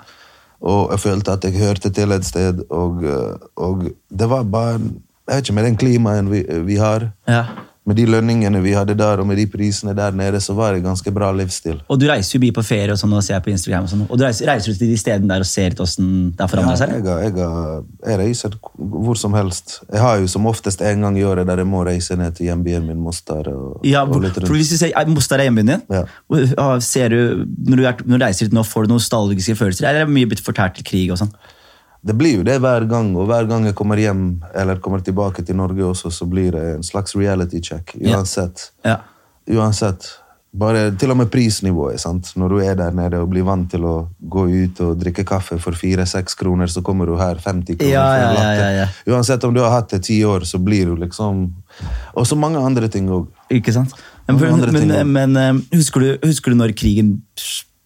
Og 0.63 0.91
jeg 0.93 1.03
følte 1.03 1.35
at 1.35 1.45
jeg 1.47 1.59
hørte 1.59 1.91
til 1.91 2.13
et 2.15 2.27
sted, 2.27 2.63
og, 2.71 3.03
eh, 3.05 3.49
og 3.57 3.89
det 4.11 4.29
var 4.31 4.43
bare 4.47 4.79
Jeg 5.29 5.37
vet 5.37 5.45
ikke, 5.47 5.55
med 5.55 5.65
den 5.65 5.77
klimaen 5.79 6.31
vi, 6.31 6.41
vi 6.67 6.77
har, 6.77 7.13
Ja. 7.29 7.45
Med 7.85 7.97
de 7.99 8.05
lønningene 8.07 8.61
vi 8.62 8.73
hadde 8.77 8.95
der, 8.95 9.18
og 9.18 9.27
med 9.27 9.37
de 9.40 9.45
prisene 9.51 9.90
der 9.99 10.12
nede, 10.14 10.38
så 10.40 10.55
var 10.55 10.71
det 10.77 10.85
ganske 10.85 11.11
bra 11.11 11.33
livsstil. 11.35 11.81
Og 11.90 11.99
du 11.99 12.05
reiser 12.07 12.37
jo 12.37 12.40
mye 12.45 12.55
på 12.55 12.62
ferie, 12.62 12.92
og 12.95 12.99
sånn, 13.01 13.11
og 13.18 13.25
ser 13.27 13.35
jeg 13.35 13.42
på 13.42 13.51
Instagram. 13.51 13.88
Og 13.88 13.90
sånn. 13.90 14.05
Og 14.07 14.21
du 14.21 14.23
reiser, 14.23 14.47
reiser 14.47 14.71
du 14.71 14.79
til 14.79 14.92
de 14.92 14.99
stedene 15.01 15.27
der 15.33 15.42
og 15.42 15.49
ser 15.51 15.75
hvordan 15.75 16.11
det 16.31 16.45
har 16.45 16.53
forandret 16.53 16.79
seg? 16.79 16.92
jeg, 16.95 17.33
jeg, 17.33 17.49
har- 17.57 17.83
jeg 18.12 18.18
reiser 18.21 18.55
hvor 18.79 19.18
som 19.18 19.35
helst. 19.35 19.81
Jeg 19.90 20.01
har 20.05 20.21
jo 20.23 20.29
som 20.31 20.47
oftest 20.47 20.81
en 20.87 21.01
gang 21.09 21.18
i 21.18 21.25
året 21.27 21.47
der 21.51 21.59
jeg 21.64 21.66
må 21.73 21.83
reise 21.88 22.14
ned 22.21 22.37
til 22.38 22.47
hjembyen 22.53 22.87
min, 22.87 23.01
Mostar. 23.03 23.49
Og, 23.51 23.81
Ja, 23.85 24.05
og 24.07 24.23
litt 24.23 24.38
for 24.38 24.55
hvis 24.55 24.71
du 24.71 24.77
ser, 24.79 24.92
er 24.95 25.11
Mostar 25.11 25.42
er 25.42 25.51
hjembyen 25.51 25.73
din. 25.75 25.83
Ja. 25.90 26.05
Og, 26.31 26.55
ah, 26.59 26.79
Ser 26.79 27.09
du, 27.11 27.45
når 27.66 27.77
du, 27.77 27.85
er, 27.90 27.97
når 28.07 28.18
du 28.23 28.25
reiser 28.29 28.47
dit 28.47 28.55
nå, 28.55 28.62
får 28.62 28.87
du 28.87 28.95
nostalgiske 28.95 29.59
følelser? 29.59 29.88
Eller 29.90 30.05
er 30.05 30.07
det 30.07 30.14
mye 30.14 30.31
blitt 30.31 30.45
fortært 30.47 30.79
til 30.79 30.87
krig 30.87 31.11
og 31.11 31.18
sånn? 31.18 31.35
Det 32.03 32.17
blir 32.19 32.41
jo 32.41 32.43
det 32.47 32.57
hver 32.59 32.85
gang, 32.91 33.12
og 33.17 33.29
hver 33.31 33.47
gang 33.47 33.69
jeg 33.69 33.77
kommer 33.79 34.01
hjem 34.01 34.25
eller 34.59 34.81
kommer 34.83 34.99
tilbake 35.07 35.45
til 35.47 35.57
Norge 35.57 35.85
også, 35.87 36.11
så 36.11 36.27
blir 36.27 36.51
det 36.57 36.65
en 36.77 36.83
slags 36.83 37.15
reality 37.17 37.61
check. 37.62 37.95
Ja. 38.01 38.17
Uansett. 38.19 38.73
Ja. 38.85 38.97
Uansett. 39.55 40.09
Bare 40.53 40.91
til 41.01 41.09
og 41.15 41.17
med 41.17 41.31
prisnivået. 41.33 42.01
sant? 42.01 42.33
Når 42.37 42.49
du 42.53 42.59
er 42.61 42.75
der 42.77 42.91
nede 42.93 43.23
og 43.23 43.31
blir 43.33 43.47
vant 43.47 43.71
til 43.73 43.87
å 43.88 43.95
gå 44.21 44.43
ut 44.51 44.81
og 44.85 44.99
drikke 45.01 45.25
kaffe 45.25 45.57
for 45.62 45.73
fire-seks 45.79 46.35
kroner, 46.37 46.67
så 46.69 46.83
kommer 46.85 47.07
du 47.09 47.15
her 47.17 47.38
50 47.41 47.79
kroner 47.79 47.93
Ja, 47.95 48.03
for 48.03 48.19
ja, 48.19 48.27
en 48.27 48.35
ja, 48.35 48.43
latte. 48.43 48.59
ja, 48.59 48.83
ja. 48.83 49.15
Uansett 49.15 49.45
om 49.49 49.55
du 49.55 49.62
har 49.65 49.71
hatt 49.79 49.95
det 49.95 50.03
ti 50.05 50.19
år, 50.29 50.45
så 50.45 50.59
blir 50.61 50.91
du 50.91 50.97
liksom 51.07 51.47
Og 52.15 52.27
så 52.29 52.37
mange 52.37 52.61
andre 52.61 52.88
ting 52.93 53.09
òg. 53.09 53.31
Ikke 53.49 53.73
sant? 53.73 53.95
Men, 54.29 54.37
også. 54.37 54.73
men, 54.73 55.12
men 55.12 55.37
eh, 55.37 55.62
husker, 55.79 56.01
du, 56.01 56.27
husker 56.29 56.53
du 56.53 56.57
når 56.61 56.75
krigen 56.77 57.15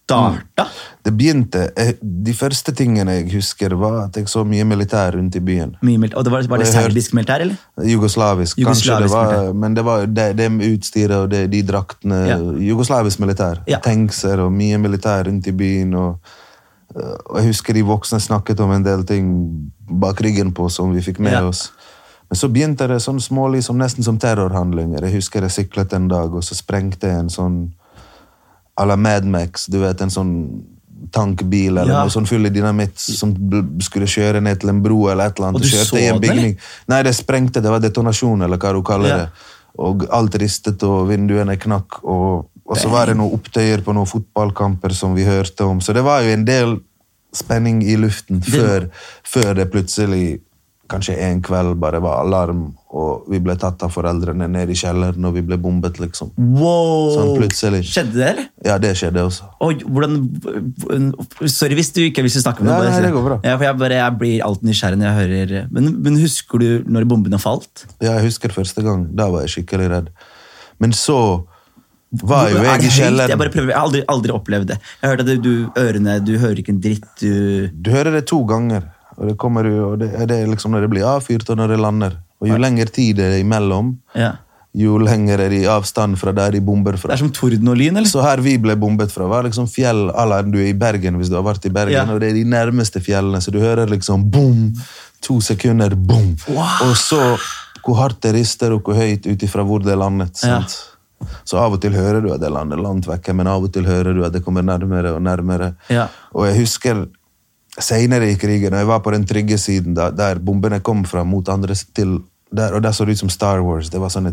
starta? 0.07 0.65
Det 1.03 1.11
begynte 1.15 1.61
eh, 1.75 1.93
De 2.01 2.33
første 2.35 2.71
tingene 2.75 3.11
jeg 3.19 3.27
husker, 3.33 3.75
var 3.79 4.05
at 4.05 4.17
jeg 4.17 4.27
så 4.31 4.43
mye 4.47 4.63
militær 4.67 5.15
rundt 5.17 5.35
i 5.35 5.41
byen. 5.43 5.75
Mye. 5.83 6.09
Og 6.15 6.23
det 6.25 6.31
var, 6.31 6.47
var 6.47 6.57
det 6.63 6.67
serbisk 6.71 7.13
militær, 7.17 7.43
eller? 7.43 7.55
Jugoslavisk, 7.83 8.59
kanskje 8.63 8.99
det 9.03 9.11
var, 9.11 9.31
militær. 9.31 9.53
men 9.53 9.75
det 9.77 9.85
var 9.85 10.05
det, 10.07 10.27
det 10.39 10.49
utstyret 10.71 11.15
og 11.17 11.29
det, 11.31 11.45
de 11.51 11.61
draktene. 11.67 12.21
Ja. 12.27 12.37
Jugoslavisk 12.71 13.19
militær. 13.23 13.61
Ja. 13.67 13.79
Tankser 13.83 14.43
og 14.45 14.51
mye 14.55 14.77
militær 14.81 15.27
rundt 15.27 15.47
i 15.47 15.55
byen. 15.55 15.93
Og, 15.93 16.19
øh, 16.95 17.15
og 17.25 17.39
jeg 17.41 17.51
husker 17.51 17.73
de 17.73 17.83
voksne 17.87 18.19
snakket 18.23 18.59
om 18.63 18.71
en 18.71 18.85
del 18.85 19.05
ting 19.07 19.31
bak 19.87 20.21
ryggen 20.23 20.53
på 20.55 20.69
som 20.69 20.93
vi 20.95 21.01
fikk 21.03 21.19
med 21.19 21.31
Ja. 21.33 21.45
oss. 21.47 21.71
Men 22.29 22.35
så 22.35 22.49
begynte 22.51 22.87
det 22.87 22.99
sånn 22.99 23.21
smålig, 23.23 23.63
som 23.63 23.77
nesten 23.79 24.03
som 24.03 24.17
terrorhandlinger. 24.19 24.99
Jeg 25.05 25.13
husker 25.21 25.41
jeg 25.41 25.51
syklet 25.51 25.93
en 25.93 26.07
dag, 26.11 26.33
og 26.35 26.43
så 26.43 26.55
sprengte 26.55 27.07
jeg 27.07 27.19
en 27.19 27.29
sånn 27.31 27.71
à 28.77 28.85
la 28.85 28.95
Mad 28.97 29.25
Max, 29.25 29.65
du 29.67 29.79
vet, 29.81 30.01
en 30.01 30.09
sånn 30.13 30.33
tankbil 31.13 31.77
eller 31.77 31.87
Ja. 31.93 32.01
noe 32.03 32.09
sånn 32.11 32.27
full 32.27 32.45
av 32.45 32.51
dynamitt 32.53 32.97
som 32.99 33.33
skulle 33.79 34.05
kjøre 34.09 34.41
ned 34.41 34.59
til 34.59 34.69
en 34.69 34.81
bro 34.83 35.07
eller 35.09 35.27
et 35.27 35.37
eller 35.37 35.47
annet. 35.49 35.61
Og 35.61 35.61
du 35.61 35.67
kjørte 35.69 35.89
så 35.91 35.97
i 36.01 36.05
en 36.09 36.19
den, 36.21 36.31
eller? 36.31 36.55
Nei, 36.87 37.03
det 37.03 37.13
sprengte, 37.15 37.61
det 37.61 37.69
var 37.71 37.79
detonasjon, 37.79 38.41
eller 38.43 38.57
hva 38.57 38.73
du 38.73 38.81
kaller 38.83 39.09
Ja. 39.09 39.17
det. 39.17 39.29
Og 39.79 40.07
alt 40.11 40.35
ristet, 40.41 40.81
og 40.83 41.07
vinduene 41.09 41.55
knakk, 41.57 42.03
og, 42.03 42.47
og 42.65 42.77
så 42.77 42.89
var 42.89 43.05
det 43.07 43.15
noen 43.17 43.31
opptøyer 43.37 43.81
på 43.85 43.93
noen 43.93 44.07
fotballkamper 44.09 44.91
som 44.93 45.13
vi 45.15 45.23
hørte 45.23 45.61
om. 45.65 45.79
Så 45.79 45.93
det 45.93 46.03
var 46.03 46.21
jo 46.23 46.29
en 46.33 46.45
del 46.45 46.79
spenning 47.33 47.83
i 47.83 47.95
luften 47.95 48.41
før, 48.41 48.89
før 49.23 49.53
det 49.55 49.69
plutselig, 49.71 50.39
kanskje 50.89 51.15
en 51.27 51.41
kveld, 51.45 51.75
bare 51.81 51.99
var 52.03 52.21
alarm, 52.23 52.67
og 52.97 53.27
vi 53.31 53.39
ble 53.43 53.55
tatt 53.59 53.83
av 53.85 53.91
foreldrene 53.93 54.47
ned 54.51 54.71
i 54.71 54.77
kjelleren, 54.77 55.25
og 55.27 55.35
vi 55.35 55.43
ble 55.45 55.57
bombet, 55.61 55.99
liksom. 56.01 56.31
Wow! 56.37 57.11
Sånn 57.15 57.33
plutselig. 57.37 57.81
Skjedde 57.89 58.15
det, 58.15 58.29
eller? 58.31 58.47
Ja, 58.65 58.77
det 58.81 58.93
skjedde 58.99 59.25
også. 59.27 59.49
Og 59.63 59.83
hvordan, 59.83 60.15
sorry 61.51 61.77
hvis 61.77 61.91
du 61.95 62.01
ikke 62.05 62.23
vil 62.25 62.33
snakke 62.33 62.63
med 62.65 62.71
meg. 62.73 62.89
nei, 62.93 63.03
det 63.07 63.11
går 63.15 63.27
bra. 63.27 63.41
Ja, 63.43 63.57
for 63.57 63.67
jeg, 63.67 63.79
bare, 63.83 63.99
jeg 63.99 64.17
blir 64.23 64.47
alltid 64.47 64.71
nysgjerrig 64.71 65.01
når 65.01 65.07
jeg 65.09 65.19
hører 65.19 65.75
Men, 65.75 65.91
men 66.05 66.17
husker 66.21 66.63
du 66.63 66.69
når 66.87 67.07
bombene 67.11 67.41
falt? 67.41 67.85
Ja, 67.99 68.17
jeg 68.17 68.31
husker 68.31 68.55
første 68.55 68.85
gang. 68.85 69.07
Da 69.17 69.29
var 69.33 69.45
jeg 69.45 69.57
skikkelig 69.57 69.91
redd. 69.93 70.09
Men 70.81 70.93
så 70.95 71.19
var 72.23 72.49
jo 72.51 72.61
jeg 72.63 72.81
det 72.81 72.87
i 72.87 72.93
kjelleren. 72.95 73.31
Jeg, 73.31 73.39
bare 73.39 73.51
prøver, 73.51 73.71
jeg 73.73 73.77
har 73.77 73.87
aldri, 73.87 74.01
aldri 74.07 74.35
opplevd 74.35 74.69
det. 74.71 74.77
Jeg 75.01 75.11
hørte 75.11 75.25
at 75.25 75.31
at 75.33 75.43
du, 75.43 75.53
ørene 75.77 76.19
Du 76.23 76.37
hører 76.39 76.61
ikke 76.61 76.73
en 76.75 76.81
dritt. 76.83 77.07
Du 77.19 77.67
Du 77.73 77.91
hører 77.91 78.15
det 78.15 78.25
to 78.31 78.39
ganger, 78.47 78.87
og 79.17 79.29
det 79.31 79.37
kommer 79.41 79.65
jo, 79.65 79.93
det, 79.97 80.11
det 80.29 80.41
er 80.43 80.49
liksom 80.49 80.75
når 80.75 80.85
det 80.85 80.91
blir 80.93 81.07
avfyrt 81.09 81.49
og 81.49 81.57
når 81.57 81.73
det 81.73 81.79
lander. 81.81 82.19
Og 82.37 82.51
jo 82.51 82.59
lengre 82.61 82.85
tid 82.93 83.17
det 83.17 83.31
er 83.31 83.39
imellom, 83.41 83.95
ja. 84.13 84.35
jo 84.77 84.99
lenger 85.01 85.41
er 85.41 85.53
det 85.53 85.63
i 85.63 85.69
avstand 85.73 86.19
fra 86.21 86.33
der 86.37 86.53
de 86.53 86.61
bomber 86.61 86.99
fra. 87.01 87.09
Det 87.09 87.17
er 87.17 87.23
som 87.23 87.33
torden 87.33 87.71
og 87.71 87.79
lyn, 87.79 87.97
eller? 87.97 88.09
Så 88.09 88.21
her 88.21 88.43
vi 88.45 88.57
ble 88.61 88.77
bombet 88.77 89.13
fra, 89.13 89.25
var 89.29 89.47
liksom 89.47 89.69
fjell 89.73 90.11
à 90.13 90.41
du 90.45 90.59
er 90.61 90.69
i 90.69 90.77
Bergen, 90.77 91.17
hvis 91.17 91.33
du 91.33 91.37
har 91.39 91.47
vært 91.47 91.65
i 91.65 91.73
Bergen. 91.73 91.97
Ja. 91.97 92.05
Og 92.13 92.21
det 92.21 92.29
er 92.29 92.37
de 92.37 92.45
nærmeste 92.45 93.01
fjellene, 93.01 93.41
så 93.41 93.51
du 93.51 93.57
hører 93.59 93.89
liksom 93.89 94.29
boom, 94.29 94.69
to 95.25 95.41
sekunder, 95.41 95.95
boom. 95.95 96.35
Og 96.85 96.93
så 96.97 97.23
hvor 97.87 98.01
hardt 98.01 98.21
det 98.25 98.35
rister, 98.35 98.75
og 98.75 98.85
hvor 98.85 98.99
høyt 98.99 99.25
ut 99.25 99.43
ifra 99.47 99.63
hvor 99.65 99.81
det 99.81 99.95
er 99.95 100.01
landet. 100.01 100.43
Ja. 100.43 100.61
Så 101.47 101.57
av 101.57 101.73
og 101.73 101.81
til 101.81 101.95
hører 101.97 102.21
du 102.21 102.29
at 102.33 102.41
det 102.43 102.51
lander 102.53 102.77
langt 102.81 103.07
vekke, 103.09 103.33
men 103.33 103.49
av 103.49 103.63
og 103.65 103.71
til 103.73 103.87
hører 103.87 104.13
du 104.13 104.21
at 104.27 104.35
det 104.35 104.43
kommer 104.45 104.65
nærmere 104.65 105.15
og 105.15 105.23
nærmere. 105.25 105.71
Ja. 105.89 106.05
Og 106.35 106.45
jeg 106.49 106.59
husker 106.61 107.07
senere 107.79 108.31
i 108.31 108.35
krigen, 108.39 108.71
når 108.73 108.77
jeg 108.83 108.87
var 108.89 108.99
på 109.05 109.11
den 109.13 109.25
trygge 109.29 109.57
siden, 109.61 109.93
da, 109.97 110.09
der 110.11 110.39
bombene 110.39 110.79
kom 110.81 111.03
fra 111.05 111.23
mot 111.23 111.47
andre 111.49 111.75
til 111.93 112.19
der, 112.49 112.73
og 112.77 112.81
der 112.81 112.91
så 112.95 113.05
det 113.05 113.17
ut 113.17 113.19
som 113.25 113.29
Star 113.29 113.59
Wars. 113.61 113.89
Det 113.91 113.99
var 113.99 114.09
sånne 114.09 114.31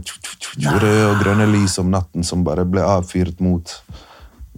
røde 0.80 1.06
og 1.10 1.20
grønne 1.24 1.48
lys 1.50 1.78
om 1.82 1.90
natten 1.90 2.22
som 2.24 2.44
bare 2.46 2.64
ble 2.64 2.80
avfyrt 2.86 3.40
mot 3.42 3.72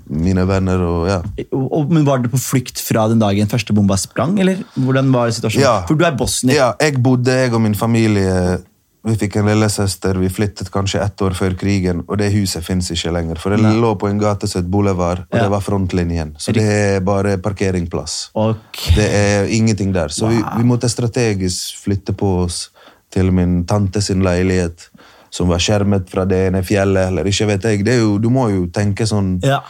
mine 0.06 0.44
venner. 0.46 0.78
og 0.86 1.08
ja. 1.08 1.16
Og, 1.52 1.64
og- 1.72 1.90
men 1.92 2.04
Var 2.04 2.18
dere 2.22 2.30
på 2.30 2.38
flukt 2.38 2.78
fra 2.78 3.08
den 3.08 3.18
dagen 3.18 3.48
første 3.48 3.74
bomba 3.74 3.96
sprang? 3.96 4.38
eller? 4.38 4.60
Hvordan 4.76 5.10
var 5.12 5.30
situasjonen? 5.30 5.64
Ja. 5.64 5.86
For 5.88 5.94
du 5.96 6.04
er 6.04 6.12
bosnier. 6.14 6.54
Ja, 6.54 6.72
jeg 6.80 7.02
bodde, 7.02 7.32
jeg 7.32 7.52
og 7.54 7.60
min 7.64 7.74
familie 7.74 8.60
Vi 9.06 9.14
fikk 9.14 9.36
en 9.38 9.46
lillesøster. 9.46 10.18
Vi 10.18 10.28
flyttet 10.34 10.70
kanskje 10.74 10.98
ett 11.04 11.22
år 11.22 11.34
før 11.38 11.54
krigen, 11.58 12.00
og 12.08 12.18
det 12.18 12.32
huset 12.34 12.64
fins 12.66 12.88
ikke 12.90 13.12
lenger. 13.14 13.38
For 13.38 13.54
det 13.54 13.60
lå 13.78 13.92
på 14.00 14.08
en 14.10 14.18
gate 14.18 14.48
som 14.50 14.64
het 14.64 14.70
Boulevard, 14.70 15.20
og 15.30 15.36
Ja. 15.36 15.44
det 15.44 15.50
var 15.52 15.60
frontlinjen. 15.62 16.34
Så 16.42 16.52
det 16.52 16.64
er 16.64 17.00
bare 17.00 17.36
parkeringsplass. 17.38 18.30
Okay. 18.34 18.94
Det 18.96 19.06
er 19.14 19.46
ingenting 19.46 19.92
der. 19.94 20.08
Så 20.08 20.26
vi, 20.28 20.42
vi 20.56 20.64
måtte 20.66 20.88
strategisk 20.90 21.78
flytte 21.84 22.12
på 22.18 22.32
oss 22.44 22.70
til 23.14 23.30
min 23.32 23.64
tante 23.64 24.02
sin 24.02 24.22
leilighet, 24.26 24.88
som 25.30 25.48
var 25.48 25.58
skjermet 25.62 26.10
fra 26.10 26.24
det 26.24 26.48
ene 26.48 26.64
fjellet, 26.66 27.06
eller 27.08 27.24
ikke 27.30 27.46
vet 27.46 27.62
jeg. 27.62 27.84
Det 27.84 28.00
jo, 28.00 28.18
du 28.18 28.28
må 28.28 28.48
jo 28.50 28.66
tenke 28.66 29.06
sånn 29.06 29.38
Ja. 29.44 29.60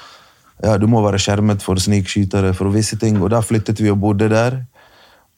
ja, 0.62 0.78
du 0.78 0.86
må 0.86 1.02
være 1.04 1.18
skjermet 1.20 1.60
for 1.60 1.76
snikskytere, 1.76 2.54
for 2.54 2.72
visse 2.72 2.96
ting. 2.96 3.20
Og 3.20 3.30
da 3.30 3.42
flyttet 3.44 3.80
vi 3.80 3.90
og 3.90 4.00
bodde 4.00 4.30
der. 4.32 4.62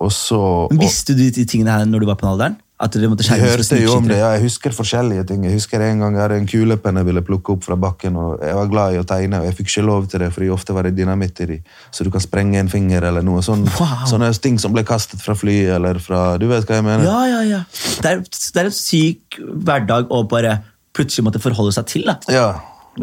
Og 0.01 0.13
så 0.13 0.39
og, 0.71 0.79
Visste 0.79 1.17
du 1.19 1.29
de 1.31 1.45
tingene 1.45 1.75
her 1.75 1.85
når 1.85 2.01
du 2.01 2.07
var 2.07 2.15
på 2.15 2.27
den 2.29 2.33
alderen? 2.37 2.57
At 2.79 2.95
dere 2.95 3.09
måtte 3.11 3.25
skjermes 3.27 3.67
for 3.67 3.75
hørte 3.75 3.77
jo 3.83 3.95
om 3.99 4.05
det, 4.07 4.21
ja. 4.21 4.29
Jeg 4.37 4.45
husker 4.45 4.75
forskjellige 4.75 5.25
ting. 5.27 5.43
Jeg 5.49 5.57
husker 5.57 5.83
En 5.83 6.05
gang 6.05 6.15
jeg 6.15 6.23
hadde 6.23 6.37
en 6.39 6.47
kulepenn 6.47 7.01
jeg 7.01 7.09
ville 7.09 7.23
plukke 7.27 7.57
opp 7.57 7.67
fra 7.67 7.75
bakken. 7.75 8.15
og 8.15 8.45
Jeg 8.45 8.55
var 8.55 8.71
glad 8.71 8.95
i 8.95 9.01
å 9.01 9.07
tegne, 9.09 9.41
og 9.43 9.49
jeg 9.49 9.57
fikk 9.59 9.73
ikke 9.73 9.85
lov 9.89 10.07
til 10.13 10.23
det, 10.23 10.29
fordi 10.35 10.51
ofte 10.55 10.77
var 10.77 10.87
det 10.87 10.95
dynamitt 10.95 11.43
i 11.43 11.49
de. 11.51 11.59
Så 11.91 12.07
du 12.07 12.13
kan 12.15 12.23
sprenge 12.23 12.61
en 12.63 12.71
finger 12.71 13.09
eller 13.11 13.27
noe 13.27 13.43
sånn. 13.43 13.67
Wow. 13.79 14.07
Sånne 14.11 14.31
ting 14.43 14.57
som 14.59 14.73
ble 14.75 14.83
kastet 14.87 15.21
fra 15.23 15.37
fly 15.39 15.55
eller 15.77 16.01
fra 16.03 16.37
Du 16.41 16.49
vet 16.51 16.67
hva 16.67 16.79
jeg 16.81 16.87
mener? 16.87 17.05
Ja, 17.07 17.21
ja, 17.31 17.43
ja. 17.47 17.61
Det 18.03 18.11
er, 18.11 18.23
det 18.27 18.63
er 18.63 18.71
en 18.71 18.75
syk 18.75 19.39
hverdag 19.39 20.11
å 20.15 20.25
bare 20.31 20.59
plutselig 20.97 21.27
måtte 21.27 21.43
forholde 21.43 21.75
seg 21.75 21.87
til. 21.91 22.07
da. 22.09 22.19
Ja, 22.33 22.49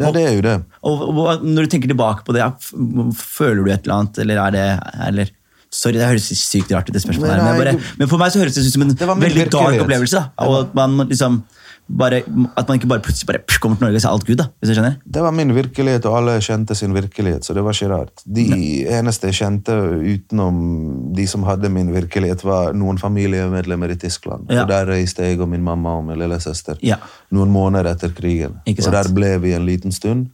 ja 0.00 0.12
det 0.12 0.24
er 0.24 0.36
jo 0.36 0.44
det. 0.44 0.58
Og, 0.88 1.08
og 1.12 1.44
Når 1.44 1.66
du 1.66 1.74
tenker 1.74 1.92
tilbake 1.92 2.24
på 2.26 2.36
det, 2.36 2.44
føler 3.20 3.62
du 3.62 3.72
et 3.72 3.84
eller 3.84 4.00
annet, 4.00 4.22
eller 4.24 4.42
er 4.46 4.56
det 4.56 4.68
eller 5.08 5.32
Sorry, 5.76 5.98
det 6.00 6.06
høres 6.08 6.30
sykt 6.40 6.72
rart 6.72 6.88
ut, 6.88 6.94
det 6.96 7.02
spørsmålet 7.04 7.36
her. 7.36 7.44
Men 7.44 7.60
bare, 7.60 7.76
men 8.00 8.08
for 8.08 8.22
meg 8.22 8.32
så 8.32 8.40
høres 8.40 8.56
det 8.56 8.64
ut 8.64 8.72
som 8.78 8.86
en 8.86 8.96
veldig 8.96 9.50
dark 9.52 9.82
opplevelse. 9.84 10.16
da. 10.16 10.46
Og 10.48 10.60
at 10.64 10.74
man 10.78 10.96
liksom 11.10 11.42
bare, 11.86 12.18
At 12.58 12.66
man 12.66 12.80
ikke 12.80 12.88
bare 12.90 12.98
plutselig 13.04 13.28
bare 13.28 13.58
kommer 13.62 13.76
til 13.78 13.84
Norge 13.86 13.94
og 13.94 14.02
så 14.02 14.08
er 14.08 14.14
alt 14.16 14.24
Gud. 14.26 14.36
da. 14.40 14.46
Hvis 14.58 14.70
du 14.72 14.74
skjønner? 14.74 14.96
Det 15.06 15.22
var 15.22 15.30
min 15.36 15.52
virkelighet, 15.54 16.06
og 16.10 16.16
alle 16.18 16.32
kjente 16.42 16.74
sin 16.74 16.94
virkelighet, 16.96 17.44
så 17.46 17.54
det 17.54 17.62
var 17.62 17.76
ikke 17.76 17.90
rart. 17.92 18.24
De 18.26 18.46
eneste 18.90 19.28
jeg 19.30 19.36
kjente 19.38 19.76
utenom 20.02 21.12
de 21.14 21.26
som 21.30 21.44
hadde 21.46 21.70
min 21.70 21.92
virkelighet, 21.94 22.42
var 22.42 22.72
noen 22.74 22.98
familiemedlemmer 22.98 23.92
i 23.94 23.98
Tyskland. 24.02 24.50
Ja. 24.50 24.64
Og 24.64 24.68
der 24.72 24.86
reiste 24.90 25.22
jeg 25.28 25.38
og 25.40 25.48
min 25.52 25.62
mamma 25.62 25.94
og 26.00 26.04
min 26.08 26.18
lillesøster 26.18 26.78
Ja. 26.82 26.96
noen 27.30 27.50
måneder 27.54 27.92
etter 27.94 28.10
krigen. 28.16 28.58
Og 28.66 28.92
der 28.92 29.12
ble 29.14 29.38
vi 29.38 29.52
en 29.54 29.66
liten 29.66 29.92
stund, 29.94 30.26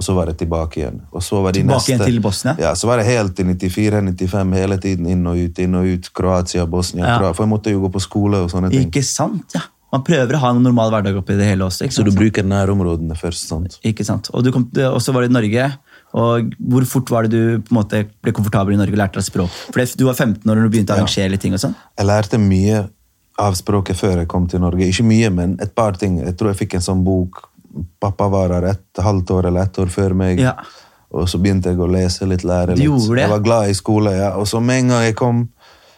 og 0.00 0.04
så 0.06 0.14
var 0.16 0.30
det 0.30 0.38
tilbake 0.40 0.78
igjen. 0.80 1.02
Og 1.12 1.20
så 1.20 1.42
var 1.44 1.52
de 1.52 1.60
Tilbake 1.60 1.76
neste, 1.76 1.90
igjen 1.92 2.06
til 2.08 2.20
Bosnia? 2.24 2.54
Ja, 2.56 2.70
så 2.78 2.88
var 2.88 2.96
det 3.02 3.04
helt 3.10 3.34
til 3.36 3.50
94-95, 3.52 4.54
hele 4.56 4.78
tiden 4.80 5.08
inn 5.12 5.26
og 5.28 5.36
ut, 5.36 5.58
inn 5.60 5.76
og 5.76 5.90
ut. 5.90 6.08
Kroatia, 6.16 6.64
Bosnia, 6.64 7.04
Ja. 7.04 7.18
Kroatia. 7.18 7.36
For 7.36 7.44
jeg 7.44 7.52
måtte 7.52 7.74
jo 7.74 7.82
gå 7.84 7.90
på 7.92 8.00
skole 8.00 8.40
og 8.46 8.48
sånne 8.52 8.70
ting. 8.72 8.88
Ikke 8.88 9.04
sant? 9.04 9.44
ja. 9.54 9.66
Man 9.90 10.04
prøver 10.06 10.36
å 10.38 10.38
ha 10.38 10.50
en 10.54 10.62
normal 10.62 10.92
hverdag 10.94 11.16
oppi 11.18 11.34
det 11.34 11.48
hele 11.50 11.66
også. 11.66 11.88
Så 11.90 12.04
du 12.06 12.12
bruker 12.14 12.46
nærområdene 12.46 13.16
først, 13.18 13.48
sant? 13.50 13.76
Ikke 13.84 14.06
sant? 14.06 14.30
Og 14.32 14.44
du 14.46 14.52
kom, 14.54 14.68
og 14.86 15.00
så 15.02 15.12
var 15.12 15.26
det 15.26 15.32
i 15.32 15.34
Norge. 15.34 15.64
Og 16.14 16.54
hvor 16.70 16.86
fort 16.86 17.10
var 17.10 17.26
det 17.26 17.34
du 17.34 17.58
på 17.66 17.74
en 17.74 17.80
måte 17.82 18.04
ble 18.22 18.32
komfortabel 18.32 18.76
i 18.76 18.78
Norge 18.78 18.94
og 18.94 19.02
lærte 19.02 19.18
deg 19.18 19.26
språk? 19.26 19.50
For 19.74 19.84
Du 19.98 20.06
var 20.06 20.14
15 20.14 20.46
år 20.46 20.54
når 20.56 20.62
du 20.70 20.76
begynte 20.76 20.94
å 20.94 21.02
arrangere 21.02 21.34
litt 21.34 21.42
ting 21.42 21.58
og 21.58 21.60
sånn? 21.60 21.74
Jeg 21.98 22.06
lærte 22.06 22.38
mye 22.38 22.84
av 23.40 23.56
språket 23.58 23.98
før 23.98 24.22
jeg 24.22 24.30
kom 24.30 24.46
til 24.50 24.62
Norge. 24.62 24.86
Ikke 24.86 25.06
mye, 25.06 25.30
men 25.34 25.56
et 25.60 25.74
par 25.74 25.98
ting. 25.98 26.20
Jeg 26.22 26.36
tror 26.38 26.52
jeg 26.52 26.60
fikk 26.62 26.78
en 26.78 26.86
sånn 26.86 27.02
bok. 27.06 27.49
Pappa 28.00 28.28
var 28.28 28.50
her 28.50 28.64
et 28.72 28.98
halvt 28.98 29.30
år 29.30 29.46
eller 29.50 29.68
ett 29.68 29.78
år 29.78 29.90
før 29.92 30.14
meg. 30.14 30.40
Ja. 30.42 30.56
Og 31.10 31.28
så 31.30 31.38
begynte 31.42 31.70
jeg 31.72 31.78
å 31.78 31.88
lese 31.90 32.26
litt, 32.26 32.44
lære 32.46 32.76
litt. 32.78 32.86
Jeg 33.18 33.30
var 33.30 33.42
glad 33.42 33.70
i 33.70 33.74
skole, 33.74 34.12
ja. 34.14 34.32
Og 34.38 34.46
så 34.46 34.60
med 34.62 34.84
en 34.84 34.92
gang 34.94 35.04
jeg 35.08 35.16
kom, 35.18 35.48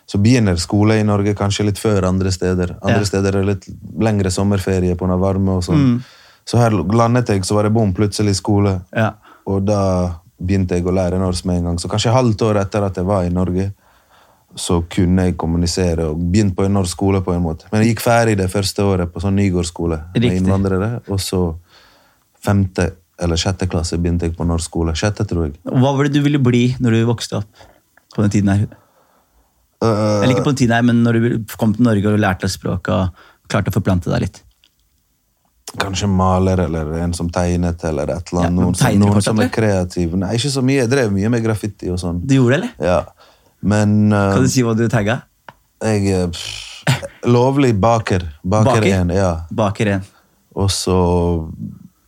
så 0.08 0.18
begynner 0.20 0.56
skole 0.60 0.98
i 1.00 1.04
Norge 1.04 1.34
kanskje 1.36 1.66
litt 1.68 1.78
før 1.80 2.08
andre 2.08 2.32
steder. 2.32 2.76
Andre 2.82 3.00
Ja. 3.00 3.04
steder 3.04 3.36
er 3.36 3.44
litt 3.44 3.68
lengre 3.98 4.30
sommerferie 4.30 4.96
på 4.96 5.06
varme 5.20 5.56
og 5.56 5.62
sånn. 5.62 5.76
Mm. 5.76 6.02
Så 6.44 6.58
her 6.58 6.70
landet 6.70 7.28
jeg, 7.28 7.44
så 7.44 7.54
var 7.54 7.62
det 7.64 7.72
bom, 7.72 7.92
plutselig 7.94 8.36
skole. 8.36 8.80
Ja. 8.94 9.12
Og 9.46 9.64
da 9.64 10.14
begynte 10.42 10.74
jeg 10.74 10.84
å 10.84 10.92
lære 10.92 11.18
norsk 11.20 11.44
med 11.44 11.58
en 11.58 11.64
gang. 11.64 11.78
Så 11.78 11.88
kanskje 11.88 12.12
halvt 12.12 12.42
år 12.42 12.60
etter 12.60 12.82
at 12.82 12.96
jeg 12.96 13.04
var 13.04 13.24
i 13.24 13.30
Norge, 13.30 13.72
så 14.54 14.82
kunne 14.90 15.28
jeg 15.28 15.36
kommunisere 15.36 16.10
og 16.10 16.18
begynte 16.18 16.56
på 16.56 16.64
en 16.64 16.74
norsk 16.74 16.90
skole. 16.90 17.20
på 17.22 17.32
en 17.32 17.42
måte. 17.42 17.64
Men 17.72 17.82
jeg 17.82 17.94
gikk 17.94 18.02
ferdig 18.02 18.36
det 18.36 18.50
første 18.50 18.82
året 18.82 19.12
på 19.12 19.20
sånn 19.20 19.36
Nygårdsskole 19.36 20.00
med 20.14 20.32
innvandrere. 20.32 21.00
Og 21.08 21.18
så 21.18 21.54
femte 22.42 22.90
eller 23.22 23.38
sjette 23.38 23.68
klasse 23.70 23.98
begynte 24.02 24.26
jeg 24.26 24.34
på 24.34 24.46
norsk 24.48 24.66
skole. 24.66 24.94
Sjette, 24.98 25.26
tror 25.28 25.46
jeg. 25.46 25.58
Hva 25.68 25.92
var 25.94 26.08
det 26.08 26.16
du 26.16 26.24
ville 26.24 26.40
bli 26.42 26.72
når 26.82 26.98
du 26.98 27.04
vokste 27.10 27.38
opp? 27.42 27.68
på 28.14 28.22
den 28.22 28.30
tiden 28.30 28.48
her? 28.52 28.66
Uh, 29.82 30.22
Eller 30.22 30.36
ikke 30.36 30.46
på 30.46 30.52
den 30.52 30.62
tiden 30.62 30.76
her, 30.76 30.86
men 30.86 31.02
når 31.02 31.18
du 31.18 31.54
kom 31.58 31.74
til 31.74 31.86
Norge 31.86 32.12
og 32.12 32.20
lærte 32.22 32.48
språk 32.50 32.90
og 32.92 33.22
klarte 33.50 33.72
å 33.72 33.76
forplante 33.76 34.12
deg 34.12 34.26
litt. 34.26 34.42
Kanskje 35.80 36.06
maler 36.12 36.60
eller 36.66 36.90
en 37.00 37.14
som 37.16 37.30
tegnet 37.32 37.80
eller 37.88 38.10
et 38.12 38.30
eller 38.30 38.46
annet. 38.46 38.50
Ja, 38.50 38.56
noen 38.60 38.76
som, 38.76 38.98
noen 39.00 39.24
som 39.24 39.40
er 39.40 39.48
kreativ. 39.52 40.14
Nei, 40.20 40.34
ikke 40.36 40.52
så 40.52 40.62
mye. 40.64 40.82
Jeg 40.82 40.92
drev 40.92 41.12
mye 41.14 41.30
med 41.32 41.44
graffiti 41.44 41.88
og 41.90 41.96
sånn. 42.00 42.20
Du 42.28 42.36
gjorde 42.36 42.58
det, 42.58 42.68
eller? 42.68 42.90
Ja. 42.92 43.38
Men 43.64 44.12
uh, 44.12 44.34
Kan 44.36 44.44
du 44.44 44.52
si 44.52 44.64
hva 44.66 44.76
du 44.76 44.84
tagga? 44.92 45.22
jeg 45.82 46.12
er 46.14 46.28
pff, 46.30 46.84
lovlig 47.26 47.72
baker. 47.80 48.28
Baker 48.44 48.76
Baker? 48.76 48.86
én, 48.86 49.14
ja. 49.16 49.32
Baker 49.50 49.96
en. 49.96 50.04
Og 50.54 50.68
så 50.70 50.98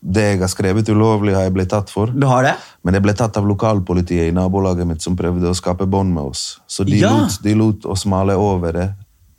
Det 0.06 0.20
jeg 0.34 0.40
har 0.42 0.48
skrevet 0.52 0.88
ulovlig, 0.92 1.32
har 1.34 1.46
jeg 1.46 1.54
blitt 1.54 1.70
tatt 1.72 1.88
for. 1.88 2.06
Du 2.12 2.26
har 2.28 2.42
det? 2.44 2.54
Men 2.84 2.94
jeg 2.98 3.02
ble 3.06 3.14
tatt 3.16 3.38
av 3.40 3.46
lokalpolitiet 3.48 4.28
i 4.28 4.34
nabolaget 4.36 4.86
mitt 4.86 5.00
som 5.00 5.16
prøvde 5.16 5.48
å 5.48 5.56
skape 5.56 5.86
bånd 5.88 6.12
med 6.12 6.24
oss. 6.34 6.60
Så 6.68 6.84
de, 6.84 6.98
Ja. 7.00 7.10
lot, 7.22 7.38
de 7.42 7.54
lot 7.54 7.86
oss 7.86 8.04
male 8.04 8.36
over 8.36 8.72
det 8.72 8.90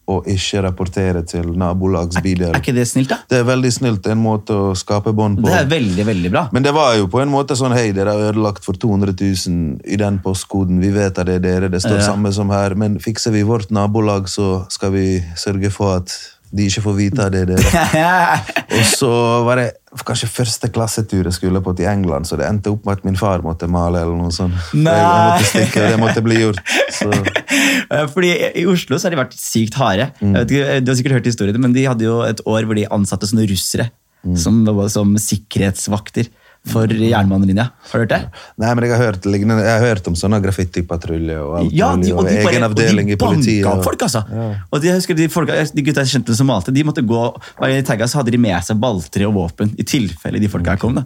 og 0.07 0.25
ikke 0.29 0.61
rapportere 0.61 1.23
til 1.25 1.53
nabolagsbydel. 1.57 2.51
Er 2.53 2.59
ikke 2.61 2.73
det 2.75 2.87
snilt, 2.87 3.09
da? 3.09 3.17
Det 3.29 3.39
er 3.39 3.43
veldig 3.47 3.71
snilt. 3.73 4.01
Det 4.03 4.11
er 4.11 4.17
en 4.17 4.21
måte 4.21 4.53
å 4.53 4.75
skape 4.77 5.13
bånd 5.17 5.39
på. 5.41 5.47
Det 5.49 5.55
er 5.63 5.65
veldig, 5.71 6.05
veldig 6.05 6.31
bra. 6.33 6.43
Men 6.53 6.63
det 6.65 6.73
var 6.73 6.95
jo 6.97 7.07
på 7.07 7.21
en 7.23 7.29
måte 7.33 7.57
sånn 7.57 7.73
Hei, 7.73 7.91
dere 7.91 8.13
har 8.13 8.31
ødelagt 8.31 8.63
for 8.65 8.73
200 8.77 9.13
000 9.17 9.81
i 9.85 9.97
den 9.97 10.19
postkoden. 10.19 10.79
Vi 10.81 10.91
vet 10.93 11.17
at 11.17 11.25
det 11.25 11.35
er 11.35 11.39
dere. 11.45 11.69
Det 11.69 11.81
står 11.81 11.97
Ja. 12.01 12.05
samme 12.13 12.31
som 12.33 12.49
her. 12.49 12.75
Men 12.75 12.99
fikser 12.99 13.31
vi 13.31 13.41
vårt 13.43 13.69
nabolag, 13.71 14.25
så 14.29 14.65
skal 14.71 14.91
vi 14.91 15.19
sørge 15.35 15.71
for 15.71 15.97
at 15.97 16.13
de 16.55 16.65
ikke 16.69 16.81
får 16.85 16.93
vite 16.97 17.25
det 17.33 17.41
dere. 17.49 17.85
Og 18.77 18.85
så 18.87 19.09
var 19.47 19.59
det 19.59 19.65
kanskje 20.05 20.27
første 20.31 20.69
klassetur 20.75 21.23
jeg 21.27 21.35
skulle 21.35 21.61
på 21.63 21.73
til 21.75 21.87
England, 21.91 22.27
så 22.27 22.37
det 22.39 22.47
endte 22.47 22.71
opp 22.73 22.85
med 22.87 22.97
at 22.99 23.05
min 23.07 23.17
far 23.19 23.43
måtte 23.45 23.67
male. 23.71 24.01
eller 24.03 24.15
noe 24.19 24.31
sånt. 24.35 24.55
Nei. 24.75 24.93
Jeg 24.95 25.11
måtte 25.15 25.49
stikke, 25.51 25.83
og 25.83 25.93
det 25.93 25.99
måtte 26.01 26.23
bli 26.25 26.39
gjort. 26.41 26.61
Så, 26.95 27.11
Fordi 28.15 28.31
I 28.61 28.65
Oslo 28.71 28.99
så 28.99 29.07
har 29.09 29.15
de 29.15 29.21
vært 29.23 29.37
sykt 29.39 29.77
harde. 29.79 30.09
Mm. 30.21 30.35
Ikke, 30.43 30.79
du 30.83 30.91
har 30.91 30.97
sikkert 30.99 31.17
hørt 31.19 31.29
historien, 31.31 31.59
men 31.63 31.75
De 31.75 31.85
hadde 31.87 32.07
jo 32.07 32.21
et 32.27 32.43
år 32.47 32.67
hvor 32.67 32.79
de 32.79 32.87
ansatte 32.95 33.29
sånne 33.31 33.47
russere 33.51 33.91
Mm. 34.25 34.33
som, 34.41 34.55
som 34.89 35.11
sikkerhetsvakter 35.21 36.31
for 36.65 36.87
jernbanelinja. 36.89 37.67
Har 37.91 37.99
du 37.99 38.03
hørt 38.05 38.09
det? 38.09 38.19
nei, 38.57 38.73
men 38.73 38.83
jeg 38.87 38.95
har 38.97 39.03
hørt, 39.05 39.25
jeg 39.25 39.45
har 39.69 39.83
hørt 39.85 40.07
om 40.09 40.15
sånne 40.17 40.39
graffitipatruljer 40.41 41.39
og 41.43 41.57
alt 41.59 41.73
Ja, 41.77 41.91
de, 41.95 42.11
og 42.13 42.19
Og 42.23 42.25
de, 42.29 42.35
bare, 42.43 42.53
egen 42.55 42.63
avdeling 42.67 43.11
i 43.11 43.15
politiet. 43.15 43.63
banka 43.63 43.69
de 43.69 43.75
banka 43.75 43.83
folk, 43.89 44.01
altså. 44.07 44.23
Ja. 44.31 44.47
Og 44.71 44.81
de, 44.81 44.87
jeg 44.89 44.95
husker 44.99 45.15
de, 45.19 45.27
folk, 45.29 45.49
de 45.75 45.85
gutta 45.85 46.01
jeg 46.05 46.13
kjente 46.17 46.35
som 46.35 46.47
malte, 46.49 46.73
de 46.73 46.83
måtte 46.87 47.05
gå 47.05 47.21
hver 47.59 47.69
gang 47.75 47.85
tagga, 47.85 48.07
så 48.09 48.21
hadde 48.21 48.31
de 48.33 48.41
med 48.41 48.57
seg 48.65 48.79
balltre 48.81 49.27
og 49.29 49.33
våpen 49.37 49.73
i 49.77 49.83
tilfelle 49.87 50.39
de 50.41 50.49
folka 50.49 50.77
kom. 50.81 50.95
da. 50.95 51.05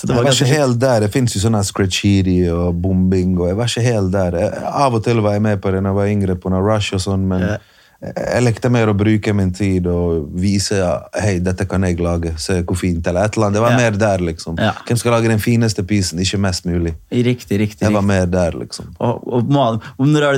Så 0.00 0.06
det 0.06 0.14
Jeg 0.14 0.16
var 0.16 0.24
var 0.30 0.32
ikke 0.36 0.54
helt 0.60 0.78
der. 0.80 1.00
Det 1.00 1.10
fins 1.12 1.34
jo 1.36 1.40
sånne 1.42 1.60
scratchiri 1.66 2.38
og 2.52 2.74
bombing, 2.80 3.34
og 3.40 3.48
jeg 3.50 3.56
var 3.58 3.68
ikke 3.68 3.82
helt 3.84 4.12
der. 4.14 4.36
Av 4.70 4.94
og 4.94 5.02
til 5.04 5.20
var 5.20 5.32
jeg 5.36 5.42
med 5.44 5.60
på 5.60 5.72
det 5.74 5.82
da 5.82 5.90
jeg 5.90 5.98
var 5.98 6.08
yngre, 6.12 6.36
på 6.40 6.52
noe 6.52 6.62
rush 6.64 6.94
og 6.96 7.00
sånn, 7.04 7.26
men 7.28 7.40
Ja. 7.40 7.56
Jeg, 8.00 8.14
likte 8.16 8.44
lekte 8.46 8.70
mer 8.72 8.88
å 8.88 8.94
bruke 8.96 9.32
min 9.36 9.50
tid 9.52 9.84
og 9.90 10.30
vise 10.40 10.78
ja, 10.78 10.92
hei, 11.20 11.34
dette 11.44 11.66
kan 11.68 11.84
jeg 11.84 11.98
lage, 12.00 12.32
se 12.40 12.60
hvor 12.64 12.78
fint, 12.80 13.04
eller 13.06 13.28
et 13.28 13.36
eller 13.36 13.50
annet. 13.50 13.58
Det 13.58 13.64
var 13.66 13.74
Ja. 13.74 13.80
mer 13.82 13.98
der, 14.00 14.24
liksom. 14.24 14.56
Ja. 14.58 14.72
Hvem 14.88 14.96
skal 14.96 15.12
lage 15.12 15.28
den 15.28 15.42
fineste 15.42 15.84
pisen, 15.84 16.18
ikke 16.18 16.40
mest 16.40 16.64
mulig. 16.64 16.94
Riktig, 17.12 17.58
riktig. 17.60 17.84
Jeg 17.84 17.92
var 17.92 18.06
mer 18.06 18.26
der, 18.26 18.56
liksom. 18.56 18.94
Og, 18.98 19.20
og, 19.28 19.50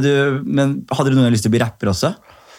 du, 0.02 0.42
men 0.44 0.84
Hadde 0.90 1.10
du 1.10 1.16
noen 1.16 1.28
gang 1.28 1.36
lyst 1.36 1.46
til 1.46 1.52
å 1.52 1.56
bli 1.56 1.62
rapper 1.62 1.92
også? 1.94 2.14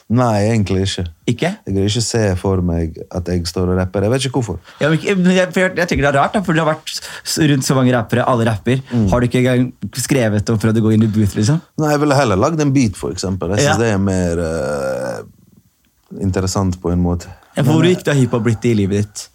Nei, 0.09 0.43
egentlig 0.51 0.81
ikke. 0.83 1.03
Ikke? 1.31 1.49
Jeg 1.65 1.73
kan 1.75 1.83
ikke 1.87 2.01
se 2.05 2.21
for 2.37 2.61
meg 2.61 2.97
at 3.15 3.27
jeg 3.31 3.45
står 3.47 3.71
og 3.71 3.77
rapper. 3.79 4.03
Jeg 4.03 4.11
vet 4.11 4.25
ikke 4.27 4.41
hvorfor. 4.41 4.57
Ja, 4.81 4.89
men 4.89 4.99
jeg, 5.31 5.47
jeg, 5.55 5.71
jeg 5.77 5.87
tenker 5.89 6.03
det 6.03 6.09
er 6.11 6.17
rart, 6.19 6.33
da, 6.35 6.41
for 6.43 6.53
du 6.53 6.59
har 6.59 6.67
vært 6.73 6.91
rundt 7.49 7.65
så 7.65 7.77
mange 7.77 7.93
rappere. 7.95 8.25
Alle 8.29 8.45
rapper. 8.51 8.81
Mm. 8.91 9.07
Har 9.09 9.19
du 9.23 9.29
ikke 9.29 9.39
engang 9.39 9.71
skrevet 9.95 10.49
og 10.53 10.59
prøvd 10.61 10.81
å 10.81 10.85
gå 10.85 10.91
inn 10.97 11.07
i 11.07 11.11
booth? 11.15 11.37
liksom? 11.39 11.61
Nei, 11.81 11.91
Jeg 11.95 12.03
ville 12.03 12.15
heller 12.19 12.35
lagd 12.43 12.61
en 12.61 12.73
beat, 12.75 12.99
for 12.99 13.15
eksempel. 13.15 13.55
Jeg 13.55 13.63
Ja. 13.63 13.73
synes 13.73 13.83
det 13.85 13.93
er 13.93 14.03
mer 14.03 14.43
uh, 14.43 16.21
interessant 16.21 16.81
på 16.81 16.91
en 16.91 17.01
måte. 17.01 17.31
Ja, 17.55 17.63
Hvor 17.63 17.85
gikk 17.85 18.03
da 18.05 18.13
hiphop 18.17 18.43
blitt 18.43 18.65
i 18.65 18.73
livet 18.77 19.05
ditt? 19.05 19.29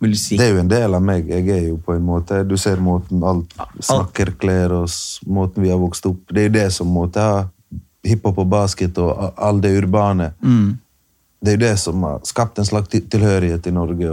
Vil 0.00 0.12
du 0.14 0.16
si? 0.16 0.36
Det 0.40 0.46
er 0.46 0.54
jo 0.54 0.60
en 0.62 0.68
del 0.70 0.94
av 0.96 1.02
meg. 1.04 1.28
Jeg 1.28 1.48
er 1.50 1.64
jo 1.68 1.76
på 1.84 1.92
en 1.96 2.04
måte 2.06 2.40
Du 2.48 2.56
ser 2.60 2.80
måten 2.80 3.20
alt 3.26 3.52
snakker, 3.84 4.32
kler 4.40 4.72
oss, 4.72 5.20
måten 5.26 5.62
vi 5.64 5.68
har 5.72 5.80
vokst 5.80 6.06
opp 6.08 6.20
Det 6.32 6.44
er 6.44 6.46
jo 6.48 6.52
det 6.54 6.66
som 6.72 6.88
måtte 6.88 7.20
ha 7.20 7.42
hiphop 8.06 8.38
og 8.40 8.48
basket 8.50 8.98
og 9.02 9.34
all 9.36 9.60
det 9.62 9.74
urbane. 9.82 10.32
Mm. 10.40 10.78
Det 11.40 11.52
er 11.52 11.58
jo 11.58 11.66
det 11.66 11.76
som 11.80 12.02
har 12.04 12.24
skapt 12.28 12.58
en 12.60 12.68
slags 12.68 12.92
tilhørighet 12.92 13.66
i 13.66 13.72
Norge, 13.72 14.08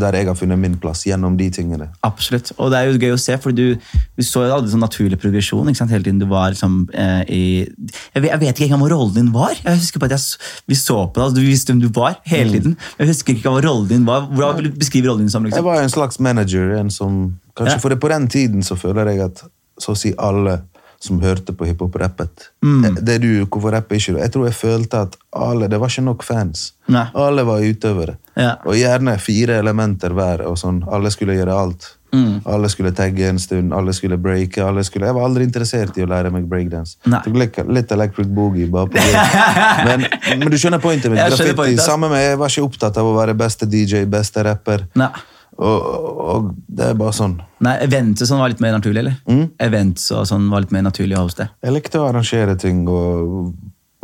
der 0.00 0.16
jeg 0.16 0.28
har 0.28 0.36
funnet 0.36 0.58
min 0.60 0.76
plass 0.80 1.02
gjennom 1.04 1.34
de 1.36 1.46
tingene. 1.52 1.90
Absolutt. 2.04 2.50
Og 2.56 2.70
det 2.72 2.78
er 2.78 2.88
jo 2.88 3.00
gøy 3.00 3.12
å 3.12 3.20
se, 3.20 3.36
for 3.40 3.56
du, 3.56 3.76
du 3.76 4.22
så 4.24 4.46
jo 4.46 4.54
aldri 4.56 4.72
sånn 4.72 4.84
naturlig 4.84 5.18
progresjon 5.20 5.68
ikke 5.68 5.80
sant? 5.82 5.92
hele 5.92 6.06
tiden 6.06 6.20
du 6.20 6.26
var 6.30 6.54
liksom, 6.54 6.78
eh, 6.96 7.22
i 7.28 7.42
jeg 7.64 8.24
vet, 8.24 8.30
jeg 8.30 8.40
vet 8.42 8.52
ikke 8.54 8.68
engang 8.70 8.84
hva 8.84 8.90
rollen 8.94 9.16
din 9.16 9.32
var. 9.34 9.52
Jeg 9.60 9.82
husker 9.82 10.00
på 10.00 10.08
at 10.08 10.16
jeg, 10.16 10.52
Vi 10.68 10.78
så 10.80 10.98
på 11.04 11.20
deg, 11.20 11.26
altså, 11.26 11.36
du 11.36 11.44
visste 11.44 11.72
hvem 11.72 11.82
du 11.84 11.90
var 12.00 12.16
hele 12.28 12.56
tiden. 12.56 12.76
Men 12.76 13.04
Jeg 13.04 13.12
husker 13.12 13.36
ikke 13.36 13.52
hva 13.52 13.64
rollen 13.68 13.90
din 13.92 14.08
var. 14.08 14.28
Hvordan 14.32 14.60
vil 14.60 14.70
du 14.70 14.80
beskrive 14.80 15.10
rollen 15.10 15.26
din 15.26 15.32
som? 15.32 15.44
Jeg 15.44 15.52
liksom? 15.52 15.68
var 15.68 15.84
en 15.84 15.92
slags 15.92 16.20
manager. 16.20 16.72
En 16.80 16.92
som, 16.92 17.20
kanskje 17.56 17.76
Ja. 17.76 17.82
For 17.84 17.92
det 17.92 18.00
på 18.00 18.12
den 18.12 18.28
tiden 18.32 18.64
så 18.64 18.76
føler 18.80 19.12
jeg 19.12 19.28
at 19.28 19.44
så 19.80 19.92
å 19.92 19.98
si 19.98 20.12
alle 20.16 20.62
som 21.02 21.20
hørte 21.20 21.52
på 21.52 21.68
hiphop, 21.68 21.96
rappet. 22.00 22.48
Mm. 22.64 22.98
Det 23.00 23.18
er 23.18 23.22
du, 23.22 23.30
Hvorfor 23.44 23.74
rapper 23.74 23.98
ikke 23.98 24.16
du? 24.16 24.20
Jeg 24.22 24.32
tror 24.34 24.46
jeg 24.48 24.56
følte 24.58 25.02
at 25.06 25.18
alle, 25.36 25.68
det 25.68 25.80
var 25.80 25.92
ikke 25.92 26.06
nok 26.06 26.24
fans. 26.26 26.70
Nei. 26.92 27.04
Alle 27.14 27.44
var 27.46 27.64
utøvere. 27.64 28.16
Ja. 28.36 28.56
Og 28.64 28.78
gjerne 28.78 29.18
fire 29.22 29.60
elementer 29.60 30.16
hver. 30.16 30.46
og 30.48 30.58
sånn. 30.60 30.82
Alle 30.92 31.12
skulle 31.14 31.36
gjøre 31.36 31.54
alt. 31.56 31.92
Mm. 32.16 32.40
Alle 32.48 32.68
skulle 32.72 32.92
tagge 32.96 33.28
en 33.28 33.38
stund, 33.38 33.74
alle 33.74 33.92
skulle 33.92 34.16
breake. 34.16 34.62
alle 34.64 34.84
skulle... 34.84 35.06
Jeg 35.06 35.16
var 35.16 35.26
aldri 35.28 35.44
interessert 35.44 35.98
i 35.98 36.04
å 36.04 36.08
lære 36.10 36.30
meg 36.32 36.46
breakdance. 36.48 36.96
Litt, 37.04 37.58
litt 37.68 37.92
electric 37.92 38.30
boogie 38.32 38.70
bare 38.72 38.88
på 38.92 38.96
det. 38.96 39.24
men, 39.88 40.06
men 40.40 40.52
du 40.52 40.58
skjønner 40.60 40.80
pointet 40.82 41.12
mitt. 41.12 41.20
Graffiti, 41.20 41.56
pointet. 41.58 41.84
Samme 41.84 42.10
med, 42.12 42.22
Jeg 42.24 42.40
var 42.40 42.52
ikke 42.52 42.68
opptatt 42.70 43.00
av 43.02 43.08
å 43.10 43.16
være 43.18 43.36
beste 43.36 43.68
DJ, 43.68 44.06
beste 44.10 44.44
rapper. 44.46 44.86
Nei. 44.96 45.12
Og, 45.58 46.18
og 46.20 46.48
det 46.68 46.90
er 46.90 46.94
bare 47.00 47.12
sånn. 47.16 47.38
Nei, 47.64 47.78
Events 47.86 48.20
og 48.22 48.28
sånn 48.28 48.38
var 48.42 48.48
litt 48.52 48.60
mer 48.60 48.74
naturlig, 48.76 48.98
eller? 49.00 49.14
Mm. 49.30 49.46
Events 49.58 50.10
og 50.12 50.26
sånn 50.28 50.50
var 50.52 50.60
litt 50.66 50.72
mer 50.76 50.82
naturlig 50.84 51.16
å 51.16 51.22
hoste. 51.24 51.48
Jeg 51.64 51.72
likte 51.72 51.98
å 52.02 52.08
arrangere 52.10 52.56
ting, 52.60 52.82
og 52.88 53.54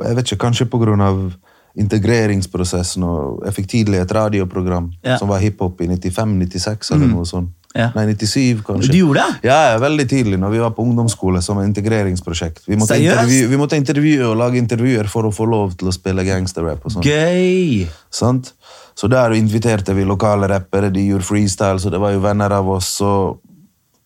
jeg 0.03 0.17
vet 0.17 0.31
ikke, 0.33 0.41
kanskje 0.47 0.67
på 0.73 0.81
grunn 0.81 1.01
av 1.05 1.19
integreringsprosessen, 2.03 3.05
og 3.07 3.43
jeg 3.47 3.55
fikk 3.57 3.69
tidlig 3.73 4.01
et 4.03 4.13
radioprogram 4.13 4.91
Ja. 5.05 5.17
som 5.19 5.29
var 5.29 5.41
hiphop 5.41 5.81
i 5.81 5.87
95-96 5.89 6.91
eller 6.93 7.07
Mm. 7.07 7.15
noe 7.15 7.25
sånt. 7.25 7.51
Ja. 7.75 7.91
Nei, 7.95 8.05
97 8.13 8.63
kanskje. 8.63 8.91
Du 8.93 8.99
gjorde 8.99 9.23
det? 9.23 9.49
Ja, 9.49 9.79
veldig 9.79 10.07
tidlig, 10.09 10.39
når 10.39 10.51
vi 10.51 10.59
var 10.59 10.71
på 10.73 10.83
ungdomsskole 10.85 11.41
som 11.43 11.57
integreringsprosjekt. 11.59 12.67
Vi 12.69 12.77
måtte, 12.77 12.99
intervju, 13.01 13.49
vi 13.49 13.57
måtte 13.57 13.77
intervjue 13.81 14.27
og 14.29 14.37
lage 14.37 14.59
intervjuer 14.61 15.09
for 15.09 15.23
å 15.25 15.33
få 15.33 15.47
lov 15.49 15.75
til 15.79 15.89
å 15.89 15.93
spille 15.93 16.23
gangsterrap. 16.25 16.85
og 16.85 16.93
sånt. 16.93 17.05
Gøy! 17.05 17.87
Sant? 18.11 18.53
Så 18.95 19.09
der 19.09 19.35
inviterte 19.37 19.95
vi 19.95 20.05
lokale 20.05 20.49
rappere, 20.49 20.91
de 20.91 21.07
gjorde 21.07 21.27
freestyle, 21.27 21.81
så 21.81 21.91
det 21.91 22.01
var 22.01 22.13
jo 22.13 22.23
venner 22.25 22.53
av 22.53 22.71
oss. 22.71 22.89
Så, 23.01 23.13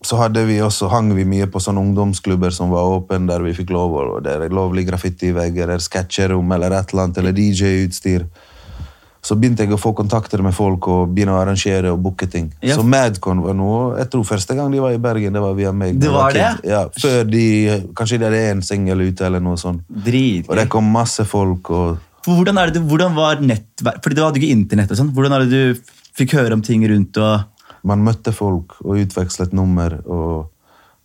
så 0.04 0.18
hadde 0.20 0.44
vi 0.46 0.60
også, 0.62 0.90
hang 0.92 1.12
vi 1.16 1.26
mye 1.28 1.48
på 1.50 1.62
sånne 1.62 1.82
ungdomsklubber 1.82 2.54
som 2.54 2.70
var 2.74 2.86
åpne, 2.98 3.26
der 3.28 3.44
vi 3.44 3.54
fikk 3.56 3.72
lov, 3.74 3.96
og 3.98 4.20
det 4.24 4.36
er 4.36 4.54
lovlig 4.54 4.86
graffiti 4.88 5.32
i 5.32 5.36
eller 5.36 5.82
sketsjerom, 5.82 6.52
eller 6.52 6.78
et 6.78 6.92
eller 6.92 7.08
annet, 7.08 7.22
eller 7.22 7.34
DJ-utstyr. 7.36 8.28
Så 9.26 9.34
begynte 9.34 9.64
jeg 9.64 9.74
å 9.74 9.78
få 9.80 9.90
kontakter 9.96 10.38
med 10.44 10.54
folk 10.54 10.86
og 10.92 11.10
begynne 11.10 11.34
å 11.34 11.40
arrangere 11.40 11.90
og 11.90 11.98
booke 12.04 12.28
ting. 12.30 12.52
Ja. 12.62 12.76
Så 12.78 12.84
Madcon 12.86 13.40
var 13.42 13.56
noe 13.58 13.96
Jeg 13.98 14.10
tror 14.12 14.26
første 14.28 14.54
gang 14.54 14.70
de 14.70 14.78
var 14.78 14.94
i 14.94 15.00
Bergen, 15.02 15.34
det 15.34 15.42
var 15.42 15.56
via 15.58 15.72
meg. 15.74 15.98
Det 15.98 16.12
var 16.14 16.36
det? 16.36 16.50
Ja, 16.68 16.84
før 16.94 17.24
de 17.26 17.46
Kanskje 17.98 18.20
de 18.20 18.28
hadde 18.28 18.42
én 18.52 18.62
singel 18.62 19.02
ute, 19.02 19.26
eller 19.26 19.42
noe 19.42 19.58
sånt. 19.58 19.82
Og 20.46 20.54
det 20.60 20.68
kom 20.70 20.86
masse 20.94 21.26
folk, 21.26 21.72
og 21.74 22.05
For 22.26 22.34
Hvordan, 22.34 22.58
det, 22.74 22.82
hvordan 22.82 23.14
var 23.14 23.38
nettverk 23.38 24.02
Fordi 24.02 24.18
du 24.18 24.24
hadde 24.24 24.40
ikke 24.42 24.50
internett 24.50 24.90
og 24.90 24.98
sånn. 24.98 25.12
Hvordan 25.14 25.36
er 25.36 25.44
det 25.46 25.54
du 25.54 25.92
fikk 26.18 26.34
høre 26.34 26.56
om 26.58 26.64
ting 26.66 26.82
rundt 26.90 27.16
og 27.22 27.86
Man 27.86 28.02
møtte 28.02 28.32
folk 28.34 28.80
og 28.82 28.98
utvekslet 28.98 29.54
nummer 29.54 29.94
og 30.10 30.48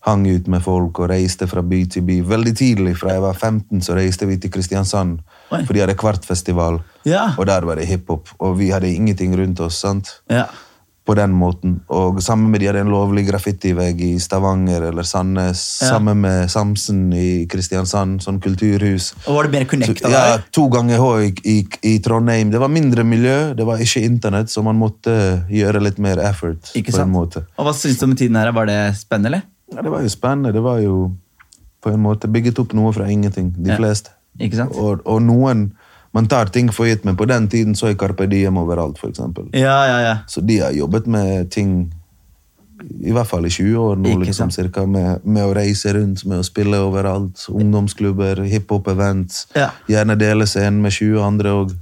hang 0.07 0.23
ut 0.25 0.47
med 0.49 0.63
folk 0.65 0.97
og 1.03 1.11
reiste 1.11 1.45
fra 1.45 1.61
by 1.61 1.83
til 1.93 2.01
by. 2.07 2.15
Veldig 2.25 2.53
tidlig, 2.57 2.95
fra 2.97 3.13
jeg 3.13 3.21
var 3.21 3.37
15, 3.37 3.83
så 3.85 3.93
reiste 3.93 4.25
vi 4.25 4.39
til 4.41 4.49
Kristiansand, 4.49 5.19
Oi. 5.53 5.59
for 5.67 5.77
de 5.77 5.83
hadde 5.83 5.93
Kvartfestival, 5.99 6.79
Ja. 7.05 7.35
og 7.37 7.45
der 7.45 7.61
var 7.69 7.77
det 7.77 7.85
hiphop. 7.85 8.29
Og 8.39 8.57
vi 8.57 8.71
hadde 8.73 8.89
ingenting 8.89 9.35
rundt 9.37 9.59
oss, 9.61 9.77
sant? 9.77 10.09
Ja. 10.27 10.47
På 11.03 11.15
den 11.17 11.31
måten. 11.33 11.79
Og 11.89 12.19
sammen 12.21 12.51
med 12.53 12.61
de 12.61 12.67
hadde 12.69 12.83
en 12.83 12.91
lovlig 12.93 13.23
graffitivegg 13.25 14.01
i 14.05 14.11
Stavanger 14.21 14.83
eller 14.91 15.01
Sandnes. 15.03 15.79
Ja. 15.81 15.87
Sammen 15.95 16.19
med 16.21 16.45
Samsen 16.53 17.07
i 17.17 17.47
Kristiansand, 17.49 18.21
sånn 18.21 18.37
kulturhus. 18.43 19.07
Og 19.25 19.33
var 19.39 19.49
det 19.49 19.55
mer 19.55 19.65
connecta 19.71 20.11
Ja, 20.13 20.37
to 20.53 20.67
ganger 20.69 21.01
H 21.01 21.07
i, 21.25 21.31
i, 21.55 21.55
i 21.89 21.95
Trondheim. 22.05 22.51
Det 22.53 22.61
var 22.61 22.69
mindre 22.69 23.03
miljø, 23.03 23.53
det 23.57 23.65
var 23.65 23.81
ikke 23.81 24.03
internett, 24.05 24.53
så 24.53 24.61
man 24.63 24.77
måtte 24.77 25.15
gjøre 25.49 25.81
litt 25.81 25.97
mer 25.97 26.21
effort. 26.21 26.69
Ikke 26.77 26.91
på 26.93 26.99
sant? 26.99 27.09
en 27.09 27.15
måte. 27.17 27.43
Og 27.57 27.65
hva 27.65 27.73
syns 27.73 27.97
du 27.97 28.05
om 28.05 28.15
tiden 28.15 28.37
her? 28.37 28.53
Var 28.53 28.69
det 28.69 28.79
spennende, 29.01 29.33
eller? 29.33 29.47
Ja, 29.73 29.81
det 29.81 29.91
var 29.97 30.05
jo 30.05 30.13
spennende. 30.13 30.53
Det 30.53 30.61
var 30.61 30.79
jo 30.85 30.95
på 31.81 31.89
en 31.95 32.01
måte 32.05 32.29
bygget 32.29 32.59
opp 32.61 32.77
noe 32.77 32.93
fra 32.93 33.09
ingenting, 33.09 33.49
de 33.57 33.73
Ja. 33.73 33.81
fleste. 33.81 34.13
Ikke 34.39 34.61
sant? 34.61 34.77
Og, 34.77 35.01
og 35.09 35.17
noen 35.25 35.71
Man 36.11 36.27
tar 36.27 36.51
ting 36.51 36.71
for 36.75 36.89
gitt, 36.89 37.05
men 37.07 37.15
på 37.17 37.25
den 37.29 37.47
tiden 37.51 37.75
så 37.77 37.87
er 37.87 37.95
Carpe 37.99 38.27
Diem 38.27 38.57
overalt, 38.59 38.99
for. 38.99 39.13
Ja, 39.55 39.77
ja, 39.87 39.99
ja. 40.03 40.15
Så 40.27 40.43
de 40.43 40.59
har 40.59 40.75
jobbet 40.75 41.07
med 41.07 41.51
ting 41.51 41.91
i 42.81 43.13
hvert 43.13 43.29
fall 43.29 43.45
i 43.45 43.51
20 43.53 43.77
år 43.77 43.99
nå, 44.01 44.15
liksom, 44.23 44.51
cirka, 44.53 44.85
med, 44.89 45.23
med 45.23 45.45
å 45.45 45.53
reise 45.55 45.93
rundt, 45.95 46.23
med 46.27 46.41
å 46.41 46.45
spille 46.45 46.79
overalt. 46.81 47.45
Ungdomsklubber, 47.53 48.43
hiphop-events. 48.49 49.45
Ja. 49.57 49.69
Gjerne 49.91 50.17
dele 50.19 50.47
scenen 50.49 50.81
med 50.83 50.95
20 50.97 51.21
andre 51.23 51.55
òg. 51.61 51.73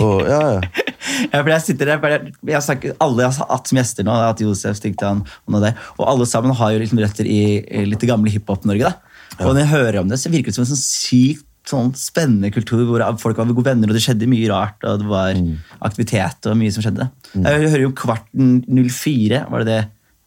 Og 0.00 0.24
ja, 0.32 0.40
ja. 0.56 0.84
For 1.30 1.52
jeg 1.52 1.62
sitter 1.62 1.92
der, 1.92 2.28
jeg 2.42 2.56
har 2.56 2.62
snakket, 2.64 2.96
Alle 3.04 3.22
jeg 3.22 3.36
har 3.36 3.50
hatt 3.52 3.70
som 3.70 3.78
gjester 3.78 4.06
nå, 4.06 4.14
at 4.32 4.40
Josef 4.42 4.78
Stigtan 4.80 5.20
og 5.22 5.54
noe 5.54 5.62
der, 5.62 5.76
og 5.94 6.08
alle 6.10 6.26
sammen 6.26 6.56
har 6.58 6.72
jo 6.74 6.80
liksom 6.82 7.02
røtter 7.04 7.28
i, 7.28 7.42
i 7.62 7.84
litt 7.86 8.02
gamle 8.08 8.32
hiphop-Norge. 8.34 8.90
da. 8.90 9.20
Og 9.44 9.52
når 9.52 9.64
jeg 9.64 9.72
hører 9.74 10.00
om 10.00 10.10
det, 10.10 10.18
så 10.22 10.32
virker 10.32 10.50
det 10.50 10.56
som 10.56 10.64
en 10.64 10.72
sånn 10.72 10.80
sykt 10.80 11.46
sånn 11.68 11.92
spennende 11.96 12.50
kultur 12.52 12.84
hvor 12.88 13.04
folk 13.20 13.38
var 13.40 13.50
gode 13.50 13.70
venner, 13.70 13.88
og 13.90 13.96
det 13.96 14.02
skjedde 14.04 14.28
mye 14.30 14.50
rart, 14.52 14.84
og 14.84 15.00
det 15.00 15.08
var 15.08 15.38
aktivitet 15.86 16.50
og 16.50 16.58
mye 16.60 16.74
som 16.74 16.84
skjedde. 16.84 17.08
Jeg 17.34 17.70
hører 17.70 17.84
jo 17.86 17.94
Kvarten 17.96 18.58
04, 18.68 19.44
var 19.52 19.64
det 19.64 19.70
det? 19.70 19.80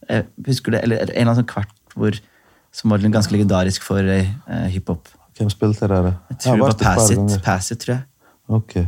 Jeg 0.07 0.25
husker 0.47 0.73
det, 0.73 0.83
eller 0.87 1.03
en 1.03 1.11
eller 1.11 1.23
annen 1.25 1.41
sånn 1.41 1.51
kvart 1.51 1.73
hvor, 1.97 2.17
som 2.75 2.93
var 2.93 3.03
ganske 3.03 3.33
legendarisk 3.33 3.85
for 3.85 4.01
uh, 4.01 4.67
hiphop. 4.71 5.11
Hvem 5.37 5.51
spilte 5.53 5.89
dere? 5.89 6.15
Jeg 6.31 6.41
tror 6.43 6.57
det 6.57 6.65
var 6.65 6.79
Pass 6.81 7.11
It. 7.13 7.37
Pass 7.45 7.69
It, 7.73 7.83
tror 7.83 7.97
jeg. 7.97 8.07
Ok. 8.57 8.79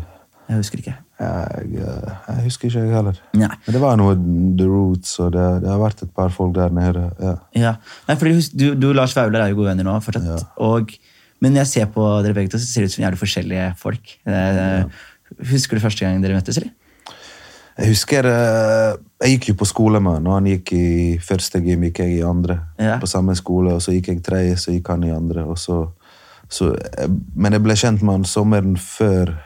Jeg 0.49 0.57
husker 0.57 0.81
ikke. 0.81 0.95
Jeg, 1.19 1.65
eh, 1.83 2.11
jeg 2.29 2.43
husker 2.45 2.69
ikke, 2.69 2.79
jeg 2.79 2.95
heller. 2.95 3.17
Nei. 3.37 3.49
Men 3.65 3.75
det 3.75 3.81
var 3.83 3.97
noe 3.99 4.15
The 4.57 4.65
Roots, 4.69 5.11
og 5.19 5.33
det, 5.35 5.45
det 5.65 5.69
har 5.69 5.81
vært 5.81 6.03
et 6.05 6.13
par 6.15 6.31
folk 6.33 6.55
der 6.55 6.71
nede. 6.73 7.09
Ja. 7.19 7.33
Ja, 7.59 7.73
Nei, 8.07 8.15
fordi 8.21 8.39
du, 8.55 8.69
du 8.79 8.87
Lars 8.95 9.13
Vaular 9.17 9.43
er 9.43 9.51
jo 9.51 9.59
gode 9.59 9.73
venner 9.73 9.89
nå 9.89 9.97
fortsatt. 10.05 10.47
Og, 10.63 10.95
men 11.39 11.53
når 11.53 11.63
jeg 11.63 11.71
ser 11.73 11.89
på 11.93 12.05
dere 12.25 12.35
begge 12.35 12.51
to, 12.53 12.59
så 12.59 12.67
ser 12.67 12.83
det 12.83 12.91
ut 12.91 12.95
som 12.97 13.05
jævlig 13.05 13.21
forskjellige 13.21 13.69
folk. 13.79 14.13
Eh, 14.27 14.83
Husker 15.49 15.77
du 15.77 15.83
første 15.83 16.05
gang 16.05 16.23
dere 16.23 16.37
møttes, 16.39 16.57
eller? 16.57 16.71
Jeg 17.79 17.93
husker 17.93 18.27
eh, 18.27 18.95
Jeg 19.21 19.35
gikk 19.37 19.51
jo 19.51 19.59
på 19.61 19.67
skole 19.69 20.01
med 20.03 20.17
han, 20.17 20.31
han 20.33 20.47
gikk 20.49 20.73
i 20.75 20.87
første 21.23 21.61
gym, 21.63 21.85
gikk 21.87 22.01
jeg 22.03 22.17
i 22.17 22.25
andre. 22.25 22.59
Ja. 22.81 22.97
På 22.99 23.07
samme 23.07 23.35
skole, 23.39 23.77
og 23.77 23.83
så 23.83 23.95
gikk 23.95 24.11
jeg 24.11 24.23
tredje, 24.25 24.57
så 24.59 24.73
gikk 24.75 24.89
han 24.91 25.05
i 25.07 25.13
andre. 25.15 25.45
Så, 25.59 25.81
så, 26.51 26.73
eh, 26.75 27.11
men 27.35 27.55
jeg 27.55 27.63
ble 27.63 27.77
kjent 27.79 28.03
med 28.03 28.19
han 28.19 28.27
sommeren 28.27 28.75
før 28.79 29.37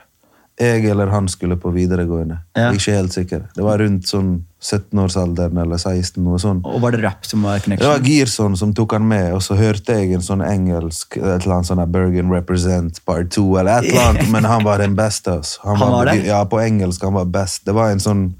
jeg 0.61 0.85
eller 0.85 1.09
han 1.09 1.27
skulle 1.29 1.57
på 1.57 1.71
videregående. 1.73 2.39
Ja. 2.57 2.71
Ikke 2.73 2.93
helt 2.93 3.13
sikker. 3.13 3.47
Det 3.55 3.65
var 3.65 3.81
rundt 3.81 4.09
sånn 4.09 4.35
17-årsalderen 4.63 5.57
eller 5.59 5.77
16, 5.77 6.21
noe 6.23 6.39
sånt. 6.39 6.67
Og 6.67 6.79
var 6.83 6.95
det 6.95 7.01
rap 7.03 7.25
som 7.27 7.43
var 7.43 7.59
Det 7.59 7.67
var 7.67 7.79
connection? 7.79 8.05
Girson 8.07 8.57
som 8.57 8.73
tok 8.75 8.95
han 8.95 9.07
med, 9.07 9.33
og 9.35 9.41
så 9.43 9.57
hørte 9.59 9.97
jeg 9.99 10.13
en 10.15 10.23
sånn 10.23 10.43
engelsk 10.45 11.17
et 11.19 11.25
eller 11.43 11.57
annet 11.57 11.69
sånn 11.69 11.83
Bergen 11.91 12.31
Represent 12.31 13.01
Part 13.05 13.33
2, 13.35 13.43
eller 13.59 13.81
et 13.81 13.91
eller 13.91 14.07
annet, 14.13 14.29
men 14.35 14.47
han 14.47 14.63
var 14.63 14.79
den 14.79 14.95
beste. 14.95 15.39
Altså. 15.41 15.59
Han 15.67 15.83
var 15.83 16.11
det? 16.11 16.21
Ja, 16.29 16.39
på 16.47 16.61
engelsk 16.63 17.03
han 17.03 17.17
var 17.17 17.27
best. 17.27 17.65
Det 17.67 17.75
var 17.75 17.91
en 17.91 18.03
sånn 18.03 18.31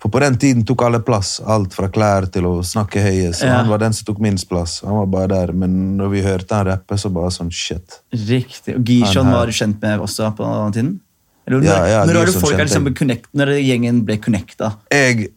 For 0.00 0.08
på 0.08 0.20
den 0.22 0.38
tiden 0.40 0.62
tok 0.64 0.80
alle 0.86 1.02
plass. 1.04 1.42
Alt 1.44 1.74
fra 1.76 1.90
klær 1.92 2.24
til 2.32 2.46
å 2.48 2.52
snakke 2.64 3.02
høyest. 3.04 3.42
Ja. 3.44 3.58
han 3.58 3.68
var 3.68 3.82
den 3.82 3.92
som 3.92 4.06
tok 4.08 4.22
minst 4.24 4.48
plass. 4.48 4.78
Han 4.80 4.96
var 4.96 5.10
bare 5.12 5.28
der. 5.28 5.52
Men 5.52 5.98
når 5.98 6.08
vi 6.14 6.22
hørte 6.24 6.56
han 6.56 6.64
rappe, 6.70 6.96
så 6.96 7.10
bare 7.12 7.28
sånn 7.34 7.52
shit. 7.52 7.98
Riktig. 8.16 8.78
Og 8.78 8.88
Girson 8.88 9.28
var 9.28 9.44
du 9.44 9.52
kjent 9.52 9.76
med 9.84 10.00
også 10.00 10.30
på 10.38 10.48
den 10.48 10.72
tiden? 10.78 10.94
Eller, 11.50 11.66
Ja, 11.66 11.76
ja, 11.88 12.00
når 12.06 12.14
når, 12.14 12.32
folk 12.40 12.58
liksom 12.58 12.88
connect, 12.94 13.28
Når 13.34 13.52
gjengen 13.58 14.00
ble 14.06 14.16
connecta? 14.22 14.72
Jeg, 14.92 15.30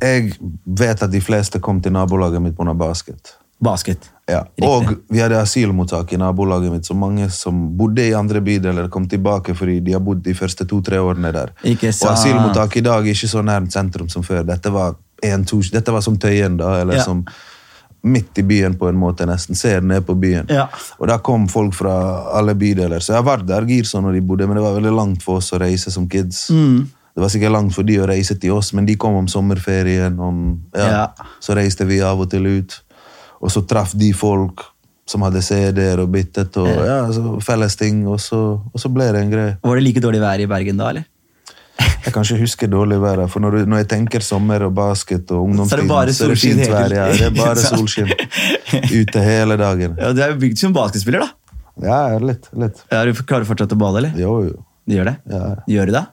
jeg 0.00 0.34
vet 0.66 1.02
at 1.02 1.10
de 1.10 1.20
fleste 1.20 1.60
kom 1.60 1.80
til 1.80 1.92
nabolaget 1.92 2.42
mitt 2.42 2.56
pga. 2.56 2.74
basket. 2.74 3.36
Basket. 3.62 4.10
Ja, 4.28 4.42
Og 4.62 4.90
vi 5.08 5.20
hadde 5.22 5.38
asylmottak 5.40 6.12
i 6.12 6.16
nabolaget 6.20 6.72
mitt, 6.72 6.84
så 6.84 6.94
mange 6.94 7.30
som 7.30 7.76
bodde 7.78 8.02
i 8.08 8.12
andre 8.12 8.40
bydeler, 8.40 8.88
kom 8.90 9.06
tilbake 9.08 9.54
fordi 9.56 9.78
de 9.80 9.92
har 9.92 10.00
bodd 10.00 10.22
de 10.22 10.34
første 10.34 10.66
to-tre 10.68 10.98
årene 11.00 11.32
der. 11.32 11.52
Ikke 11.64 11.88
Og 11.88 11.94
sant. 11.94 12.18
asylmottak 12.18 12.76
i 12.76 12.80
dag 12.84 13.06
er 13.06 13.14
ikke 13.14 13.28
så 13.30 13.42
nært 13.46 13.70
sentrum 13.72 14.08
som 14.10 14.22
før. 14.22 14.42
Dette 14.44 14.70
var, 14.72 14.96
en, 15.22 15.44
to, 15.44 15.60
dette 15.72 15.92
var 15.92 16.00
som 16.02 16.18
Tøyen, 16.18 16.56
da, 16.58 16.80
eller 16.82 16.96
Ja. 16.96 17.02
som 17.04 17.24
midt 18.06 18.38
i 18.38 18.42
byen 18.42 18.74
på 18.78 18.88
en 18.88 18.96
måte, 18.96 19.24
nesten. 19.26 19.56
Ser 19.56 19.80
ned 19.80 20.04
på 20.06 20.14
byen. 20.14 20.46
Ja. 20.50 20.68
Og 21.00 21.08
da 21.08 21.16
kom 21.18 21.48
folk 21.48 21.74
fra 21.74 22.28
alle 22.38 22.54
bydeler. 22.54 23.00
Så 23.00 23.14
jeg 23.14 23.22
har 23.24 23.38
vært 23.38 23.46
der 23.46 23.64
Girson 23.66 24.04
når 24.04 24.12
de 24.12 24.20
bodde, 24.20 24.46
men 24.46 24.56
det 24.56 24.62
var 24.62 24.74
veldig 24.80 24.92
langt 24.94 25.22
for 25.22 25.36
oss 25.40 25.50
å 25.52 25.58
reise 25.58 25.90
som 25.90 26.06
kids. 26.08 26.50
Mm. 26.50 26.88
Det 27.16 27.22
var 27.24 27.30
sikkert 27.32 27.54
langt 27.54 27.72
for 27.72 27.86
de 27.88 27.94
å 27.96 28.06
reise 28.10 28.34
til 28.36 28.52
oss, 28.52 28.74
men 28.76 28.84
de 28.84 28.92
kom 29.00 29.14
om 29.16 29.28
sommerferien. 29.32 30.18
Om, 30.20 30.40
ja. 30.76 30.88
Ja. 30.92 31.28
Så 31.40 31.56
reiste 31.56 31.86
vi 31.88 32.02
av 32.04 32.20
og 32.20 32.28
til 32.28 32.44
ut. 32.44 32.74
Og 33.40 33.48
så 33.52 33.62
traff 33.64 33.94
de 33.96 34.10
folk 34.16 34.66
som 35.08 35.22
hadde 35.24 35.40
CD-er 35.40 36.02
og 36.02 36.10
byttet, 36.12 36.56
og 36.60 36.66
ja, 36.68 36.98
så 37.14 37.36
felles 37.44 37.76
ting, 37.78 38.02
og 38.10 38.18
så, 38.20 38.40
og 38.58 38.82
så 38.82 38.90
ble 38.92 39.06
det 39.14 39.22
en 39.22 39.32
greie. 39.32 39.52
Var 39.62 39.78
det 39.80 39.84
like 39.86 40.02
dårlig 40.04 40.20
vær 40.20 40.42
i 40.44 40.48
Bergen 40.50 40.80
da, 40.82 40.90
eller? 40.92 41.06
Jeg 42.04 42.12
kan 42.14 42.26
ikke 42.26 42.40
huske 42.42 42.68
dårlig 42.70 42.98
vær, 43.02 43.22
for 43.30 43.44
når, 43.44 43.56
du, 43.56 43.70
når 43.70 43.80
jeg 43.84 43.88
tenker 43.94 44.24
sommer 44.24 44.66
og 44.66 44.74
basket 44.76 45.32
og 45.34 45.56
Så 45.70 45.78
bare 45.88 46.12
så 46.14 46.26
er 46.26 46.34
det 46.34 46.38
fint 46.42 46.62
vær. 46.68 46.92
Ja, 46.94 47.06
det 47.14 47.30
er 47.30 47.34
bare 47.38 47.56
solskinn. 47.70 48.12
Ute 48.92 49.24
hele 49.24 49.56
dagen. 49.60 49.96
Ja, 50.00 50.12
Du 50.12 50.20
er 50.26 50.34
jo 50.34 50.40
bygd 50.44 50.60
som 50.60 50.76
basketspiller, 50.76 51.24
da. 51.24 51.56
Ja, 51.86 52.18
litt. 52.18 52.50
litt. 52.56 52.84
Ja, 52.92 53.04
du 53.08 53.12
klarer 53.22 53.46
du 53.46 53.50
fortsatt 53.54 53.72
å 53.72 53.80
bade, 53.80 54.02
eller? 54.04 54.20
Jo, 54.20 54.36
jo. 54.50 54.60
Du 54.86 54.94
gjør 54.98 55.10
det? 55.12 55.16
Ja. 55.30 55.48
Gjør 55.70 55.90
du 55.90 55.96
det? 55.98 56.04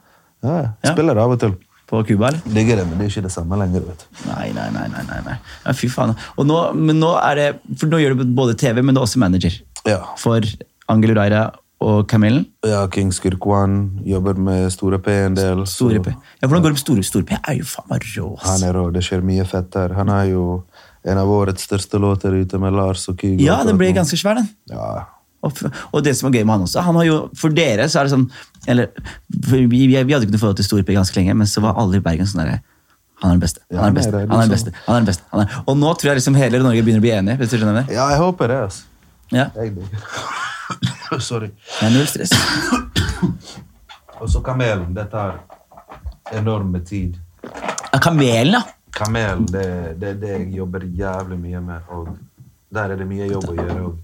Ja, 0.43 0.57
jeg 0.59 0.67
spiller 0.91 0.93
spiller 0.97 1.21
av 1.23 1.35
og 1.37 1.39
til. 1.43 1.55
På 1.89 1.99
Cuba, 2.07 2.29
eller? 2.29 2.41
Ligger 2.55 2.79
det, 2.79 2.85
men 2.89 2.97
det 2.97 3.05
er 3.05 3.11
ikke 3.11 3.25
det 3.27 3.31
samme 3.33 3.57
lenger. 3.59 3.83
vet 3.89 4.05
du. 4.05 4.21
Nei, 4.29 4.51
nei, 4.55 4.69
nei. 4.73 4.85
nei, 4.89 5.01
nei, 5.09 5.17
nei. 5.25 5.35
Ja, 5.65 5.73
fy 5.77 5.89
faen. 5.91 6.15
Og 6.39 6.47
nå, 6.47 6.59
men 6.79 6.97
nå 7.01 7.11
er 7.19 7.35
det, 7.39 7.49
for 7.77 7.91
nå 7.91 7.99
gjør 8.01 8.15
du 8.17 8.23
både 8.37 8.55
TV, 8.57 8.79
men 8.81 8.95
du 8.95 9.01
er 9.01 9.05
også 9.05 9.19
manager. 9.21 9.59
Ja. 9.85 9.99
For 10.17 10.41
Angel 10.89 11.13
Uraira 11.13 11.43
og 11.83 12.07
Kamelen. 12.07 12.45
Ja, 12.65 12.85
King 12.87 13.11
Skirkwan. 13.13 13.99
jobber 14.07 14.39
med 14.39 14.71
Store 14.71 14.99
P 15.03 15.11
en 15.25 15.35
del. 15.35 15.65
Store 15.67 15.99
P. 15.99 16.15
Ja, 16.41 16.47
Hvordan 16.47 16.63
går 16.63 16.71
det 16.71 16.77
med 16.79 16.83
Store 16.85 17.03
Store 17.03 17.27
P? 17.27 17.37
er 17.43 17.59
jo 17.59 17.67
faen 17.67 17.89
meg 17.91 18.07
rå. 18.15 18.29
Han 18.47 18.63
er 18.63 18.73
rå. 18.79 18.85
Det 18.95 19.03
skjer 19.03 19.21
mye 19.21 19.45
fett 19.45 19.71
der. 19.75 19.93
Han 19.99 20.09
er 20.09 20.31
jo 20.31 20.63
en 21.03 21.19
av 21.19 21.29
årets 21.29 21.67
største 21.67 21.99
låter 21.99 22.31
ute 22.39 22.59
med 22.59 22.73
Lars 22.73 23.07
og 23.11 23.19
Kygo. 23.19 23.43
Ja, 23.43 23.59
den 23.67 23.77
ble 23.77 23.91
ganske 23.95 24.17
svær, 24.19 24.39
den. 24.39 24.47
Ja, 24.71 25.03
Og, 25.43 25.97
det 26.05 26.13
som 26.17 26.29
er 26.29 26.37
gøy 26.39 26.45
med 26.47 26.55
han 26.55 26.67
også, 26.67 26.83
han 26.85 26.95
har 26.95 27.07
jo, 27.07 27.17
for 27.37 27.53
dere 27.55 27.87
så 27.91 27.99
er 27.99 28.07
det 28.07 28.13
sånn 28.13 28.27
eller, 28.71 28.93
vi, 29.27 29.65
vi, 29.67 29.95
hadde 29.97 30.21
ikke 30.23 30.31
noe 30.31 30.39
forhold 30.39 30.59
til 30.61 30.67
Storby 30.69 30.95
ganske 30.95 31.17
lenge, 31.19 31.35
men 31.35 31.49
så 31.49 31.63
var 31.65 31.75
alle 31.81 31.99
i 31.99 32.03
Bergen 32.03 32.29
sånn 32.29 32.45
derre 32.45 32.61
Han 33.23 33.31
er 33.31 33.35
den 33.35 33.43
beste. 33.43 33.61
Han 33.71 33.83
er 33.83 33.91
den 33.91 33.97
beste. 33.97 34.11
Han 34.11 34.23
er 34.23 34.27
den 34.27 34.51
liksom- 34.51 34.71
beste. 34.71 34.71
Han 34.85 34.95
er 34.95 34.99
den 34.99 35.09
beste. 35.09 35.23
Han 35.31 35.41
er. 35.43 35.59
Og 35.67 35.77
nå 35.79 35.91
tror 35.99 36.09
jeg 36.11 36.19
liksom 36.19 36.35
hele 36.35 36.59
Norge 36.63 36.83
begynner 36.83 37.03
å 37.03 37.05
bli 37.05 37.13
enig. 37.15 37.37
hvis 37.39 37.51
du 37.51 37.57
skjønner 37.57 37.77
det. 37.81 37.95
ja 37.95 38.07
jeg 38.11 38.19
håper 38.19 38.47
det, 38.51 38.57
altså. 38.67 38.83
Ja, 39.31 39.49
Jeg 39.55 39.75
Sorry. 41.19 41.51
det 41.79 41.87
er 41.87 41.93
null 41.93 42.07
stress. 42.07 42.31
Og 44.21 44.29
så 44.29 44.41
Kamelen. 44.41 44.93
Det 44.95 45.09
tar 45.11 45.39
enorme 46.31 46.79
tid. 46.79 47.17
Ja, 47.91 47.99
Kamelen, 47.99 48.53
ja. 48.53 48.61
Kamelen, 48.93 49.45
det, 49.45 49.99
det 49.99 50.09
er 50.09 50.19
det 50.21 50.29
jeg 50.29 50.47
jobber 50.57 50.85
jævlig 50.85 51.39
mye 51.39 51.61
med. 51.61 51.89
Og 51.89 52.17
der 52.73 52.93
er 52.93 52.95
det 52.95 53.07
mye 53.09 53.27
jobb 53.31 53.49
å 53.49 53.55
gjøre 53.57 53.79
òg. 53.87 53.97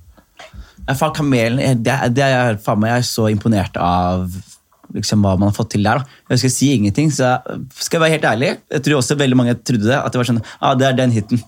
Ja, 0.86 0.96
faen, 0.98 1.14
Kamelen, 1.16 1.84
det, 1.84 1.98
det 2.16 2.26
er 2.26 2.58
faen 2.64 2.82
meg, 2.82 2.96
jeg 2.96 3.04
er 3.04 3.10
så 3.10 3.28
imponert 3.30 3.78
av 3.78 4.26
liksom, 4.96 5.22
hva 5.22 5.36
man 5.38 5.52
har 5.52 5.58
fått 5.58 5.74
til 5.76 5.86
der. 5.86 6.02
Da. 6.02 6.20
Jeg 6.34 6.44
skal 6.44 6.54
si 6.56 6.72
ingenting, 6.78 7.12
så 7.14 7.28
jeg, 7.28 7.62
skal 7.78 8.00
jeg 8.00 8.06
være 8.06 8.16
helt 8.18 8.28
ærlig, 8.32 8.52
jeg 8.74 8.86
tror 8.86 9.00
også 9.00 9.20
veldig 9.20 9.38
mange 9.38 9.56
trodde 9.62 9.90
det, 9.90 10.00
at 10.00 10.14
det 10.14 10.22
var 10.22 10.30
sånn, 10.32 10.44
ah, 10.60 10.76
det 10.80 10.90
er 10.90 10.98
den 10.98 11.16
hiten. 11.16 11.44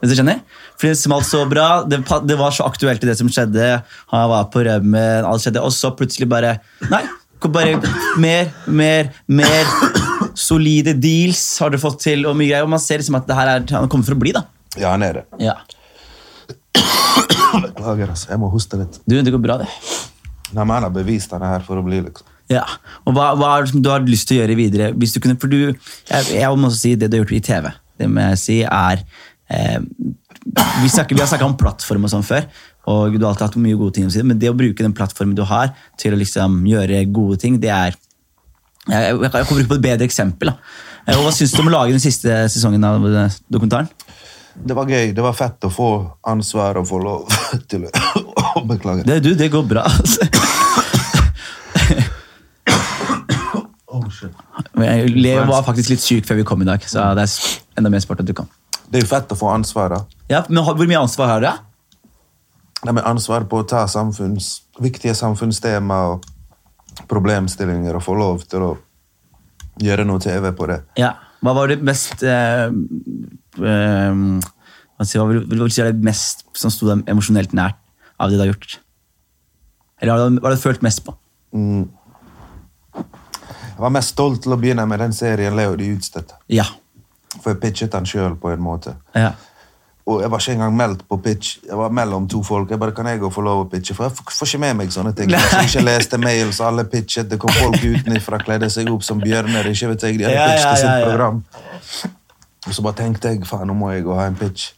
Hvis 0.00 0.14
du 0.14 0.16
skjønner? 0.16 0.40
Fordi 0.80 0.94
det 0.94 0.98
smalt 1.02 1.28
så 1.28 1.44
bra, 1.48 1.68
det, 1.84 2.00
det 2.24 2.36
var 2.40 2.54
så 2.56 2.64
aktuelt 2.64 3.02
i 3.04 3.10
det 3.10 3.18
som 3.20 3.28
skjedde, 3.30 3.72
han 4.12 4.28
var 4.32 4.46
på 4.52 4.64
rømmen, 4.66 5.26
alt 5.28 5.44
skjedde, 5.44 5.62
og 5.62 5.74
så 5.76 5.92
plutselig 5.96 6.28
bare, 6.30 6.56
nei, 6.88 7.02
bare 7.46 7.76
mer, 8.20 8.48
mer, 8.66 9.12
mer, 9.28 9.74
solide 10.36 10.94
deals 10.96 11.42
har 11.60 11.72
du 11.72 11.78
fått 11.80 12.00
til, 12.04 12.24
og 12.28 12.36
mye 12.38 12.48
greier, 12.48 12.64
og 12.64 12.72
man 12.72 12.82
ser 12.82 13.02
liksom 13.02 13.18
at 13.18 13.28
det 13.28 13.36
her 13.36 13.52
er, 13.52 13.68
han 13.76 13.90
kommer 13.92 14.08
for 14.08 14.16
å 14.16 14.20
bli 14.22 14.32
da. 14.36 14.44
Ja, 14.78 14.92
han 14.94 15.04
er 15.04 15.20
det. 15.20 15.24
Ja. 15.42 15.58
Beklager, 16.74 18.12
altså. 18.12 18.30
Jeg 18.30 18.40
må 18.40 18.50
hoste 18.52 18.78
litt. 18.80 19.00
Du, 19.04 19.16
det 19.16 19.32
går 19.34 19.42
bra 19.42 19.58
det. 19.62 19.68
Nei, 20.50 20.64
men 20.64 20.76
Jeg 20.76 20.86
har 20.86 20.94
bevist 20.94 21.34
han 21.34 21.46
er 21.46 21.56
her 21.56 21.66
for 21.66 21.80
å 21.80 21.86
bli, 21.86 22.02
liksom. 22.06 22.26
Ja, 22.50 22.64
og 23.06 23.14
hva, 23.14 23.28
hva 23.38 23.52
er 23.54 23.64
det 23.64 23.70
som 23.70 23.82
du 23.84 23.88
har 23.92 24.02
lyst 24.02 24.26
til 24.26 24.38
å 24.38 24.42
gjøre 24.42 24.56
videre? 24.58 24.88
Hvis 24.98 25.14
du 25.14 25.20
kunne, 25.22 25.38
for 25.38 25.50
du, 25.52 25.70
jeg, 25.70 26.30
jeg 26.34 26.56
må 26.58 26.66
også 26.66 26.80
si 26.80 26.96
det 26.98 27.10
du 27.10 27.18
har 27.18 27.22
gjort 27.22 27.36
i 27.36 27.44
TV, 27.46 27.68
det 28.00 28.08
må 28.10 28.24
jeg 28.32 28.40
si 28.42 28.56
er 28.66 29.04
eh, 29.54 29.78
vi, 30.82 30.90
snakker, 30.90 31.14
vi 31.14 31.22
har 31.22 31.30
snakket 31.30 31.46
om 31.46 31.54
plattform 31.60 32.08
og 32.08 32.10
sånn 32.10 32.26
før, 32.26 32.48
og 32.90 33.14
du 33.14 33.22
har 33.22 33.30
alltid 33.30 33.46
hatt 33.46 33.58
mye 33.62 33.78
gode 33.78 33.98
ting 33.98 34.08
å 34.08 34.12
si, 34.12 34.24
men 34.26 34.40
det 34.40 34.50
å 34.50 34.56
bruke 34.58 34.82
den 34.82 34.96
plattformen 34.96 35.36
du 35.38 35.44
har 35.46 35.70
til 36.00 36.16
å 36.16 36.18
liksom 36.18 36.62
gjøre 36.66 37.04
gode 37.14 37.38
ting, 37.44 37.60
det 37.62 37.70
er 37.70 37.94
jeg, 38.88 39.14
jeg, 39.20 39.30
kan 39.30 39.44
bruke 39.52 39.70
på 39.70 39.76
et 39.76 39.84
bedre 39.84 40.06
eksempel. 40.08 40.50
Da. 40.50 40.74
Eh, 41.04 41.18
Og 41.18 41.26
hva 41.26 41.34
syns 41.36 41.54
du 41.54 41.60
om 41.62 41.70
å 41.70 41.76
lage 41.76 41.94
den 41.94 42.02
siste 42.02 42.42
sesongen 42.50 42.86
av 42.88 43.04
eh, 43.06 43.38
dokumentaren? 43.52 43.90
Det 44.54 44.74
var 44.76 44.90
gøy. 44.90 45.12
Det 45.14 45.22
var 45.24 45.36
fett 45.36 45.64
å 45.66 45.70
få 45.72 45.90
ansvar 46.26 46.80
og 46.80 46.88
få 46.88 46.98
lov 47.02 47.36
til 47.70 47.86
å 47.86 47.92
Beklager. 48.66 49.04
Det, 49.06 49.20
du, 49.22 49.34
det 49.38 49.48
går 49.52 49.62
bra. 49.68 49.84
Altså. 49.86 50.26
Oh, 53.90 54.04
shit. 54.10 54.30
Leo 55.14 55.44
var 55.48 55.62
faktisk 55.66 55.90
litt 55.92 56.02
syk 56.02 56.26
før 56.28 56.40
vi 56.40 56.44
kom 56.46 56.62
i 56.62 56.68
dag, 56.68 56.82
så 56.86 57.10
det 57.18 57.24
er 57.26 57.80
enda 57.80 57.90
mer 57.92 58.02
sport 58.02 58.22
at 58.22 58.28
du 58.28 58.34
kom. 58.36 58.50
Det 58.90 59.00
er 59.00 59.04
jo 59.04 59.10
fett 59.10 59.32
å 59.34 59.38
få 59.38 59.50
ansvar, 59.54 59.94
da. 59.94 60.20
Ja, 60.30 60.42
men 60.48 60.62
Hvor 60.66 60.86
mye 60.86 61.00
ansvar 61.00 61.30
har 61.30 61.42
dere? 61.44 61.56
Nei, 62.84 62.94
men 62.96 63.04
ansvar 63.04 63.44
på 63.50 63.60
å 63.60 63.66
ta 63.68 63.84
samfunns, 63.90 64.62
viktige 64.80 65.14
samfunnstema 65.14 65.98
og 66.14 66.24
problemstillinger 67.10 67.98
og 67.98 68.04
få 68.04 68.14
lov 68.16 68.46
til 68.48 68.64
å 68.64 68.70
gjøre 69.80 70.06
noe 70.08 70.22
TV 70.22 70.50
på 70.56 70.70
det. 70.70 70.80
Ja. 71.00 71.12
Hva 71.40 71.54
var 71.56 71.70
det 71.70 71.80
mest 71.86 72.22
eh, 72.26 72.68
eh, 72.68 74.22
hva 75.00 75.06
Hva 75.08 75.26
vil 75.32 75.62
du 75.64 75.72
si 75.72 75.80
er 75.80 75.94
det 75.94 76.04
mest 76.04 76.44
som 76.56 76.72
sto 76.72 76.90
deg 76.90 77.06
emosjonelt 77.08 77.54
nært 77.56 77.78
av 78.20 78.28
det 78.28 78.36
du 78.36 78.44
har 78.44 78.52
gjort? 78.52 78.76
Eller 80.00 80.28
hva 80.36 80.48
har 80.50 80.56
du 80.56 80.60
følt 80.60 80.84
mest 80.84 81.04
på? 81.06 81.14
Mm. 81.56 81.88
Jeg 82.94 83.80
var 83.80 83.94
mest 83.94 84.12
stolt 84.12 84.42
til 84.44 84.52
å 84.52 84.58
begynne 84.60 84.84
med 84.88 85.00
den 85.00 85.14
serien 85.16 85.56
Leo 85.56 85.72
de 85.80 85.88
utstøtte. 85.94 86.36
Ja. 86.52 86.66
For 87.38 87.54
jeg 87.54 87.62
pitchet 87.62 87.94
den 87.94 88.08
sjøl 88.08 88.36
på 88.40 88.52
en 88.52 88.64
måte. 88.64 88.98
ja. 89.16 89.32
Og 90.06 90.22
jeg 90.22 90.30
var 90.32 90.38
ikke 90.40 90.52
engang 90.56 90.76
meldt 90.76 91.02
på 91.08 91.16
pitch. 91.22 91.58
Jeg 91.68 91.76
var 91.76 91.90
mellom 91.94 92.28
to 92.28 92.42
folk. 92.42 92.70
Jeg 92.70 92.78
bare, 92.80 92.92
kan 92.96 93.06
jeg 93.06 93.20
gå 93.20 93.28
få 93.30 93.42
lov 93.44 93.64
å 93.64 93.66
pitche? 93.70 93.94
For 93.94 94.08
jeg 94.08 94.16
får 94.16 94.46
ikke 94.48 94.60
med 94.64 94.78
meg 94.80 94.94
sånne 94.94 95.12
ting. 95.16 95.30
Jeg 95.30 95.40
har 95.52 95.66
ikke 95.68 95.82
leste 95.84 96.18
mails, 96.18 96.60
alle 96.64 96.84
pitchet. 96.88 97.28
Det 97.30 97.38
kom 97.42 97.52
folk 97.54 97.76
utenfra, 97.84 98.40
kledde 98.42 98.70
seg 98.72 98.88
opp 98.90 99.04
som 99.06 99.20
bjørner. 99.22 99.68
Ikke 99.70 99.92
vet 99.92 100.02
jeg, 100.08 100.18
De 100.18 100.24
hadde 100.26 100.38
Ja, 100.38 100.48
pitchet 100.48 100.64
ja, 100.64 100.74
sitt 100.76 100.88
ja, 100.88 100.96
ja. 100.98 101.10
program. 101.10 101.42
Og 102.66 102.74
så 102.76 102.82
bare 102.82 102.98
tenkte 103.02 103.34
jeg 103.34 103.44
faen, 103.48 103.68
nå 103.70 103.76
må 103.76 103.92
jeg 103.92 104.04
gå 104.08 104.12
og 104.14 104.20
ha 104.20 104.26
en 104.30 104.36
pitch. 104.40 104.70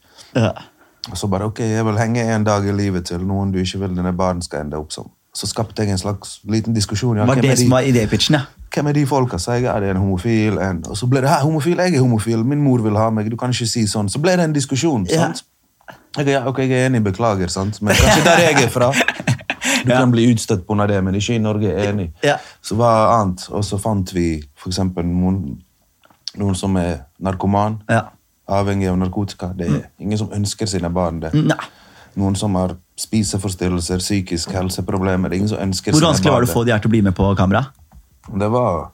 Og 1.11 1.17
så 1.19 1.27
bare 1.31 1.49
ok, 1.51 1.59
jeg 1.67 1.87
vil 1.87 1.99
henge 1.99 2.23
en 2.35 2.45
dag 2.47 2.67
i 2.67 2.75
livet 2.77 3.09
til 3.11 3.25
noen 3.27 3.51
du 3.55 3.59
ikke 3.63 3.81
vil 3.87 3.97
dine 3.99 4.13
barn 4.15 4.43
skal 4.43 4.67
ende 4.67 4.79
opp 4.79 4.93
som. 4.95 5.09
Så 5.35 5.49
skapte 5.51 5.83
jeg 5.83 5.91
en 5.95 5.99
slags 5.99 6.41
liten 6.45 6.75
diskusjon. 6.77 7.17
Ja, 7.17 7.25
Var 7.27 7.41
det 7.43 7.57
som 7.59 7.71
var 7.73 7.87
idépitchen, 7.89 8.37
ja? 8.39 8.45
Hvem 8.75 8.87
er 8.89 8.93
de 8.93 9.07
folka? 9.07 9.39
Så 9.39 9.53
jeg, 9.59 9.65
er 9.65 9.91
en 9.91 9.97
homofil. 10.01 10.59
En. 10.59 10.83
Og 10.89 10.97
så 10.97 11.07
ble 11.11 11.21
det 11.21 11.29
her, 11.31 11.43
homofil, 11.45 11.79
jeg 11.79 11.95
er 11.95 12.01
homofil, 12.01 12.45
min 12.45 12.63
mor 12.65 12.83
vil 12.85 12.97
ha 12.97 13.11
meg, 13.11 13.31
du 13.31 13.37
kan 13.37 13.51
ikke 13.53 13.67
si 13.69 13.87
sånn. 13.91 14.09
Så 14.13 14.21
ble 14.23 14.37
det 14.37 14.45
en 14.49 14.53
diskusjon. 14.57 15.07
Ja. 15.11 15.29
sant? 15.29 15.45
Jeg, 16.17 16.29
ja, 16.29 16.43
ok, 16.49 16.59
jeg 16.65 16.73
er 16.83 16.87
enig, 16.91 17.03
beklager, 17.05 17.49
sant? 17.53 17.79
men 17.83 17.95
kanskje 17.97 18.25
der 18.29 18.43
jeg 18.47 18.65
er 18.67 18.73
fra. 18.73 18.91
Du 19.83 19.91
Ja. 19.91 19.99
kan 19.99 20.11
bli 20.13 20.29
utstøtt 20.31 20.65
på 20.67 20.77
det, 20.87 20.99
men 21.05 21.15
ikke 21.19 21.35
i 21.35 21.39
Norge 21.43 21.71
er 21.73 21.89
enig. 21.93 22.11
Ja. 22.23 22.37
Så 22.63 22.77
hva 22.79 22.91
annet? 23.21 23.49
Og 23.51 23.65
så 23.67 23.79
fant 23.83 24.13
vi 24.15 24.43
eksempel 24.67 25.05
noen, 25.09 25.59
noen 26.39 26.55
som 26.55 26.77
er 26.77 27.01
narkoman, 27.19 27.81
Ja. 27.91 28.03
avhengig 28.49 28.89
av 28.91 28.99
narkotika. 28.99 29.53
Det 29.57 29.67
er 29.71 29.81
ingen 29.99 30.19
som 30.19 30.29
ønsker 30.31 30.67
sine 30.71 30.91
barn 30.91 31.21
det. 31.21 31.33
Nei. 31.35 31.57
Noen 32.17 32.37
som 32.37 32.55
har 32.55 32.77
spiseforstyrrelser, 33.01 33.99
psykisk 33.99 34.51
helseproblemer. 34.53 35.29
Det 35.31 35.37
er 35.37 35.41
ingen 35.41 35.49
som 35.49 35.59
ønsker 35.65 35.93
Hvor 35.97 36.11
vanskelig 36.13 36.33
var 36.33 36.41
det 36.45 36.51
å 36.51 36.53
få 36.53 36.65
de 36.67 36.73
her 36.73 36.79
til 36.83 36.91
å 36.91 36.95
bli 36.95 37.01
med 37.03 37.15
på 37.17 37.35
kamera? 37.39 37.65
Det 38.29 38.49
var 38.53 38.91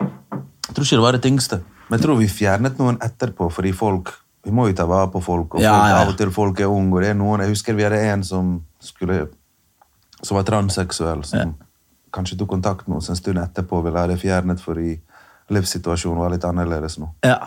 Jeg 0.00 0.74
tror 0.74 0.84
ikke 0.84 0.96
det 0.96 1.04
var 1.04 1.12
det 1.12 1.22
tyngste. 1.22 1.60
Men 1.88 1.98
jeg 1.98 2.06
tror 2.06 2.16
vi 2.16 2.28
fjernet 2.32 2.78
noen 2.80 2.96
etterpå, 3.04 3.50
fordi 3.52 3.72
folk 3.76 4.14
Vi 4.42 4.50
må 4.50 4.64
jo 4.66 4.74
ta 4.74 4.88
vare 4.90 5.06
på 5.06 5.20
folk, 5.22 5.54
og 5.54 5.60
folk, 5.60 5.62
ja, 5.62 5.74
ja. 5.86 5.98
av 6.02 6.08
og 6.10 6.16
til 6.18 6.32
folk 6.34 6.60
er 6.60 6.66
unge. 6.66 6.96
Og 6.96 7.02
det 7.04 7.12
er 7.12 7.14
noen, 7.14 7.44
jeg 7.44 7.52
husker 7.52 7.76
vi 7.78 7.84
hadde 7.86 8.00
en 8.10 8.24
som 8.26 8.56
skulle 8.82 9.28
Som 10.22 10.36
var 10.36 10.46
transseksuell, 10.48 11.22
som 11.24 11.54
kanskje 12.12 12.38
tok 12.38 12.48
kontakt 12.48 12.88
med 12.88 12.98
oss 12.98 13.08
en 13.08 13.16
stund 13.16 13.38
etterpå 13.38 13.80
ville 13.82 13.98
ha 13.98 14.06
det 14.06 14.18
fjernet 14.20 14.60
fordi 14.60 14.96
livssituasjonen 15.52 16.20
var 16.20 16.32
litt 16.34 16.44
annerledes 16.44 16.98
nå. 17.00 17.08
Ja, 17.24 17.38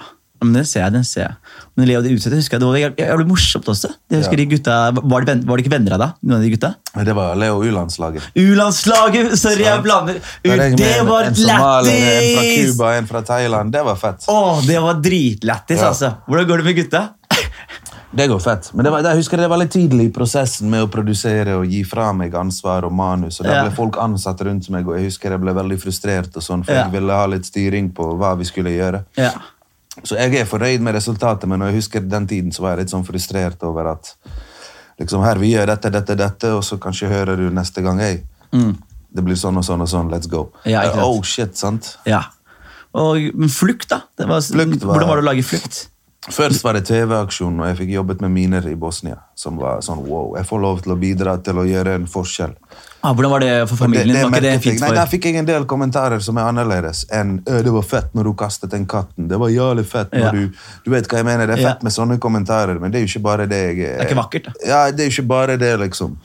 men 0.45 0.53
det 0.61 0.67
ser 0.69 0.81
jeg. 0.85 0.93
den 0.93 1.03
ser 1.03 1.21
jeg. 1.25 1.35
Men 1.75 1.87
Leo 1.89 2.01
det 2.05 2.11
utsatte, 2.15 2.37
husker 2.39 2.55
jeg, 2.55 2.61
det 2.63 2.67
var 2.69 2.77
jævlig, 2.79 3.07
jævlig 3.09 3.27
morsomt 3.27 3.65
også. 3.73 3.89
Det 4.09 4.19
husker 4.21 4.37
Ja. 4.37 4.37
de 4.37 4.45
gutta, 4.55 4.75
var, 5.01 5.25
de, 5.27 5.35
var 5.49 5.57
de 5.57 5.63
ikke 5.65 5.73
venner 5.75 5.95
av 5.97 5.99
deg? 6.05 6.13
Noen 6.23 6.37
av 6.37 6.45
de 6.45 6.51
gutta? 6.55 6.71
Det 7.09 7.15
var 7.15 7.35
Leo 7.35 7.59
U-landslaget. 7.65 8.29
U-landslaget! 8.35 9.35
Sorry, 9.37 9.63
jeg 9.65 9.83
blander. 9.83 10.21
Er 10.45 10.55
jeg 10.69 10.77
det 10.77 10.93
var 11.03 11.09
var 11.11 11.23
en 11.31 11.35
somalier, 11.35 12.21
en 12.21 12.31
fra 12.35 12.41
lættis! 12.45 12.71
Cuba, 12.75 12.93
en 12.97 13.07
fra 13.07 13.21
Thailand. 13.21 13.71
Det 13.75 13.83
var 13.85 13.95
fett. 13.95 14.25
Åh, 14.31 14.61
det 14.67 14.79
var 14.81 14.93
dritlættis, 15.03 15.79
Ja. 15.81 15.87
altså. 15.91 16.13
Hvordan 16.27 16.47
går 16.47 16.57
det 16.57 16.65
med 16.71 16.75
gutta? 16.83 17.03
Det 18.15 18.27
går 18.31 18.39
fett. 18.39 18.69
Men 18.73 18.85
det 18.85 18.91
var, 18.93 19.01
jeg 19.03 19.17
husker 19.19 19.37
det 19.41 19.47
var 19.51 19.59
litt 19.59 19.73
tidlig 19.75 20.05
i 20.07 20.11
prosessen 20.15 20.69
med 20.71 20.85
å 20.85 20.87
produsere 20.87 21.57
og 21.59 21.65
gi 21.67 21.81
fra 21.83 22.13
meg 22.15 22.31
ansvar 22.39 22.85
og 22.87 22.93
manus. 22.95 23.41
Og 23.41 23.45
da 23.49 23.55
Ja. 23.57 23.63
ble 23.65 23.75
folk 23.75 23.97
ansatt 23.99 24.39
rundt 24.45 24.69
meg, 24.69 24.87
og 24.87 24.95
jeg 24.95 25.09
husker 25.09 25.31
jeg 25.31 25.41
ble 25.41 25.51
veldig 25.51 25.77
frustrert, 25.81 26.31
og 26.37 26.41
sånn, 26.41 26.63
for 26.63 26.71
Ja. 26.71 26.83
jeg 26.85 26.93
ville 26.93 27.11
ha 27.11 27.25
litt 27.27 27.43
styring 27.45 27.91
på 27.91 28.15
hva 28.17 28.37
vi 28.37 28.45
skulle 28.45 28.69
gjøre. 28.71 29.03
Ja. 29.17 29.31
Så 30.03 30.17
jeg 30.19 30.35
er 30.35 30.45
fornøyd 30.49 30.81
med 30.83 30.95
resultatet, 30.97 31.47
men 31.49 31.59
når 31.61 31.71
jeg 31.71 31.75
husker 31.79 32.01
den 32.01 32.27
tiden, 32.27 32.51
så 32.51 32.61
var 32.65 32.75
jeg 32.75 32.83
litt 32.85 32.91
sånn 32.93 33.05
frustrert 33.07 33.63
over 33.63 33.93
at 33.93 34.09
liksom, 34.99 35.23
her 35.23 35.39
vi 35.39 35.53
gjør 35.53 35.71
dette, 35.71 35.91
dette, 35.93 36.15
dette, 36.19 36.51
og 36.57 36.63
så 36.67 36.77
kanskje 36.81 37.07
hører 37.11 37.39
du 37.39 37.49
neste 37.53 37.81
gang 37.85 37.99
hei, 38.03 38.15
det 39.15 39.23
blir 39.23 39.35
sånn 39.39 39.55
og 39.57 39.63
sånn 39.63 39.81
og 39.85 39.87
sånn, 39.87 40.09
let's 40.11 40.27
go. 40.31 40.49
Mm. 40.65 40.71
Ja, 40.73 40.83
ikke 40.89 41.03
oh 41.07 41.21
shit, 41.23 41.55
sant? 41.57 41.97
ja. 42.05 42.25
Og, 42.95 43.19
men 43.35 43.49
flukt, 43.51 43.89
da? 43.91 44.01
Det 44.15 44.23
var, 44.29 44.39
Flukt 44.39 44.83
var- 44.83 44.95
Hvordan 44.95 45.09
var 45.09 45.19
det 45.19 45.23
å 45.25 45.27
lage 45.27 45.43
flukt? 45.43 45.87
Først 46.31 46.63
var 46.63 46.73
det 46.73 46.85
TV-aksjon, 46.87 47.57
og 47.59 47.67
jeg 47.67 47.75
fikk 47.81 47.89
jobbet 47.91 48.21
med 48.23 48.31
miner 48.31 48.65
i 48.71 48.75
Bosnia. 48.79 49.17
Som 49.35 49.57
var 49.59 49.81
sånn, 49.85 49.99
wow, 50.07 50.31
jeg 50.39 50.47
får 50.47 50.61
lov 50.63 50.79
til 50.81 50.93
å 50.95 50.97
bidra 50.97 51.35
til 51.43 51.59
å 51.59 51.65
gjøre 51.67 51.97
en 51.99 52.07
forskjell. 52.09 52.55
Ah, 53.05 53.13
hvordan 53.13 53.29
var 53.35 53.39
det 53.43 53.51
for 53.69 53.77
familien? 53.77 54.15
var 54.17 54.31
ikke 54.33 54.41
det 54.41 54.53
fint 54.63 54.79
for... 54.81 54.87
Nei, 54.89 54.95
Der 54.97 55.09
fikk 55.11 55.25
jeg 55.29 55.35
en 55.37 55.45
del 55.45 55.65
kommentarer 55.69 56.19
som 56.25 56.37
er 56.41 56.47
annerledes 56.49 57.03
enn 57.13 57.35
'det 57.45 57.71
var 57.75 57.83
fett 57.85 58.13
når 58.17 58.23
du 58.23 58.33
kastet 58.33 58.71
den 58.73 58.85
katten'. 58.89 59.27
Det 59.29 59.37
var 59.39 59.49
jævlig 59.53 59.85
fett 59.85 60.11
når 60.11 60.19
Ja. 60.25 60.31
du 60.31 60.49
Du 60.85 60.91
vet 60.91 61.07
hva 61.07 61.17
jeg 61.21 61.25
mener, 61.25 61.45
det 61.47 61.59
er 61.59 61.61
Ja. 61.61 61.73
fett 61.73 61.83
med 61.83 61.91
sånne 61.93 62.17
kommentarer, 62.19 62.79
men 62.81 62.91
det 62.91 62.97
er 62.97 63.05
jo 63.05 63.11
ikke 63.19 63.23
bare 63.23 63.45
det 63.47 63.61
jeg 63.61 63.75
Det 63.77 63.99
er 64.01 64.07
ikke 64.09 64.21
vakkert, 64.23 64.43
da. 64.45 64.51
Ja, 64.65 64.91
det 64.91 64.99
er 64.99 65.09
jo 65.09 65.21
ikke 65.21 65.27
bare 65.27 65.57
det, 65.57 65.79
liksom. 65.79 66.17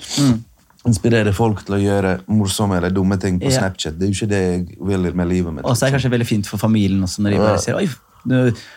Inspirere 0.86 1.32
folk 1.36 1.64
til 1.66 1.74
å 1.74 1.78
gjøre 1.78 2.20
morsomme 2.26 2.76
eller 2.78 2.88
dumme 2.90 3.18
ting 3.20 3.38
på 3.38 3.50
Ja. 3.52 3.58
Snapchat. 3.60 3.98
Det 3.98 4.08
er 4.08 4.12
jo 4.12 4.16
ikke 4.16 4.28
det 4.30 4.40
jeg 4.40 4.78
vil 4.80 5.14
med 5.14 5.28
livet 5.28 5.52
mitt. 5.52 5.64
Og 5.64 5.76
så 5.76 5.86
er 5.86 5.90
det 5.90 6.00
kanskje 6.00 6.10
veldig 6.16 6.26
fint 6.26 6.46
for 6.46 6.56
familien 6.56 7.02
også, 7.02 7.18
når 7.20 7.30
de 7.30 7.36
bare 7.36 7.50
Ja. 7.52 7.56
ser 7.58 7.74
Oi, 7.76 7.88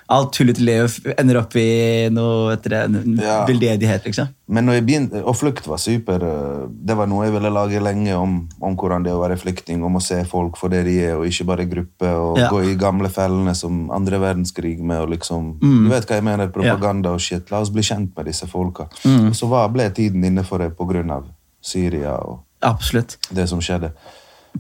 alt 0.10 0.34
tullet 0.34 0.56
til 0.56 0.66
Leo 0.66 0.88
ender 1.18 1.38
opp 1.42 1.56
i 1.60 2.10
noe 2.14 2.54
etter 2.56 2.70
det, 2.70 3.06
Ja. 3.24 3.46
veldedighet, 3.46 4.06
liksom. 4.06 4.28
Men 4.48 4.66
når 4.66 4.74
jeg 4.74 4.86
begynte, 4.86 5.24
og 5.26 5.36
flukt 5.36 5.66
var 5.68 5.78
super. 5.78 6.20
øh, 6.22 6.70
Det 6.86 6.96
var 6.98 7.08
noe 7.08 7.26
jeg 7.26 7.34
ville 7.34 7.50
lage 7.50 7.80
lenge 7.82 8.14
om, 8.16 8.48
om 8.62 8.76
hvordan 8.76 9.04
det 9.04 9.12
å 9.14 9.20
være 9.22 9.38
flyktning, 9.40 9.84
om 9.84 9.96
å 9.96 10.02
se 10.02 10.24
folk 10.26 10.58
for 10.58 10.70
det 10.70 10.84
de 10.86 11.00
er, 11.06 11.16
og 11.18 11.26
ikke 11.26 11.46
bare 11.46 11.66
gruppe, 11.66 12.08
og 12.08 12.38
Ja. 12.38 12.50
gå 12.50 12.64
i 12.72 12.76
gamle 12.76 13.10
fellene 13.10 13.56
som 13.56 13.90
andre 13.92 14.20
verdenskrig 14.20 14.80
med, 14.80 15.02
og 15.02 15.10
liksom, 15.10 15.60
Mm. 15.62 15.84
du 15.86 15.90
vet 15.90 16.06
hva 16.06 16.16
jeg 16.16 16.24
mener, 16.24 16.48
propaganda 16.48 17.10
og 17.14 17.20
shit. 17.22 17.50
La 17.52 17.60
oss 17.62 17.70
bli 17.70 17.82
kjent 17.82 18.16
med 18.16 18.26
disse 18.26 18.46
folka. 18.48 18.88
Mm. 19.06 19.28
Og 19.28 19.34
så 19.34 19.48
var, 19.50 19.70
ble 19.70 19.90
tiden 19.90 20.24
inne 20.24 20.44
for 20.46 20.58
det 20.60 20.76
på 20.78 20.86
grunn 20.88 21.10
av 21.12 21.24
Syria 21.62 22.16
og 22.18 22.40
Absolutt. 22.62 23.18
det 23.34 23.48
som 23.50 23.60
skjedde. 23.60 23.92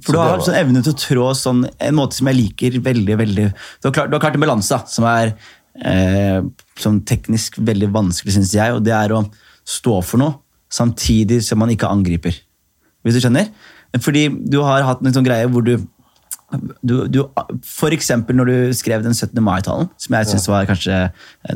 For 0.01 0.15
du 0.15 0.19
har 0.19 0.41
sånn 0.41 0.57
evne 0.57 0.81
til 0.81 0.93
å 0.95 0.97
trå 0.97 1.25
sånn, 1.37 1.65
en 1.69 1.97
måte 1.97 2.17
som 2.17 2.29
jeg 2.29 2.39
liker 2.39 2.77
veldig, 2.81 3.17
veldig 3.19 3.43
Du 3.53 3.89
har 3.89 3.93
klart, 3.93 4.09
du 4.09 4.15
har 4.17 4.23
klart 4.23 4.37
en 4.39 4.45
balanse 4.45 4.79
som 4.89 5.05
er 5.05 5.35
eh, 5.85 6.39
sånn 6.81 7.01
teknisk 7.05 7.59
veldig 7.61 7.91
vanskelig, 7.93 8.33
syns 8.37 8.55
jeg, 8.57 8.73
og 8.73 8.81
det 8.85 8.95
er 8.97 9.13
å 9.13 9.21
stå 9.69 9.99
for 10.01 10.21
noe 10.23 10.39
samtidig 10.73 11.43
som 11.45 11.61
man 11.61 11.69
ikke 11.69 11.91
angriper. 11.93 12.35
Hvis 13.05 13.17
du 13.17 13.21
skjønner? 13.21 13.51
Fordi 14.01 14.25
du 14.49 14.57
har 14.65 14.85
hatt 14.87 15.03
en 15.05 15.13
sånn 15.13 15.27
greie 15.27 15.49
hvor 15.51 15.65
du 15.65 15.75
du, 16.85 17.07
du, 17.09 17.23
For 17.65 17.93
eksempel 17.95 18.37
når 18.37 18.49
du 18.49 18.57
skrev 18.77 19.01
den 19.01 19.15
17. 19.15 19.39
mai-talen, 19.41 19.87
som 19.97 20.13
jeg 20.13 20.29
syns 20.29 20.49
var 20.51 20.67
kanskje 20.69 21.07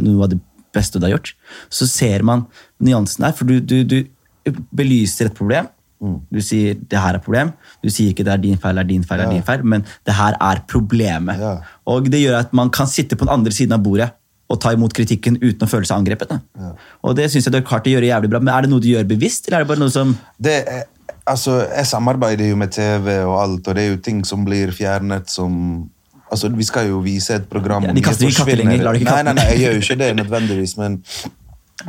noe 0.01 0.25
av 0.25 0.31
det 0.31 0.39
beste 0.73 0.97
du 0.97 1.05
har 1.05 1.13
gjort, 1.15 1.33
så 1.69 1.85
ser 1.89 2.25
man 2.25 2.47
nyansen 2.81 3.27
der. 3.27 3.35
For 3.37 3.45
du, 3.45 3.59
du, 3.61 3.83
du 3.85 4.57
belyser 4.73 5.29
et 5.29 5.37
problem. 5.37 5.69
Du 5.99 6.41
sier 6.41 6.75
'det 6.75 6.99
her 6.99 7.15
er 7.15 7.19
problem'. 7.19 7.53
Du 7.83 7.89
sier 7.89 8.09
ikke 8.09 8.23
'det 8.23 8.33
er 8.33 8.37
din 8.37 8.57
feil, 8.57 8.75
det 8.75 8.83
er 8.83 8.87
din 8.87 9.03
feil', 9.03 9.17
det 9.17 9.27
er 9.27 9.31
din 9.31 9.43
feil, 9.43 9.63
men 9.65 9.81
'det 10.05 10.13
her 10.13 10.33
er 10.41 10.61
problemet'. 10.67 11.39
Ja. 11.39 11.57
Og 11.85 12.11
det 12.11 12.21
gjør 12.21 12.39
at 12.39 12.53
man 12.53 12.69
kan 12.69 12.87
sitte 12.87 13.15
på 13.15 13.25
den 13.25 13.33
andre 13.33 13.51
siden 13.51 13.73
av 13.73 13.83
bordet 13.83 14.11
og 14.49 14.61
ta 14.61 14.71
imot 14.71 14.93
kritikken 14.93 15.37
uten 15.41 15.65
å 15.65 15.69
føle 15.69 15.85
seg 15.85 15.97
angrepet. 15.97 16.39
Ja. 16.55 16.71
Og 17.03 17.15
det 17.15 17.31
syns 17.31 17.47
jeg 17.47 17.53
du 17.53 17.57
har 17.57 17.65
klart 17.67 17.87
å 17.87 17.91
gjøre 17.91 18.07
jævlig 18.07 18.29
bra. 18.29 18.39
Men 18.39 18.53
er 18.53 18.61
det 18.61 18.69
noe 18.69 18.79
du 18.79 18.87
gjør 18.87 19.07
bevisst, 19.07 19.47
eller 19.47 19.59
er 19.59 19.65
det 19.65 19.71
bare 19.73 19.83
noe 19.83 19.91
som 19.91 20.17
Det 20.39 20.55
er, 20.67 20.85
altså, 21.25 21.59
jeg 21.67 21.85
samarbeider 21.85 22.49
jo 22.49 22.55
med 22.55 22.71
TV 22.71 23.11
og 23.25 23.35
alt, 23.41 23.67
og 23.67 23.75
det 23.75 23.83
er 23.83 23.89
jo 23.89 24.01
ting 24.03 24.23
som 24.25 24.45
blir 24.45 24.71
fjernet 24.71 25.29
som 25.29 25.89
Altså, 26.27 26.49
Vi 26.49 26.63
skal 26.67 26.89
jo 26.89 26.97
vise 26.99 27.35
et 27.35 27.45
program 27.49 27.83
Ja, 27.87 27.93
de 27.95 28.01
kaster 28.03 28.27
ikke 28.27 28.43
katter 28.43 28.59
lenger, 28.59 28.81
lar 28.83 28.97
ikke 28.99 29.11
Nei, 29.11 29.21
nei, 29.23 29.33
nei, 29.37 29.45
jeg 29.53 29.59
gjør 29.61 29.77
jo 29.77 29.83
ikke 29.85 29.99
det 30.01 30.09
nødvendigvis, 30.17 30.73
men, 30.77 30.97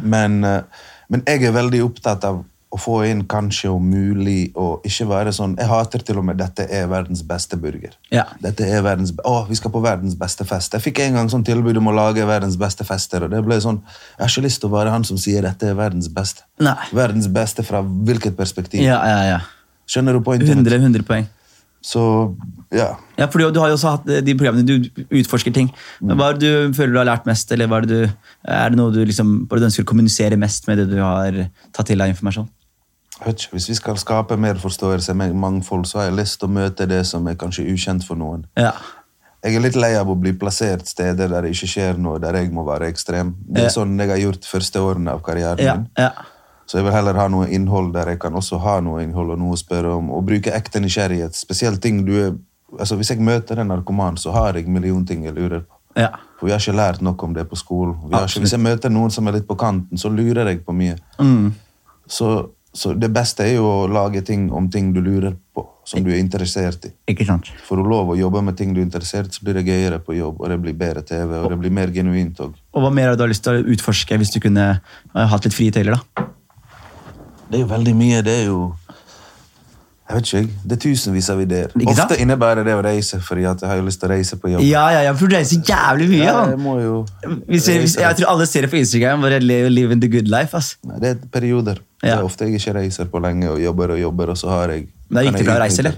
men, 0.02 0.44
eh, 0.44 0.84
men 1.10 1.24
jeg 1.26 1.42
er 1.48 1.56
veldig 1.56 1.80
opptatt 1.82 2.26
av 2.28 2.44
å 2.68 2.78
få 2.80 2.98
inn 3.08 3.22
kanskje 3.28 3.70
om 3.72 3.84
mulig 3.88 4.50
og 4.58 4.84
ikke 4.86 5.06
være 5.08 5.32
sånn 5.32 5.54
Jeg 5.56 5.70
hater 5.70 6.02
til 6.04 6.18
og 6.20 6.26
med 6.28 6.36
'dette 6.36 6.66
er 6.68 6.88
verdens 6.90 7.22
beste 7.24 7.56
burger'. 7.56 7.96
Ja. 8.12 8.26
Dette 8.42 8.66
er 8.66 8.82
verdens, 8.84 9.14
å, 9.24 9.46
vi 9.48 9.56
skal 9.56 9.72
på 9.72 9.80
verdens 9.80 10.16
beste 10.18 10.44
fest. 10.44 10.76
Jeg 10.76 10.84
fikk 10.84 11.00
en 11.06 11.16
gang 11.16 11.30
sånn 11.32 11.46
tilbud 11.46 11.80
om 11.80 11.88
å 11.88 11.96
lage 11.96 12.26
verdens 12.28 12.58
beste 12.60 12.84
fester, 12.84 13.24
og 13.24 13.32
det 13.32 13.40
ble 13.44 13.60
sånn 13.60 13.80
Jeg 13.80 14.20
har 14.20 14.28
ikke 14.28 14.44
lyst 14.44 14.60
til 14.60 14.68
å 14.68 14.76
være 14.76 14.92
han 14.92 15.04
som 15.04 15.16
sier 15.16 15.42
'dette 15.42 15.70
er 15.70 15.74
verdens 15.74 16.08
beste'. 16.08 16.44
Nei. 16.60 16.76
Verdens 16.92 17.28
beste 17.28 17.64
fra 17.64 17.80
hvilket 17.82 18.36
perspektiv? 18.36 18.82
Ja, 18.82 19.00
ja, 19.06 19.24
ja. 19.24 19.40
Skjønner 19.88 20.12
du 20.12 20.20
poenget? 20.20 20.48
100, 20.48 20.76
100 20.76 21.02
poeng. 21.08 21.26
Så 21.80 22.02
ja. 22.74 22.98
Ja, 23.16 23.28
for 23.30 23.38
du, 23.38 23.60
har 23.60 23.70
jo 23.70 23.76
også 23.78 23.94
hatt 23.94 24.08
eh, 24.10 24.20
de 24.24 24.34
programmene 24.36 24.66
du 24.66 24.88
utforsker 25.20 25.54
ting. 25.54 25.70
Hva 26.02 26.32
er 26.32 26.36
det 26.36 26.50
du 26.50 26.76
føler 26.76 26.92
du 26.92 27.00
har 27.00 27.08
lært 27.08 27.28
mest, 27.28 27.50
eller 27.54 27.70
hva 27.70 27.80
er 27.80 27.86
det, 27.86 28.00
du, 28.02 28.30
er 28.44 28.74
det 28.74 28.78
noe 28.80 28.92
du, 28.92 29.00
liksom, 29.08 29.46
du 29.48 29.64
ønsker 29.64 29.86
å 29.86 29.88
kommunisere 29.88 30.36
mest 30.36 30.68
med 30.68 30.82
det 30.82 30.88
du 30.90 30.98
har 31.00 31.46
tatt 31.72 31.88
til 31.88 32.02
av 32.02 32.12
informasjon? 32.12 32.48
Hvis 33.24 33.68
vi 33.68 33.74
skal 33.74 33.96
skape 33.98 34.36
mer 34.36 34.54
forståelse 34.62 35.14
med 35.14 35.34
mangfold, 35.34 35.86
så 35.86 35.98
har 35.98 36.04
jeg 36.10 36.18
lyst 36.20 36.38
til 36.40 36.48
å 36.48 36.52
møte 36.52 36.86
det 36.86 37.04
som 37.06 37.26
er 37.28 37.34
kanskje 37.34 37.66
ukjent 37.72 38.04
for 38.06 38.16
noen. 38.20 38.44
Ja. 38.56 38.72
Jeg 39.44 39.54
er 39.54 39.62
litt 39.62 39.76
lei 39.78 39.92
av 39.98 40.08
å 40.10 40.16
bli 40.18 40.32
plassert 40.34 40.86
steder 40.86 41.28
der 41.30 41.42
det 41.46 41.52
ikke 41.54 41.68
skjer 41.70 41.98
noe, 41.98 42.18
der 42.18 42.34
jeg 42.40 42.50
må 42.54 42.64
være 42.66 42.88
ekstrem. 42.90 43.34
Det 43.46 43.64
er 43.68 43.70
sånn 43.74 43.98
jeg 43.98 44.10
har 44.10 44.18
gjort 44.22 44.44
første 44.50 44.82
årene 44.82 45.12
av 45.14 45.22
karrieren 45.22 45.58
Ja, 45.62 45.74
min. 45.76 45.86
ja. 45.98 46.10
Så 46.68 46.78
jeg 46.78 46.84
vil 46.84 46.92
heller 46.92 47.14
ha 47.16 47.28
noe 47.32 47.46
innhold 47.48 47.94
der 47.94 48.10
jeg 48.12 48.18
kan 48.20 48.34
også 48.36 48.58
ha 48.60 48.80
noe 48.84 49.00
innhold 49.02 49.30
og 49.32 49.38
noe 49.40 49.54
å 49.56 49.60
spørre 49.60 49.94
om, 49.96 50.10
og 50.12 50.26
bruke 50.26 50.52
ekte 50.52 50.82
nysgjerrighet. 50.84 51.34
Spesielt 51.38 51.80
ting 51.82 52.04
du 52.06 52.14
er 52.26 52.36
Altså, 52.78 52.96
Hvis 53.00 53.08
jeg 53.10 53.22
møter 53.24 53.56
en 53.62 53.70
narkoman, 53.72 54.16
så 54.20 54.28
har 54.30 54.52
jeg 54.58 54.66
million 54.68 55.00
ting 55.06 55.22
jeg 55.24 55.32
lurer 55.32 55.60
på. 55.64 55.74
ja. 55.96 56.10
For 56.38 56.46
vi 56.46 56.52
har 56.52 56.58
ikke 56.60 56.76
lært 56.76 57.00
nok 57.00 57.22
om 57.22 57.32
det 57.34 57.48
på 57.48 57.56
skolen. 57.56 57.94
Vi 58.10 58.14
har 58.14 58.26
ikke, 58.28 58.40
hvis 58.40 58.52
jeg 58.52 58.60
møter 58.60 58.88
noen 58.92 59.10
som 59.10 59.26
er 59.26 59.32
litt 59.32 59.46
på 59.48 59.56
kanten, 59.56 59.96
så 59.98 60.08
lurer 60.12 60.46
jeg 60.50 60.60
på 60.66 60.72
mye. 60.76 60.98
Mm. 61.18 61.54
Så, 62.06 62.50
så 62.78 62.92
det 62.94 63.10
beste 63.10 63.42
er 63.42 63.56
jo 63.56 63.66
å 63.66 63.86
lage 63.90 64.22
ting 64.22 64.46
om 64.54 64.68
ting 64.70 64.92
du 64.94 65.00
lurer 65.02 65.34
på, 65.54 65.64
som 65.88 66.04
du 66.04 66.12
er 66.12 66.20
interessert 66.22 66.86
i. 66.86 66.92
Ikke 67.10 67.26
sant? 67.26 67.50
For 67.66 67.82
å 67.82 67.86
lov 67.86 68.12
å 68.14 68.18
jobbe 68.18 68.42
med 68.46 68.58
ting 68.58 68.70
du 68.74 68.78
er 68.78 68.86
interessert 68.86 69.32
i, 69.32 69.34
så 69.34 69.46
blir 69.46 69.58
det 69.58 69.66
gøyere 69.66 69.98
på 70.04 70.14
jobb, 70.14 70.38
og 70.38 70.52
det 70.52 70.60
blir 70.62 70.76
bedre 70.78 71.02
TV, 71.02 71.40
og 71.40 71.50
det 71.50 71.58
blir 71.64 71.74
mer 71.74 71.90
genuint 71.94 72.38
òg. 72.44 72.54
Og 72.76 72.84
hva 72.84 72.92
mer 72.94 73.10
har 73.10 73.18
du 73.18 73.26
lyst 73.26 73.42
til 73.48 73.58
å 73.58 73.72
utforske 73.74 74.20
hvis 74.22 74.34
du 74.36 74.38
kunne 74.44 74.68
eh, 74.76 75.24
hatt 75.32 75.48
litt 75.48 75.56
frie 75.56 75.74
tøyler? 75.74 75.98
da? 75.98 76.28
Det 77.48 77.58
er 77.58 77.64
jo 77.64 77.70
veldig 77.72 77.96
mye. 77.98 78.22
Det 78.22 78.36
er 78.44 78.46
jo 78.52 78.60
Jeg 80.08 80.16
vet 80.16 80.28
ikke. 80.32 80.52
Det 80.64 80.72
er 80.72 80.80
tusenvis 80.80 81.26
av 81.30 81.40
ideer. 81.42 81.72
Ofte 81.92 82.16
innebærer 82.22 82.64
det 82.64 82.72
å 82.72 82.80
reise, 82.84 83.18
fordi 83.20 83.42
jeg 83.44 83.68
har 83.68 83.76
jo 83.76 83.82
lyst 83.84 84.00
til 84.00 84.08
å 84.08 84.12
reise 84.14 84.36
på 84.40 84.48
jobb. 84.54 84.62
Ja, 84.64 84.86
ja, 84.94 85.02
ja, 85.04 85.12
for 85.12 85.28
du 85.28 85.34
reiser 85.36 85.60
jævlig 85.68 86.06
mye. 86.08 86.22
Ja, 86.24 86.32
Ja, 86.32 86.46
jeg 86.54 86.58
må 86.64 86.78
jo 86.80 86.94
hvis 87.46 87.66
jeg, 87.68 87.82
vi, 87.82 87.90
jeg 88.00 88.16
tror 88.16 88.30
alle 88.32 88.46
ser 88.48 88.64
det 88.64 88.70
på 88.72 88.78
Instagram. 88.80 89.20
Bare 89.20 89.36
in 89.92 90.00
the 90.00 90.08
good 90.08 90.28
life. 90.28 90.54
ass. 90.56 90.76
Nei, 90.84 90.98
Det 90.98 91.10
er 91.10 91.14
perioder. 91.30 91.82
Det 92.00 92.10
er 92.14 92.22
ofte 92.24 92.46
jeg 92.46 92.54
ikke 92.56 92.74
reiser 92.78 93.04
på 93.04 93.20
lenge 93.20 93.50
og 93.50 93.60
jobber 93.60 93.90
og 93.90 93.98
jobber, 94.00 94.30
og 94.30 94.36
så 94.38 94.48
har 94.48 94.68
jeg 94.70 94.88
det 95.10 95.18
er 95.18 95.30
viktig 95.30 95.44
for 95.44 95.54
å 95.56 95.60
reise, 95.60 95.78
eller? 95.82 95.94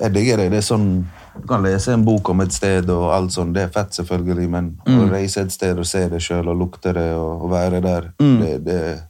Jeg 0.00 0.12
digger 0.14 0.36
det. 0.36 0.50
det 0.52 0.58
er 0.58 0.62
sånn, 0.62 1.06
Du 1.38 1.46
kan 1.46 1.62
lese 1.62 1.92
en 1.92 2.04
bok 2.04 2.28
om 2.30 2.40
et 2.40 2.52
sted, 2.52 2.88
og 2.90 3.12
alt 3.14 3.30
sånt. 3.32 3.52
Det 3.54 3.62
er 3.62 3.68
fett, 3.68 3.90
selvfølgelig, 3.94 4.48
men 4.50 4.76
Mm. 4.86 4.98
å 5.04 5.10
reise 5.12 5.40
et 5.42 5.52
sted 5.52 5.78
og 5.78 5.86
se 5.86 6.08
det 6.08 6.20
sjøl 6.20 6.48
og 6.48 6.56
lukte 6.58 6.92
det 6.94 7.12
og, 7.14 7.42
og 7.44 7.50
være 7.50 7.80
der, 7.82 8.08
Mm. 8.18 8.40
det, 8.40 8.64
det, 8.64 9.02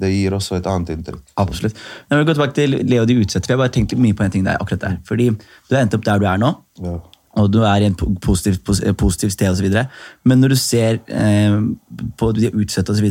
det 0.00 0.10
gir 0.12 0.34
også 0.36 0.58
et 0.58 0.66
annet 0.68 0.90
inntrykk. 0.96 1.22
Absolutt. 1.40 1.76
Når 2.10 2.16
jeg 2.16 2.20
vil 2.22 2.28
gå 2.28 2.34
tilbake 2.38 2.56
til 2.58 2.74
Leo 2.90 3.04
de 3.08 3.14
utsetter. 3.22 3.48
Jeg 3.52 3.56
har 3.56 3.62
bare 3.64 3.72
tenkt 3.76 3.92
litt 3.94 4.02
mye 4.04 4.16
på 4.18 4.24
en 4.26 4.30
ting 4.34 4.44
der, 4.44 4.58
akkurat 4.60 4.82
der. 4.82 4.96
Fordi 5.08 5.30
du 5.32 5.74
har 5.76 5.82
endt 5.86 5.94
opp 5.96 6.04
der 6.04 6.18
du 6.20 6.26
er 6.28 6.40
nå. 6.42 6.50
Ja. 6.84 6.96
og 7.36 7.50
du 7.52 7.58
er 7.68 7.82
i 7.84 7.88
en 7.90 7.94
po- 7.94 8.08
positiv, 8.24 8.58
pos- 8.64 8.80
eh, 8.84 8.92
positiv 8.96 9.28
sted 9.34 9.50
osv. 9.52 9.66
Men 10.24 10.40
når 10.40 10.54
du 10.54 10.56
ser 10.56 11.00
eh, 11.08 11.56
på 12.16 12.30
de 12.36 12.48
utsatte 12.52 12.92
osv., 12.94 13.10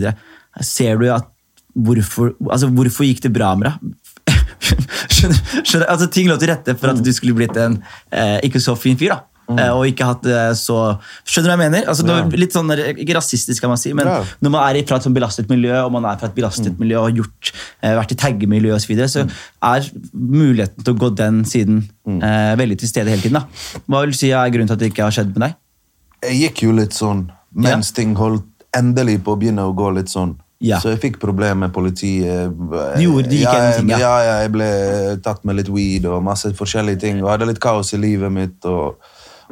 ser 0.65 0.97
du 0.97 1.05
at 1.13 1.27
hvorfor, 1.75 2.33
altså, 2.49 2.69
hvorfor 2.73 3.05
gikk 3.05 3.21
det 3.25 3.33
bra 3.36 3.51
med 3.59 3.69
deg? 3.69 3.93
skjønner, 5.15 5.39
skjønner, 5.61 5.88
altså 5.91 6.07
Ting 6.09 6.29
lå 6.29 6.38
til 6.41 6.49
rette 6.49 6.73
for 6.79 6.89
at 6.93 7.01
du 7.05 7.11
skulle 7.13 7.36
blitt 7.38 7.57
en 7.61 7.75
eh, 8.11 8.39
ikke 8.47 8.61
så 8.63 8.73
fin 8.79 8.97
fyr. 8.97 9.13
da 9.13 9.21
Eh, 9.47 9.69
Og 9.69 9.85
ikke 9.85 10.05
hatt 10.07 10.23
det 10.25 10.57
så 10.57 10.97
Skjønner 11.23 11.43
du 11.45 11.49
hva 11.51 11.55
jeg 11.55 11.71
mener? 11.71 11.87
Altså, 11.87 12.05
Ja. 12.07 12.23
litt 12.33 12.51
sånn, 12.55 12.71
Ikke 12.97 13.13
rasistisk, 13.13 13.61
kan 13.61 13.69
man 13.69 13.77
si, 13.77 13.93
men 13.93 14.07
Ja. 14.07 14.23
når 14.41 14.49
man 14.49 14.75
er 14.75 14.83
fra 14.87 14.97
et 14.97 15.03
sånn 15.03 15.13
belastet 15.13 15.47
miljø, 15.49 15.75
og 15.85 15.91
man 15.91 16.05
er 16.05 16.17
fra 16.17 16.27
et 16.27 16.35
belastet 16.35 16.79
miljø 16.79 16.97
og 16.97 17.11
har 17.11 17.17
gjort, 17.23 17.51
eh, 17.83 17.93
vært 17.93 18.11
i 18.11 18.15
taggemiljø 18.15 18.73
osv., 18.73 18.85
så, 18.85 18.87
videre, 18.87 19.07
så 19.07 19.29
er 19.61 19.81
muligheten 20.13 20.83
til 20.83 20.93
å 20.95 20.97
gå 20.97 21.15
den 21.15 21.43
siden 21.45 21.83
eh, 22.07 22.55
veldig 22.55 22.79
til 22.79 22.89
stede 22.89 23.09
hele 23.09 23.21
tiden. 23.21 23.33
da 23.33 23.45
Hva 23.87 24.01
vil 24.01 24.11
du 24.11 24.17
si 24.17 24.31
er 24.31 24.49
grunnen 24.49 24.67
til 24.67 24.73
at 24.73 24.79
det 24.79 24.93
ikke 24.93 25.03
har 25.03 25.11
skjedd 25.11 25.37
med 25.37 25.41
deg? 25.49 25.55
Jeg 26.23 26.41
gikk 26.55 26.61
jo 26.63 26.71
litt 26.71 26.93
sånn 26.93 27.29
mens 27.55 27.91
ting 27.91 28.15
holdt 28.15 28.43
endelig 28.75 29.19
på 29.23 29.35
å 29.35 29.39
begynne 29.39 29.61
å 29.61 29.75
gå 29.75 29.93
litt 29.95 30.07
sånn. 30.09 30.35
Ja. 30.59 30.79
Så 30.79 30.89
jeg 30.89 31.01
fikk 31.01 31.19
problemer 31.19 31.55
med 31.67 31.73
politiet. 31.73 32.49
Du 32.97 33.01
gjorde- 33.03 33.29
du 33.29 33.35
gikk 33.35 33.43
ja, 33.53 33.71
ting, 33.77 33.89
ja. 33.89 33.97
ja. 33.99 34.19
ja, 34.23 34.41
jeg 34.41 34.51
ble 34.51 35.17
tatt 35.21 35.43
med 35.45 35.57
litt 35.57 35.67
weed 35.69 36.05
og 36.05 36.23
masse 36.23 36.45
forskjellige 36.55 36.99
ting. 36.99 37.21
Og 37.21 37.29
hadde 37.29 37.45
litt 37.47 37.59
kaos 37.59 37.93
i 37.93 37.97
livet 37.97 38.31
mitt. 38.31 38.65
Og, 38.65 38.95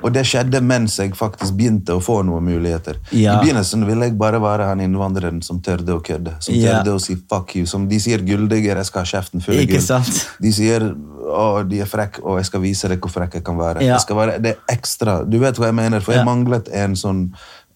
og 0.01 0.11
det 0.13 0.23
skjedde 0.25 0.59
mens 0.65 0.97
jeg 0.99 1.13
faktisk 1.15 1.53
begynte 1.57 1.93
å 1.95 2.01
få 2.03 2.21
noen 2.25 2.43
muligheter. 2.47 2.97
Ja. 3.11 3.35
I 3.37 3.45
begynnelsen 3.45 3.85
ville 3.87 4.07
jeg 4.09 4.17
bare 4.17 4.39
være 4.41 4.65
han 4.71 4.81
innvandreren 4.81 5.41
som 5.45 5.59
tørde 5.63 5.93
å 5.93 6.01
kødde. 6.03 6.33
Som 6.43 6.55
Ja. 6.55 6.79
tørde 6.81 6.95
å 6.95 7.01
si 7.01 7.15
fuck 7.15 7.55
you. 7.55 7.65
Som 7.69 7.87
de 7.87 7.99
sier 7.99 8.17
gulldigger, 8.25 8.75
jeg 8.81 8.85
skal 8.85 9.05
ha 9.05 9.05
kjeften 9.05 9.41
full 9.43 9.59
av 9.59 9.65
gull. 9.67 9.81
sant? 9.81 10.27
De 10.41 10.51
sier 10.51 10.81
å, 10.89 11.63
de 11.69 11.79
er 11.81 11.85
frekke, 11.85 12.23
og 12.23 12.37
jeg 12.41 12.45
skal 12.45 12.61
vise 12.61 12.87
deg 12.87 12.99
hvor 12.99 13.11
frekk 13.11 13.33
jeg 13.35 13.43
kan 13.43 13.57
være. 13.57 13.81
Ja. 13.81 13.93
Jeg 13.95 14.01
skal 14.01 14.15
være 14.15 14.41
det 14.41 14.55
er 14.57 14.75
ekstra. 14.75 15.19
Du 15.29 15.37
vet 15.39 15.55
hva 15.55 15.65
jeg 15.69 15.75
mener, 15.75 15.99
for 16.01 16.13
jeg 16.13 16.25
manglet 16.25 16.69
en 16.73 16.95
sånn 16.95 17.33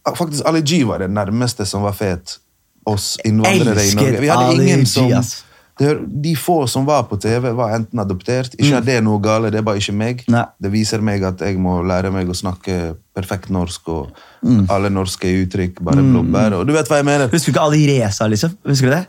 Faktisk 0.07 0.45
Ali 0.47 0.61
G 0.63 0.85
var 0.87 0.99
det 0.99 1.09
nærmeste 1.11 1.65
som 1.67 1.81
var 1.83 1.91
fet 1.91 2.37
oss 2.87 3.17
innvandrere 3.25 3.83
i 3.83 3.93
Norge. 3.93 4.21
Vi 4.21 4.27
hadde 4.31 4.53
ingen 4.63 4.85
som 4.85 5.09
De 5.77 6.33
få 6.35 6.67
som 6.67 6.85
var 6.87 7.03
på 7.09 7.19
TV, 7.21 7.51
var 7.53 7.75
enten 7.75 7.99
adoptert. 8.01 8.55
Ikke 8.57 8.79
at 8.79 8.87
det 8.87 8.95
er 8.97 9.03
noe 9.05 9.21
gale, 9.21 9.51
det 9.53 9.59
er 9.61 9.67
bare 9.67 9.77
ikke 9.81 9.93
meg. 9.93 10.23
Mm. 10.25 10.33
Nei. 10.33 10.45
Det 10.63 10.71
viser 10.73 11.03
meg 11.05 11.25
at 11.27 11.43
jeg 11.45 11.59
må 11.61 11.79
lære 11.85 12.11
meg 12.13 12.29
å 12.29 12.37
snakke 12.37 12.95
perfekt 13.17 13.49
norsk, 13.53 13.87
og 13.93 14.25
Mm. 14.45 14.67
alle 14.69 14.89
norske 14.93 15.25
uttrykk 15.25 15.79
bare 15.81 16.03
blåbær. 16.05 16.53
Og 16.59 16.67
du 16.67 16.73
vet 16.73 16.87
hva 16.87 16.97
jeg 17.01 17.05
mener? 17.05 17.27
Husker 17.27 17.51
du 17.51 17.57
ikke 17.57 17.65
Alireza, 17.65 18.27
liksom? 18.29 18.51
Husker 18.65 18.89
du 18.89 18.95
det? 18.95 19.07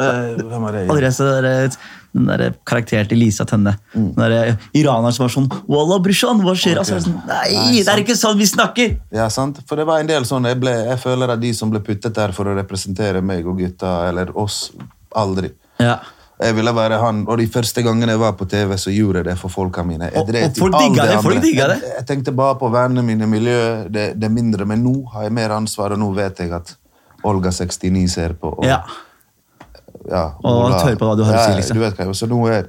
Uh, 0.00 0.40
hvem 0.48 0.64
er 0.68 0.72
det? 0.72 0.90
Alireza, 0.90 1.26
det 1.44 1.76
den 2.12 2.26
der 2.28 2.52
karakteren 2.68 3.08
til 3.08 3.18
Lisa 3.22 3.44
Tønne. 3.48 3.74
Den 3.94 4.14
der 4.20 4.58
iraneren 4.76 5.14
som 5.16 5.24
var 5.24 5.32
sånn 5.32 5.48
Walla, 5.70 5.98
brorsan, 6.02 6.42
hva 6.44 6.52
skjer? 6.58 6.80
Okay. 6.82 6.98
Altså, 6.98 7.12
nei, 7.28 7.52
Nei, 7.56 7.78
det 7.80 7.88
er 7.88 8.02
ikke 8.04 8.16
sånn 8.18 8.36
vi 8.40 8.48
snakker! 8.48 8.96
Ja, 9.16 9.28
sant? 9.32 9.62
For 9.68 9.80
det 9.80 9.86
var 9.88 10.02
en 10.02 10.10
del 10.10 10.26
sånn, 10.28 10.44
jeg, 10.50 10.58
ble, 10.60 10.74
jeg 10.90 11.00
føler 11.00 11.32
at 11.32 11.40
de 11.40 11.52
som 11.56 11.72
ble 11.72 11.80
puttet 11.84 12.14
der 12.18 12.34
for 12.36 12.48
å 12.50 12.56
representere 12.58 13.22
meg 13.24 13.48
og 13.48 13.62
gutta, 13.62 13.94
eller 14.10 14.32
oss, 14.36 14.66
aldri. 15.16 15.54
Ja. 15.82 15.96
Jeg 16.42 16.56
ville 16.56 16.72
være 16.74 16.96
han, 16.98 17.20
og 17.30 17.38
de 17.38 17.44
første 17.46 17.82
gangene 17.86 18.14
jeg 18.16 18.18
var 18.18 18.32
på 18.34 18.46
TV, 18.50 18.72
så 18.80 18.90
gjorde 18.90 19.20
jeg 19.20 19.26
det 19.28 19.34
for 19.38 19.52
folka 19.52 19.84
mine. 19.86 20.08
Jeg 20.10 20.16
Og- 20.18 20.26
dret 20.26 20.48
og 20.48 20.56
i 20.56 20.60
folk 20.60 20.74
all 20.74 20.88
digga 20.88 21.04
det, 21.06 21.18
folk 21.22 21.36
andre. 21.36 21.76
Jeg, 21.76 21.92
jeg 21.98 22.06
tenkte 22.08 22.32
bare 22.34 22.56
på 22.58 22.70
vennene 22.72 23.04
mine, 23.06 23.28
miljø, 23.30 23.60
det, 23.94 24.06
det 24.18 24.30
mindre, 24.32 24.66
men 24.66 24.82
nå 24.82 24.94
har 25.12 25.22
jeg 25.28 25.32
mer 25.38 25.54
ansvar, 25.54 25.92
og 25.94 26.00
nå 26.02 26.08
vet 26.16 26.40
jeg 26.42 26.50
at 26.52 26.74
Olga 27.24 27.52
69 27.54 28.08
ser 28.10 28.34
på. 28.34 28.50
Og, 28.58 28.64
ja. 28.66 28.80
ja, 30.10 30.24
Og 30.42 30.64
Ola- 30.64 30.80
hører 30.82 30.96
på 30.98 31.06
hva 31.06 31.16
du 31.16 31.22
har 31.28 31.36
å 31.38 31.44
si, 31.46 31.54
liksom. 31.60 31.78
Du 31.78 31.84
vet 31.84 31.94
hva, 32.00 32.08
så 32.16 32.26
nå 32.30 32.40
er 32.50 32.66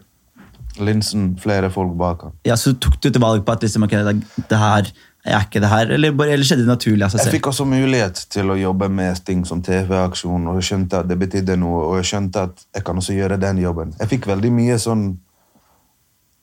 linsen 0.84 1.32
flere 1.41 1.70
folk 1.74 1.95
bak 1.97 2.22
han. 2.28 2.32
ja, 2.45 2.55
Så 2.55 2.76
tok 2.80 2.99
du 3.01 3.09
til 3.09 3.22
valg 3.22 3.43
på 3.45 3.51
at 3.53 3.61
liksom, 3.66 3.84
okay, 3.88 4.03
det, 4.03 4.16
det 4.49 4.57
her 4.57 4.91
er 5.26 5.45
ikke 5.45 5.61
det 5.63 5.69
her, 5.71 5.91
eller, 5.95 6.11
bare, 6.11 6.34
eller 6.36 6.43
skjedde 6.43 6.65
det 6.65 6.71
naturlig 6.74 7.05
av 7.05 7.11
seg 7.13 7.21
Jeg 7.24 7.34
fikk 7.38 7.47
også 7.47 7.65
mulighet 7.65 8.26
til 8.30 8.49
å 8.51 8.57
jobbe 8.59 8.89
med 8.91 9.21
ting 9.26 9.45
som 9.47 9.61
TV-aksjon, 9.63 10.47
og 10.51 10.57
jeg 10.59 10.67
skjønte 10.71 10.99
at 10.99 11.07
det 11.07 11.17
betydde 11.21 11.55
noe, 11.61 11.84
og 11.88 11.95
jeg 12.01 12.09
skjønte 12.11 12.43
at 12.49 12.65
jeg 12.76 12.84
kan 12.84 12.97
også 12.99 13.13
gjøre 13.15 13.38
den 13.39 13.61
jobben. 13.63 13.93
Jeg 14.01 14.09
fikk 14.17 14.28
veldig 14.28 14.51
mye 14.51 14.80
sånn 14.84 15.05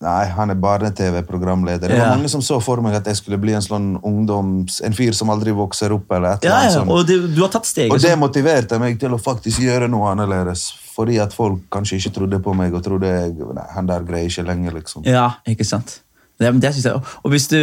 Nei, 0.00 0.24
han 0.32 0.48
er 0.48 0.54
barne-TV-programleder. 0.56 1.88
Det 1.92 1.98
var 1.98 2.06
Ja. 2.06 2.14
mange 2.16 2.28
som 2.32 2.40
så 2.40 2.56
for 2.62 2.80
meg 2.80 2.94
at 2.94 3.04
jeg 3.04 3.16
skulle 3.16 3.36
bli 3.36 3.52
en 3.52 3.60
sånn 3.60 4.00
ungdoms... 4.02 4.80
En 4.82 4.94
fyr 4.96 5.12
som 5.12 5.28
aldri 5.28 5.52
vokser 5.52 5.92
opp, 5.92 6.10
eller 6.16 6.38
et 6.38 6.44
eller 6.46 6.54
Ja, 6.56 6.60
annet 6.62 6.72
sånt. 6.72 6.88
og 6.90 7.06
det, 7.06 7.18
du 7.36 7.40
har 7.42 7.50
tatt 7.52 7.66
steget. 7.68 7.92
Og 7.92 8.00
det 8.00 8.08
sånn. 8.14 8.18
motiverte 8.18 8.78
meg 8.80 8.96
til 8.98 9.10
å 9.12 9.18
faktisk 9.20 9.60
gjøre 9.60 9.90
noe 9.92 10.08
annerledes. 10.14 10.70
Fordi 10.96 11.18
at 11.20 11.34
folk 11.36 11.60
kanskje 11.70 11.98
ikke 12.00 12.14
trodde 12.16 12.40
på 12.40 12.54
meg, 12.56 12.72
og 12.72 12.82
trodde 12.82 13.04
jeg 13.12 13.34
Nei, 13.54 13.66
han 13.74 13.86
der 13.86 14.00
greier 14.08 14.24
ikke 14.32 14.46
lenger, 14.48 14.72
liksom. 14.72 15.04
Ja, 15.04 15.34
ikke 15.46 15.66
sant? 15.68 16.00
Det, 16.40 16.50
det 16.62 16.70
synes 16.72 16.86
jeg, 16.88 17.00
og 17.20 17.30
hvis 17.34 17.46
du, 17.52 17.58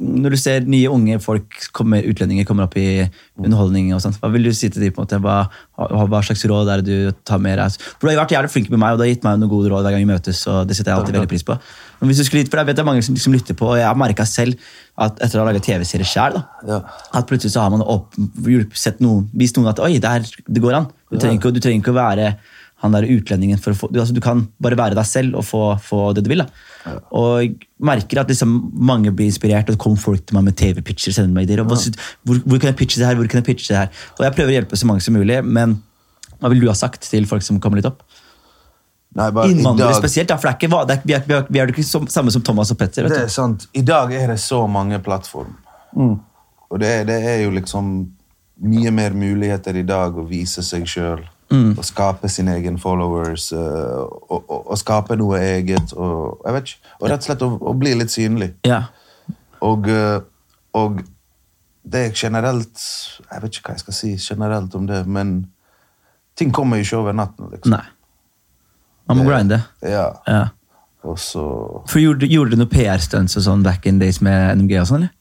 Når 0.00 0.32
du 0.32 0.36
ser 0.40 0.64
nye 0.64 0.88
unge 0.88 1.18
folk, 1.20 1.52
kommer, 1.76 2.00
utlendinger, 2.08 2.46
kommer 2.48 2.64
opp 2.64 2.76
i 2.80 3.04
underholdning, 3.36 3.90
og 3.92 4.00
sånt, 4.00 4.16
hva 4.22 4.30
vil 4.32 4.46
du 4.48 4.52
si 4.56 4.70
til 4.72 4.86
dem? 4.86 4.94
på 4.96 5.02
en 5.02 5.04
måte? 5.04 5.18
Hva, 5.20 5.34
hva 6.08 6.22
slags 6.24 6.46
råd 6.48 6.70
er 6.72 6.80
det 6.80 6.88
du 7.12 7.18
tar 7.28 7.42
med 7.44 7.58
deg? 7.60 7.76
For 8.00 8.08
Du 8.08 8.14
har 8.14 8.22
vært 8.24 8.32
jævlig 8.32 8.52
flink 8.54 8.70
med 8.72 8.80
meg, 8.80 8.94
og 8.94 8.98
du 8.98 9.04
har 9.04 9.12
gitt 9.12 9.26
meg 9.28 9.36
noen 9.42 9.52
gode 9.52 9.68
råd 9.68 9.84
hver 9.84 9.92
gang 9.98 10.06
vi 10.06 10.08
møtes. 10.14 10.40
og 10.48 10.64
det 10.66 10.78
setter 10.78 10.94
jeg 10.94 11.02
alltid 11.02 11.18
veldig 11.20 11.28
pris 11.34 11.44
på. 11.44 11.58
Men 12.00 12.08
hvis 12.10 12.18
du 12.18 12.24
skulle, 12.24 12.48
for 12.48 12.56
jeg 12.62 12.66
vet 12.70 12.76
det 12.80 12.84
er 12.86 12.88
mange 12.88 13.04
som 13.04 13.14
liksom 13.14 13.36
lytter 13.36 13.54
på, 13.60 13.68
og 13.74 13.76
jeg 13.76 13.86
har 13.88 14.00
merket 14.00 14.28
selv 14.32 14.56
at 14.96 15.20
etter 15.20 15.36
å 15.38 15.44
ha 15.44 15.50
laget 15.52 15.68
TV-serie 15.68 16.08
selv, 16.08 16.40
Ja. 16.66 16.80
at 17.12 17.28
plutselig 17.28 17.52
så 17.52 17.60
har 17.66 17.70
man 17.76 17.82
opp, 17.84 18.14
hjulpet- 18.16 18.76
sett 18.80 19.00
noen, 19.04 19.28
vist 19.36 19.56
noen 19.60 19.68
at 19.68 19.78
oi, 19.84 19.98
det, 20.00 20.08
her, 20.08 20.24
det 20.48 20.62
går 20.64 20.74
an. 20.80 20.88
Du 21.12 21.18
trenger, 21.20 21.36
ikke, 21.38 21.52
du 21.52 21.60
trenger 21.60 21.84
ikke 21.84 21.92
å 21.92 22.00
være 22.00 22.36
han 22.84 22.92
der 22.92 23.06
utlendingen 23.08 23.60
for 23.62 23.72
å 23.72 23.78
få, 23.78 23.88
du, 23.88 24.00
altså, 24.02 24.12
du 24.12 24.20
kan 24.24 24.42
bare 24.62 24.76
være 24.76 24.96
deg 24.98 25.08
selv 25.08 25.38
og 25.40 25.46
få, 25.48 25.62
få 25.80 26.10
det 26.16 26.26
du 26.26 26.28
vil. 26.32 26.42
da. 26.44 26.96
Og 27.16 27.56
merker 27.88 28.20
at 28.20 28.28
liksom 28.30 28.52
mange 28.76 29.12
blir 29.16 29.30
inspirert, 29.30 29.70
og 29.70 29.78
det 29.78 29.82
kommer 29.82 30.00
folk 30.00 30.26
til 30.26 30.36
meg 30.36 30.50
med 30.50 30.58
TV-pitcher. 30.60 31.14
sender 31.16 31.32
meg 31.32 31.48
der, 31.48 31.64
og 31.64 31.72
ja. 31.72 31.94
hvor, 32.28 32.42
hvor 32.44 32.60
kan 32.60 32.72
jeg 32.72 32.78
pitche 32.82 33.00
det 33.00 33.08
her, 33.08 33.16
hvor 33.16 33.30
kan 33.32 33.40
jeg 33.40 33.48
pitche 33.48 33.72
det 33.72 33.80
her? 33.80 34.04
Og 34.18 34.26
jeg 34.26 34.36
prøver 34.36 34.52
å 34.52 34.56
hjelpe 34.58 34.80
så 34.80 34.90
mange 34.90 35.04
som 35.04 35.16
mulig, 35.16 35.40
men 35.44 35.78
hva 36.36 36.52
vil 36.52 36.60
du 36.60 36.68
ha 36.68 36.76
sagt 36.76 37.08
til 37.08 37.24
folk 37.28 37.44
som 37.46 37.62
kommer 37.64 37.80
litt 37.80 37.88
opp? 37.88 38.04
Nei, 39.16 39.30
Innvandrere 39.48 39.96
spesielt, 39.96 40.28
ja, 40.28 40.36
for 40.36 40.50
det 40.50 40.52
er 40.52 40.58
ikke, 40.60 40.82
det 40.84 40.96
er, 40.98 41.04
vi, 41.06 41.14
er, 41.16 41.22
vi, 41.24 41.34
er, 41.38 41.46
vi 41.48 41.60
er 41.62 41.70
jo 41.70 41.72
ikke 41.78 41.86
som, 41.88 42.04
samme 42.12 42.32
som 42.34 42.44
Thomas 42.44 42.74
og 42.74 42.76
Petter. 42.80 43.08
Det 43.08 43.22
er 43.24 43.32
sant. 43.32 43.64
I 43.72 43.80
dag 43.86 44.12
er 44.12 44.34
det 44.34 44.36
så 44.42 44.58
mange 44.68 45.00
plattform. 45.00 45.54
Og 46.68 46.82
det, 46.82 46.92
det 47.08 47.16
er 47.24 47.40
jo 47.46 47.54
liksom 47.56 47.94
mye 48.66 48.92
mer 48.92 49.16
muligheter 49.16 49.80
i 49.80 49.86
dag 49.86 50.16
å 50.16 50.26
vise 50.28 50.64
seg 50.64 50.84
sjøl. 50.88 51.24
Og 51.50 51.84
skape 51.86 52.28
sine 52.28 52.56
egne 52.58 52.78
followers. 52.78 53.52
eh, 53.52 53.58
og, 53.58 54.44
og, 54.50 54.70
og 54.70 54.78
skape 54.78 55.16
noe 55.16 55.38
eget. 55.38 55.92
Og, 55.94 56.40
jeg 56.44 56.54
vet 56.56 56.70
ikke, 56.72 56.94
og 57.00 57.08
rett 57.10 57.22
og 57.22 57.28
slett 57.28 57.44
å, 57.46 57.50
å 57.70 57.74
bli 57.78 57.92
litt 57.94 58.10
synlig. 58.10 58.50
Ja. 58.66 58.80
Og, 59.64 59.86
eh, 59.88 60.20
og 60.76 61.00
det 61.86 62.00
er 62.08 62.16
generelt 62.18 62.82
Jeg 63.30 63.42
vet 63.42 63.56
ikke 63.56 63.70
hva 63.70 63.76
jeg 63.76 63.84
skal 63.84 63.94
si 63.94 64.10
generelt 64.18 64.74
om 64.74 64.86
det, 64.90 65.04
men 65.06 65.36
ting 66.36 66.50
kommer 66.52 66.76
jo 66.80 66.84
ikke 66.88 66.98
over 67.04 67.12
natten. 67.16 67.50
liksom. 67.54 67.76
Nei. 67.76 67.84
Man 69.06 69.20
må 69.22 69.28
grinde. 69.28 69.60
Ja. 69.86 70.08
Ja. 70.26 70.44
Og 71.06 71.18
så 71.22 71.42
For 71.86 72.02
gjorde, 72.02 72.26
gjorde 72.26 72.56
du 72.56 72.60
noe 72.64 72.70
PR-stunts 72.72 73.38
og 73.38 73.44
sånn 73.46 73.62
back 73.62 73.86
in 73.86 74.00
days 74.02 74.18
med 74.20 74.58
NMG 74.58 74.80
og 74.82 74.88
sånn, 74.90 75.04
eller? 75.06 75.14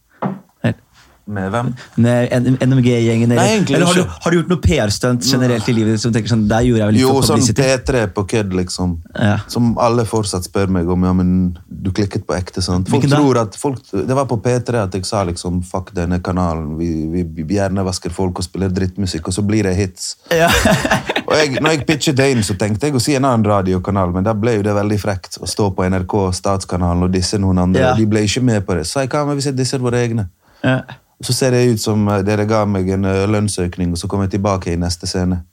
Med 1.26 1.50
hvem? 1.50 1.72
Med 1.96 2.34
NMG-gjengen, 2.62 3.32
eller, 3.32 3.64
eller 3.74 3.86
har, 3.86 3.96
du, 3.98 4.10
har 4.22 4.32
du 4.32 4.38
gjort 4.38 4.52
noe 4.52 4.62
PR-stunt 4.62 5.26
generelt 5.26 5.70
i 5.70 5.74
livet 5.74 6.02
som 6.02 6.14
tenker 6.14 6.30
sånn, 6.30 6.44
der 6.50 6.62
gjorde 6.68 6.84
jeg 6.84 6.90
vel 6.92 6.98
litt 7.00 7.02
Jo, 7.02 7.14
sånn? 7.26 7.46
P3 7.58 8.04
på 8.14 8.26
kødd, 8.30 8.54
liksom. 8.60 8.94
Ja. 9.18 9.40
Som 9.50 9.72
alle 9.82 10.06
fortsatt 10.06 10.46
spør 10.46 10.70
meg 10.76 10.92
om. 10.92 11.08
Ja, 11.08 11.16
men 11.18 11.32
du 11.66 11.90
klikket 11.96 12.28
på 12.30 12.38
ekte, 12.38 12.62
sant? 12.62 12.92
Folk 12.94 13.08
tror 13.10 13.42
at 13.42 13.58
folk, 13.58 13.82
Det 13.90 14.18
var 14.18 14.30
på 14.30 14.38
P3 14.44 14.84
at 14.84 14.98
jeg 15.00 15.08
sa 15.10 15.24
liksom 15.26 15.64
fuck 15.66 15.90
denne 15.98 16.22
kanalen. 16.22 16.76
Vi, 16.78 16.92
vi, 17.10 17.26
vi 17.42 17.58
hjernevasker 17.58 18.14
folk 18.14 18.44
og 18.44 18.46
spiller 18.46 18.70
drittmusikk, 18.70 19.32
og 19.32 19.38
så 19.40 19.46
blir 19.46 19.66
det 19.66 19.74
hits. 19.80 20.14
Ja. 20.30 20.52
Og 21.26 21.34
jeg, 21.34 21.56
når 21.58 21.74
jeg 21.74 21.86
pitchet 21.88 22.18
det 22.20 22.28
inn, 22.36 22.44
så 22.46 22.54
tenkte 22.54 22.86
jeg 22.86 22.94
å 22.94 23.00
si 23.02 23.16
en 23.18 23.26
annen 23.26 23.48
radiokanal, 23.50 24.12
men 24.14 24.28
da 24.28 24.36
ble 24.38 24.60
jo 24.60 24.66
det 24.66 24.76
veldig 24.78 25.00
frekt 25.02 25.40
å 25.42 25.50
stå 25.50 25.72
på 25.74 25.88
NRK, 25.90 26.14
Statskanalen, 26.38 27.08
og 27.08 27.16
disse 27.16 27.40
noen 27.42 27.64
andre. 27.64 27.82
Ja. 27.82 27.96
De 27.98 28.06
ble 28.10 28.22
ikke 28.28 28.44
med 28.46 28.62
på 28.68 28.78
det. 28.78 28.86
Så 28.86 29.02
jeg 29.02 29.10
hva 29.10 29.24
med 29.26 29.40
hvis 29.40 29.50
jeg 29.50 29.58
disser 29.58 29.82
våre 29.82 30.04
egne? 30.06 30.28
Ja. 30.62 30.84
Så 31.24 31.34
ser 31.34 31.52
det 31.56 31.64
ut 31.72 31.80
som 31.82 32.08
eh, 32.12 32.22
dere 32.28 32.44
ga 32.46 32.66
meg 32.68 32.90
en 32.92 33.06
eh, 33.08 33.24
lønnsøkning, 33.32 33.94
og 33.96 33.98
så 34.02 34.08
kommer 34.12 34.28
jeg 34.28 34.36
tilbake 34.36 34.74
i 34.74 34.76
neste 34.80 35.08
scene. 35.08 35.44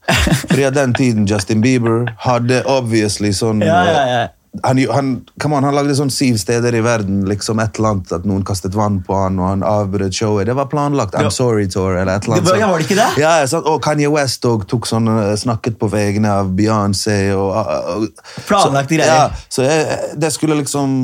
Fordi 0.48 0.64
at 0.66 0.74
den 0.74 0.92
tiden 0.98 1.26
Justin 1.30 1.62
Bieber 1.62 2.08
hadde 2.26 2.64
obviously 2.66 3.30
sånn 3.32 3.62
Ja, 3.62 3.82
ja, 3.86 3.92
ja. 4.10 4.22
eh, 4.26 4.30
Han, 4.66 4.76
han, 4.92 5.06
on, 5.46 5.64
han 5.64 5.72
lagde 5.72 5.94
sånn 5.96 6.10
syv 6.12 6.36
steder 6.42 6.74
i 6.76 6.82
verden, 6.84 7.22
liksom 7.30 7.62
et 7.62 7.78
eller 7.78 7.94
annet, 7.94 8.10
at 8.12 8.26
noen 8.28 8.42
kastet 8.44 8.74
vann 8.76 8.98
på 9.06 9.14
han, 9.16 9.38
og 9.40 9.46
han 9.48 9.62
avbrøt 9.64 10.12
showet. 10.18 10.44
Det 10.50 10.56
var 10.58 10.66
planlagt. 10.68 11.14
I'm 11.16 11.30
sorry, 11.32 11.64
Tour, 11.72 11.94
eller 11.96 12.18
et 12.18 12.26
eller 12.26 12.36
annet. 12.36 12.44
Det 12.44 12.52
var- 12.52 12.58
ja, 12.60 12.68
var 12.68 12.82
det 12.82 12.90
ikke 12.90 12.98
det? 12.98 13.22
Ja, 13.22 13.30
ja. 13.40 13.62
Og 13.62 13.80
Kanye 13.86 14.10
West 14.12 14.44
og 14.44 14.66
tok 14.68 14.84
sånn, 14.90 15.08
snakket 15.40 15.78
på 15.80 15.88
vegne 15.88 16.34
av 16.42 16.50
Beyoncé. 16.58 17.32
Og, 17.32 17.54
og, 17.56 18.08
Planlagte 18.50 18.98
greier. 18.98 19.14
Ja, 19.14 19.30
så 19.48 19.64
jeg, 19.64 19.98
det 20.20 20.34
skulle 20.36 20.58
liksom 20.60 20.98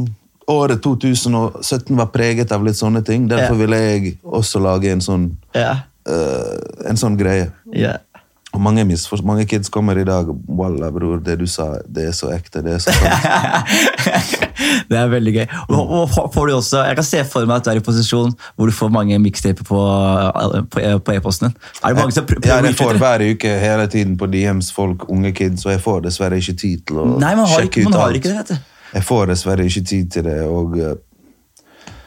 Året 0.49 0.83
2017 0.83 1.97
var 1.97 2.09
preget 2.13 2.53
av 2.57 2.65
litt 2.65 2.79
sånne 2.79 3.03
ting. 3.05 3.29
Derfor 3.29 3.53
yeah. 3.53 3.63
ville 3.63 3.81
jeg 3.83 4.15
også 4.25 4.63
lage 4.65 4.93
en 4.95 5.05
sånn, 5.05 5.31
yeah. 5.57 5.85
uh, 6.09 6.89
en 6.89 7.01
sånn 7.01 7.19
greie. 7.21 7.51
Yeah. 7.69 8.01
Og 8.57 8.63
mange, 8.65 8.81
mange 9.29 9.45
kids 9.45 9.69
kommer 9.69 9.99
i 10.01 10.05
dag 10.09 10.31
Walla, 10.49 10.89
bror, 10.91 11.19
det 11.21 11.35
du 11.37 11.45
sa, 11.47 11.83
det 11.85 12.07
er 12.09 12.15
så 12.17 12.31
ekte. 12.33 12.63
Det 12.65 12.79
er 12.79 12.81
så 12.81 12.95
det 14.89 14.97
er 14.97 15.11
veldig 15.13 15.35
gøy. 15.35 15.45
Og, 15.69 15.93
og 15.99 16.33
får 16.33 16.49
du 16.49 16.55
også, 16.57 16.81
jeg 16.89 16.97
kan 16.97 17.07
se 17.07 17.21
for 17.29 17.45
meg 17.45 17.61
at 17.61 17.69
du 17.69 17.71
er 17.75 17.83
i 17.83 17.85
posisjon 17.85 18.33
hvor 18.57 18.71
du 18.71 18.75
får 18.75 18.89
mange 18.95 19.19
mixtaper 19.21 19.69
på, 19.69 19.83
på, 20.73 20.87
på 21.05 21.17
e-posten 21.19 21.51
din. 21.51 21.59
Er 21.83 21.93
det 21.93 22.01
mange 22.01 22.17
som 22.17 22.27
prø- 22.31 22.41
Ja, 22.41 22.57
prøver 22.57 22.71
å 22.71 22.73
jeg 22.73 22.81
får 22.81 23.03
hver 23.05 23.27
uke 23.35 23.55
hele 23.67 23.87
tiden 23.93 24.17
på 24.17 24.31
DMs 24.33 24.73
folk, 24.73 25.05
unge 25.13 25.35
kids, 25.37 25.69
og 25.69 25.77
jeg 25.77 25.85
får 25.85 26.03
dessverre 26.09 26.41
ikke 26.41 26.57
tid 26.65 26.89
til 26.89 27.05
å 27.05 27.07
Nei, 27.19 27.35
man 27.37 27.45
har 27.45 27.67
sjekke 27.67 27.85
ut 27.85 27.91
man 27.91 28.01
har 28.01 28.09
alt. 28.09 28.23
ikke 28.23 28.33
det, 28.33 28.41
vet 28.41 28.57
du. 28.57 28.68
Jeg 28.95 29.05
får 29.05 29.27
dessverre 29.33 29.67
ikke 29.69 29.85
tid 29.89 30.11
til 30.15 30.25
det, 30.29 30.39
og, 30.49 30.79
eh, 30.79 30.97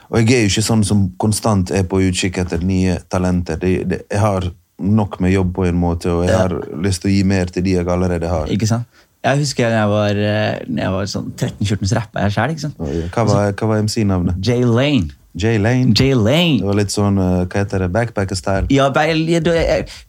og 0.09 0.17
jeg 0.19 0.37
er 0.37 0.47
jo 0.47 0.53
ikke 0.53 0.65
sånn 0.65 0.83
som 0.87 1.05
konstant 1.21 1.71
er 1.71 1.85
på 1.87 2.01
utkikk 2.07 2.41
etter 2.43 2.63
nye 2.65 2.97
talenter. 3.11 3.59
Det, 3.61 3.75
det, 3.87 4.01
jeg 4.11 4.19
har 4.23 4.49
nok 4.81 5.19
med 5.21 5.35
jobb 5.35 5.53
på 5.55 5.67
en 5.69 5.77
måte, 5.77 6.09
og 6.11 6.25
jeg 6.25 6.35
har 6.35 6.57
lyst 6.81 7.03
til 7.03 7.11
å 7.11 7.13
gi 7.13 7.23
mer 7.27 7.53
til 7.53 7.63
de 7.63 7.77
jeg 7.77 7.87
allerede 7.87 8.27
har. 8.31 8.49
Ikke 8.51 8.69
sant? 8.69 8.89
Jeg 9.21 9.37
husker 9.37 9.69
da 9.69 9.83
jeg 9.83 9.89
var, 9.91 10.17
eh, 10.17 10.61
jeg 10.81 10.91
var 10.95 11.09
sånn 11.09 11.31
13-14, 11.37 11.87
så 11.91 11.97
rappa 11.99 12.23
jeg 12.25 12.33
sjøl. 12.33 12.71
Hva 13.13 13.25
var, 13.29 13.51
hva 13.53 13.67
var 13.69 13.83
MC-navnet? 13.85 14.39
Jay 14.41 14.65
Lane. 14.65 15.13
Jay 15.37 15.57
Lane? 15.61 15.93
Jay 15.95 16.11
Det 16.11 16.65
var 16.65 16.75
litt 16.75 16.91
sånn, 16.91 17.17
eh, 17.21 17.45
hva 17.45 17.61
heter 17.61 17.85
det, 17.85 17.91
backpacker-style? 17.93 18.67
Ja, 18.73 18.89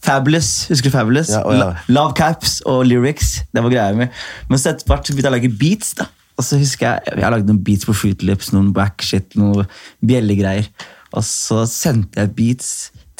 Fabulous. 0.02 0.66
Husker 0.68 0.90
du 0.90 0.96
Fabulous? 0.96 1.28
Ja, 1.30 1.44
ja. 1.52 1.74
Love 1.88 2.14
Caps 2.14 2.60
og 2.66 2.86
lyrics. 2.86 3.42
Det 3.52 3.62
var 3.62 3.70
greia 3.70 3.94
mi. 3.94 4.08
Men 4.48 4.58
så 4.58 4.72
etter 4.72 4.88
hvert 4.88 5.06
begynte 5.06 5.28
jeg 5.28 5.32
å 5.32 5.36
lage 5.36 5.52
beats. 5.60 5.94
da. 5.94 6.08
Og 6.38 6.46
så 6.46 6.58
husker 6.60 6.98
Jeg 7.06 7.20
jeg 7.20 7.34
lagde 7.34 7.46
noen 7.50 7.62
beats 7.64 7.86
på 7.88 7.96
Fruit 7.96 8.22
Lips, 8.22 8.52
noen 8.52 8.72
backshit, 8.76 9.36
noen 9.38 9.68
bjellegreier. 10.04 10.68
Og 11.12 11.24
så 11.24 11.64
sendte 11.68 12.20
jeg 12.20 12.34
beats 12.36 12.70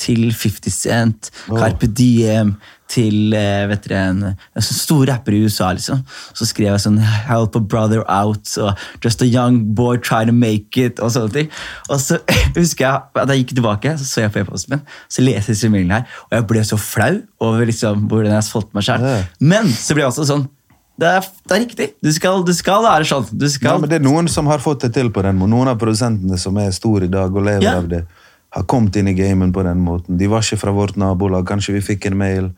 til 0.01 0.33
50 0.33 0.73
Cent, 0.73 1.31
oh. 1.51 1.59
Carpe 1.61 1.87
Diem, 1.87 2.57
til 2.93 3.33
eh, 3.37 3.65
vet 3.71 3.87
dere, 3.87 4.01
en, 4.11 4.23
en 4.33 4.65
stor 4.65 5.07
rapper 5.09 5.37
i 5.37 5.43
USA. 5.47 5.71
liksom. 5.73 6.03
Så 6.37 6.49
skrev 6.49 6.75
jeg 6.75 6.83
sånn 6.85 6.99
'Help 7.01 7.57
a 7.57 7.61
brother 7.61 8.03
out' 8.09 8.57
og 8.61 8.77
'Just 9.01 9.23
a 9.23 9.29
young 9.29 9.75
boy 9.75 9.97
trying 9.97 10.29
to 10.29 10.37
make 10.37 10.77
it' 10.77 11.01
og 11.01 11.13
sånne 11.13 11.33
ting. 11.33 11.51
Og 11.89 12.01
så 12.01 12.19
husker 12.59 12.85
jeg 12.85 13.23
at 13.23 13.29
jeg 13.29 13.45
gikk 13.45 13.55
tilbake, 13.57 13.97
så 13.99 14.05
så 14.05 14.21
jeg 14.27 14.33
på 14.33 14.43
e-posten 14.45 14.77
min, 14.77 14.87
så 15.09 15.25
leste 15.25 15.53
jeg 15.53 15.57
disse 15.57 15.73
mailene 15.73 16.01
her, 16.01 16.19
og 16.31 16.37
jeg 16.37 16.47
ble 16.47 16.65
så 16.65 16.77
flau 16.77 17.15
over 17.41 17.65
liksom 17.65 18.09
hvordan 18.09 18.37
jeg 18.37 18.49
solgte 18.49 18.77
meg 18.77 18.85
sjøl. 18.89 19.09
Men 19.41 19.73
så 19.73 19.95
ble 19.95 20.05
jeg 20.05 20.13
også 20.13 20.29
sånn 20.29 20.49
det 21.03 21.11
er, 21.11 21.29
det 21.51 21.57
er 21.57 21.63
riktig. 21.65 21.89
Du 22.03 22.11
skal, 22.15 22.45
du 22.47 22.53
skal 22.55 22.85
være 22.87 23.07
sånn. 23.11 23.27
Du 23.35 23.47
Ja, 23.51 23.77
men 23.83 23.91
det 23.91 23.99
er 23.99 24.05
noen 24.07 24.29
som 24.31 24.47
har 24.51 24.63
fått 24.63 24.87
det 24.87 24.93
til 24.95 25.11
på 25.11 25.23
den 25.27 25.37
måten. 25.41 25.51
Noen 25.57 25.73
av 25.75 25.81
produsentene 25.83 26.39
som 26.39 26.57
er 26.63 26.71
store 26.75 27.09
i 27.11 27.13
dag 27.13 27.35
og 27.35 27.43
lever 27.49 27.67
Ja. 27.67 27.77
av 27.83 27.89
det, 27.91 28.05
har 28.53 28.65
kommet 28.69 28.97
inn 29.01 29.09
i 29.09 29.15
gamen 29.17 29.51
på 29.53 29.63
den 29.65 29.81
måten. 29.81 30.19
De 30.21 30.27
var 30.29 30.43
ikke 30.45 30.59
fra 30.61 30.73
vårt 30.77 30.97
nabolag. 31.01 31.47
Kanskje 31.49 31.73
vi 31.75 31.81
fikk 31.81 32.07
en 32.11 32.19
mail, 32.21 32.51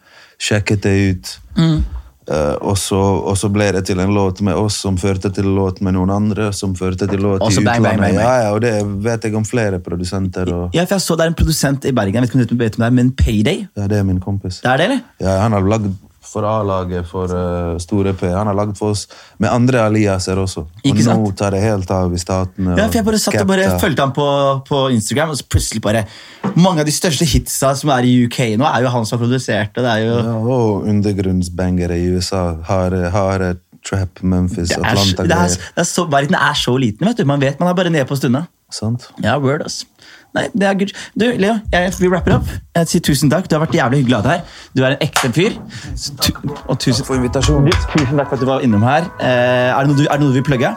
sjekket 0.42 0.82
det 0.82 0.94
ut. 1.10 1.36
Mm. 1.56 1.84
Uh, 2.24 2.56
og, 2.64 2.78
så, 2.80 2.96
og 2.98 3.34
så 3.36 3.50
ble 3.52 3.66
det 3.76 3.82
til 3.84 3.98
en 4.00 4.08
låt 4.16 4.40
med 4.40 4.56
oss 4.56 4.78
som 4.80 4.96
førte 4.96 5.28
til 5.36 5.44
låt 5.44 5.82
med 5.84 5.92
noen 5.92 6.08
andre, 6.10 6.46
som 6.56 6.72
førte 6.74 7.04
til 7.10 7.20
låt 7.20 7.42
Også 7.44 7.60
i 7.60 7.64
bang, 7.66 7.82
utlandet. 7.84 8.00
bang, 8.00 8.14
bang. 8.16 8.24
Ja, 8.24 8.46
ja, 8.46 8.54
og 8.56 8.62
det 8.64 8.70
vet 9.04 9.26
jeg 9.28 9.36
om 9.36 9.44
flere 9.44 9.78
produsenter. 9.84 10.48
Og, 10.54 10.70
ja, 10.72 10.86
for 10.88 10.96
jeg 10.96 11.04
så 11.04 11.16
Det 11.20 11.26
er 11.26 11.32
en 11.34 11.36
produsent 11.36 11.84
i 11.84 11.92
Bergen, 11.92 12.14
jeg 12.16 12.22
vet 12.24 12.32
ikke 12.32 12.40
om 12.40 12.46
du 12.48 12.64
vet 12.64 12.78
om 12.78 12.80
det 12.80 12.88
er, 12.88 12.96
men 12.96 13.10
Payday. 13.12 13.66
ja, 13.76 13.86
det 13.92 13.98
er 13.98 14.08
min 14.08 14.20
kompis. 14.24 14.62
Det 14.64 14.70
er 14.72 14.76
det, 14.80 14.86
eller? 14.88 15.00
Ja, 15.20 15.36
han 15.44 15.52
har 15.52 15.60
lagd 15.68 15.92
for 16.24 16.46
A-laget, 16.48 17.06
for 17.08 17.30
uh, 17.30 17.76
Store 17.82 18.14
P. 18.16 18.28
Han 18.32 18.48
har 18.50 18.56
lagd 18.56 18.78
for 18.78 18.94
oss 18.94 19.04
med 19.42 19.52
andre 19.52 19.84
aliaser 19.86 20.40
også. 20.40 20.64
Og 20.64 21.02
nå 21.06 21.32
tar 21.38 21.54
det 21.54 21.62
helt 21.64 21.90
av 21.94 22.14
i 22.14 22.20
statene. 22.20 22.76
Ja, 22.78 22.88
for 22.88 23.00
jeg 23.00 23.08
bare 23.08 23.20
satt 23.22 23.40
og 23.42 23.50
bare 23.50 23.68
fulgte 23.82 24.06
han 24.06 24.14
på, 24.16 24.28
på 24.68 24.80
Instagram, 24.96 25.34
og 25.34 25.40
så 25.40 25.48
plutselig 25.50 25.82
bare 25.84 26.06
Mange 26.54 26.82
av 26.82 26.88
de 26.88 26.92
største 26.94 27.26
hitsa 27.26 27.72
som 27.78 27.90
er 27.94 28.06
i 28.06 28.14
UK 28.26 28.40
nå, 28.60 28.66
er 28.68 28.84
jo 28.84 28.92
han 28.92 29.06
som 29.08 29.16
har 29.16 29.24
produsert 29.24 29.76
det. 29.76 29.84
er 29.84 30.02
jo... 30.04 30.16
Ja, 30.18 30.34
og 30.54 30.88
undergrunnsbangere 30.90 31.96
i 31.98 32.10
USA. 32.14 32.44
Harde, 32.68 33.06
harde 33.14 33.54
trap, 33.84 34.22
Memphis, 34.22 34.70
er, 34.70 34.80
er, 34.80 34.92
Atlanta-greier. 34.92 35.56
er 35.76 36.12
verden 36.12 36.38
er 36.38 36.58
så 36.58 36.76
liten, 36.80 37.06
vet 37.08 37.20
du. 37.20 37.26
Man 37.28 37.42
vet 37.42 37.60
man 37.60 37.70
er 37.70 37.76
bare 37.76 37.92
nede 37.92 38.06
på 38.08 38.16
stunda. 38.18 38.46
Sant? 38.72 39.10
Ja, 39.22 39.36
word, 39.38 39.64
ass. 39.66 39.84
Nei, 40.34 40.48
det 40.54 40.66
er 40.66 40.74
good. 40.80 40.92
Du, 41.14 41.24
Leo, 41.38 41.58
jeg, 41.72 41.92
vi 42.00 42.08
rapper 42.10 42.36
opp. 42.40 42.48
Jeg 42.74 42.88
sier 42.90 43.04
tusen 43.06 43.30
takk. 43.30 43.46
Du 43.48 43.54
har 43.54 43.62
vært 43.66 43.76
jævlig 43.78 44.00
hyggelig 44.02 44.16
å 44.16 44.22
ha 44.22 44.26
deg 44.26 44.40
her. 44.40 44.64
Du 44.74 44.82
er 44.82 44.96
en 44.96 45.04
ekte 45.06 45.30
fyr. 45.36 45.54
Tu 46.24 46.32
og 46.66 46.78
tusen, 46.82 47.04
For 47.06 47.14
invitasjonen. 47.20 47.70
tusen 47.94 48.18
takk 48.18 48.28
for 48.32 48.34
at 48.34 48.42
du 48.42 48.48
var 48.50 48.66
innom 48.66 48.82
her. 48.82 49.06
Eh, 49.20 49.70
er, 49.70 49.78
det 49.84 49.92
noe 49.92 50.00
du, 50.00 50.04
er 50.08 50.18
det 50.18 50.24
noe 50.26 50.34
du 50.34 50.40
vil 50.40 50.48
plugge? 50.50 50.74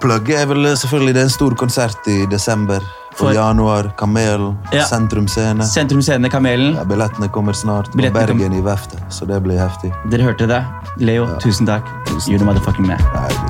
Plugget 0.00 0.38
er 0.38 0.46
vel 0.46 0.68
selvfølgelig 0.78 1.14
det 1.16 1.22
er 1.24 1.28
en 1.28 1.32
stor 1.34 1.54
konsert 1.58 2.08
i 2.08 2.24
desember. 2.30 2.80
For- 3.18 3.34
januar. 3.34 3.90
Kamel. 3.98 4.54
Ja. 4.72 4.84
Sentrum 4.86 5.26
Scene. 5.28 5.66
Sentrum 5.66 6.00
Scene, 6.00 6.30
Kamelen. 6.30 6.76
Ja, 6.78 6.84
billettene 6.88 7.28
kommer 7.28 7.52
snart. 7.52 7.90
Billettene 7.92 8.26
Bergen 8.38 8.54
i 8.56 8.62
Veftet, 8.64 9.02
så 9.12 9.26
det 9.26 9.42
blir 9.42 9.58
heftig. 9.60 9.90
Dere 10.08 10.30
hørte 10.30 10.46
det. 10.48 10.62
Leo, 11.02 11.26
tusen 11.42 11.66
takk. 11.66 11.90
You're 12.28 12.38
the 12.38 12.44
motherfucking 12.46 12.86
man. 12.86 13.02
Nei, 13.12 13.49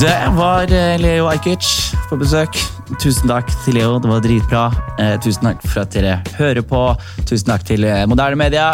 Det 0.00 0.28
var 0.36 0.62
eh, 0.72 1.00
Leo 1.00 1.26
Ajkic 1.30 1.94
på 2.08 2.16
besøk. 2.18 2.56
Tusen 3.00 3.30
takk 3.30 3.48
til 3.64 3.76
Leo, 3.78 3.98
det 4.02 4.10
var 4.10 4.20
dritbra. 4.24 4.62
Eh, 4.98 5.14
tusen 5.22 5.46
takk 5.46 5.62
for 5.62 5.84
at 5.84 5.94
dere 5.94 6.16
hører 6.38 6.64
på. 6.66 6.80
Tusen 7.28 7.46
takk 7.52 7.64
til 7.68 7.86
eh, 7.86 8.02
moderne 8.10 8.36
media. 8.36 8.72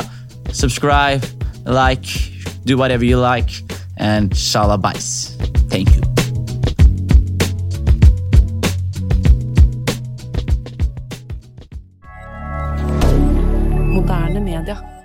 Subscribe, 0.53 1.21
like, 1.67 2.09
do 2.67 2.79
whatever 2.79 3.05
you 3.05 3.21
like, 3.21 3.63
and 3.99 4.33
shalabais. 4.33 5.37
Thank 5.69 5.95
you. 5.95 6.03
Moderne 13.93 14.41
media. 14.41 15.00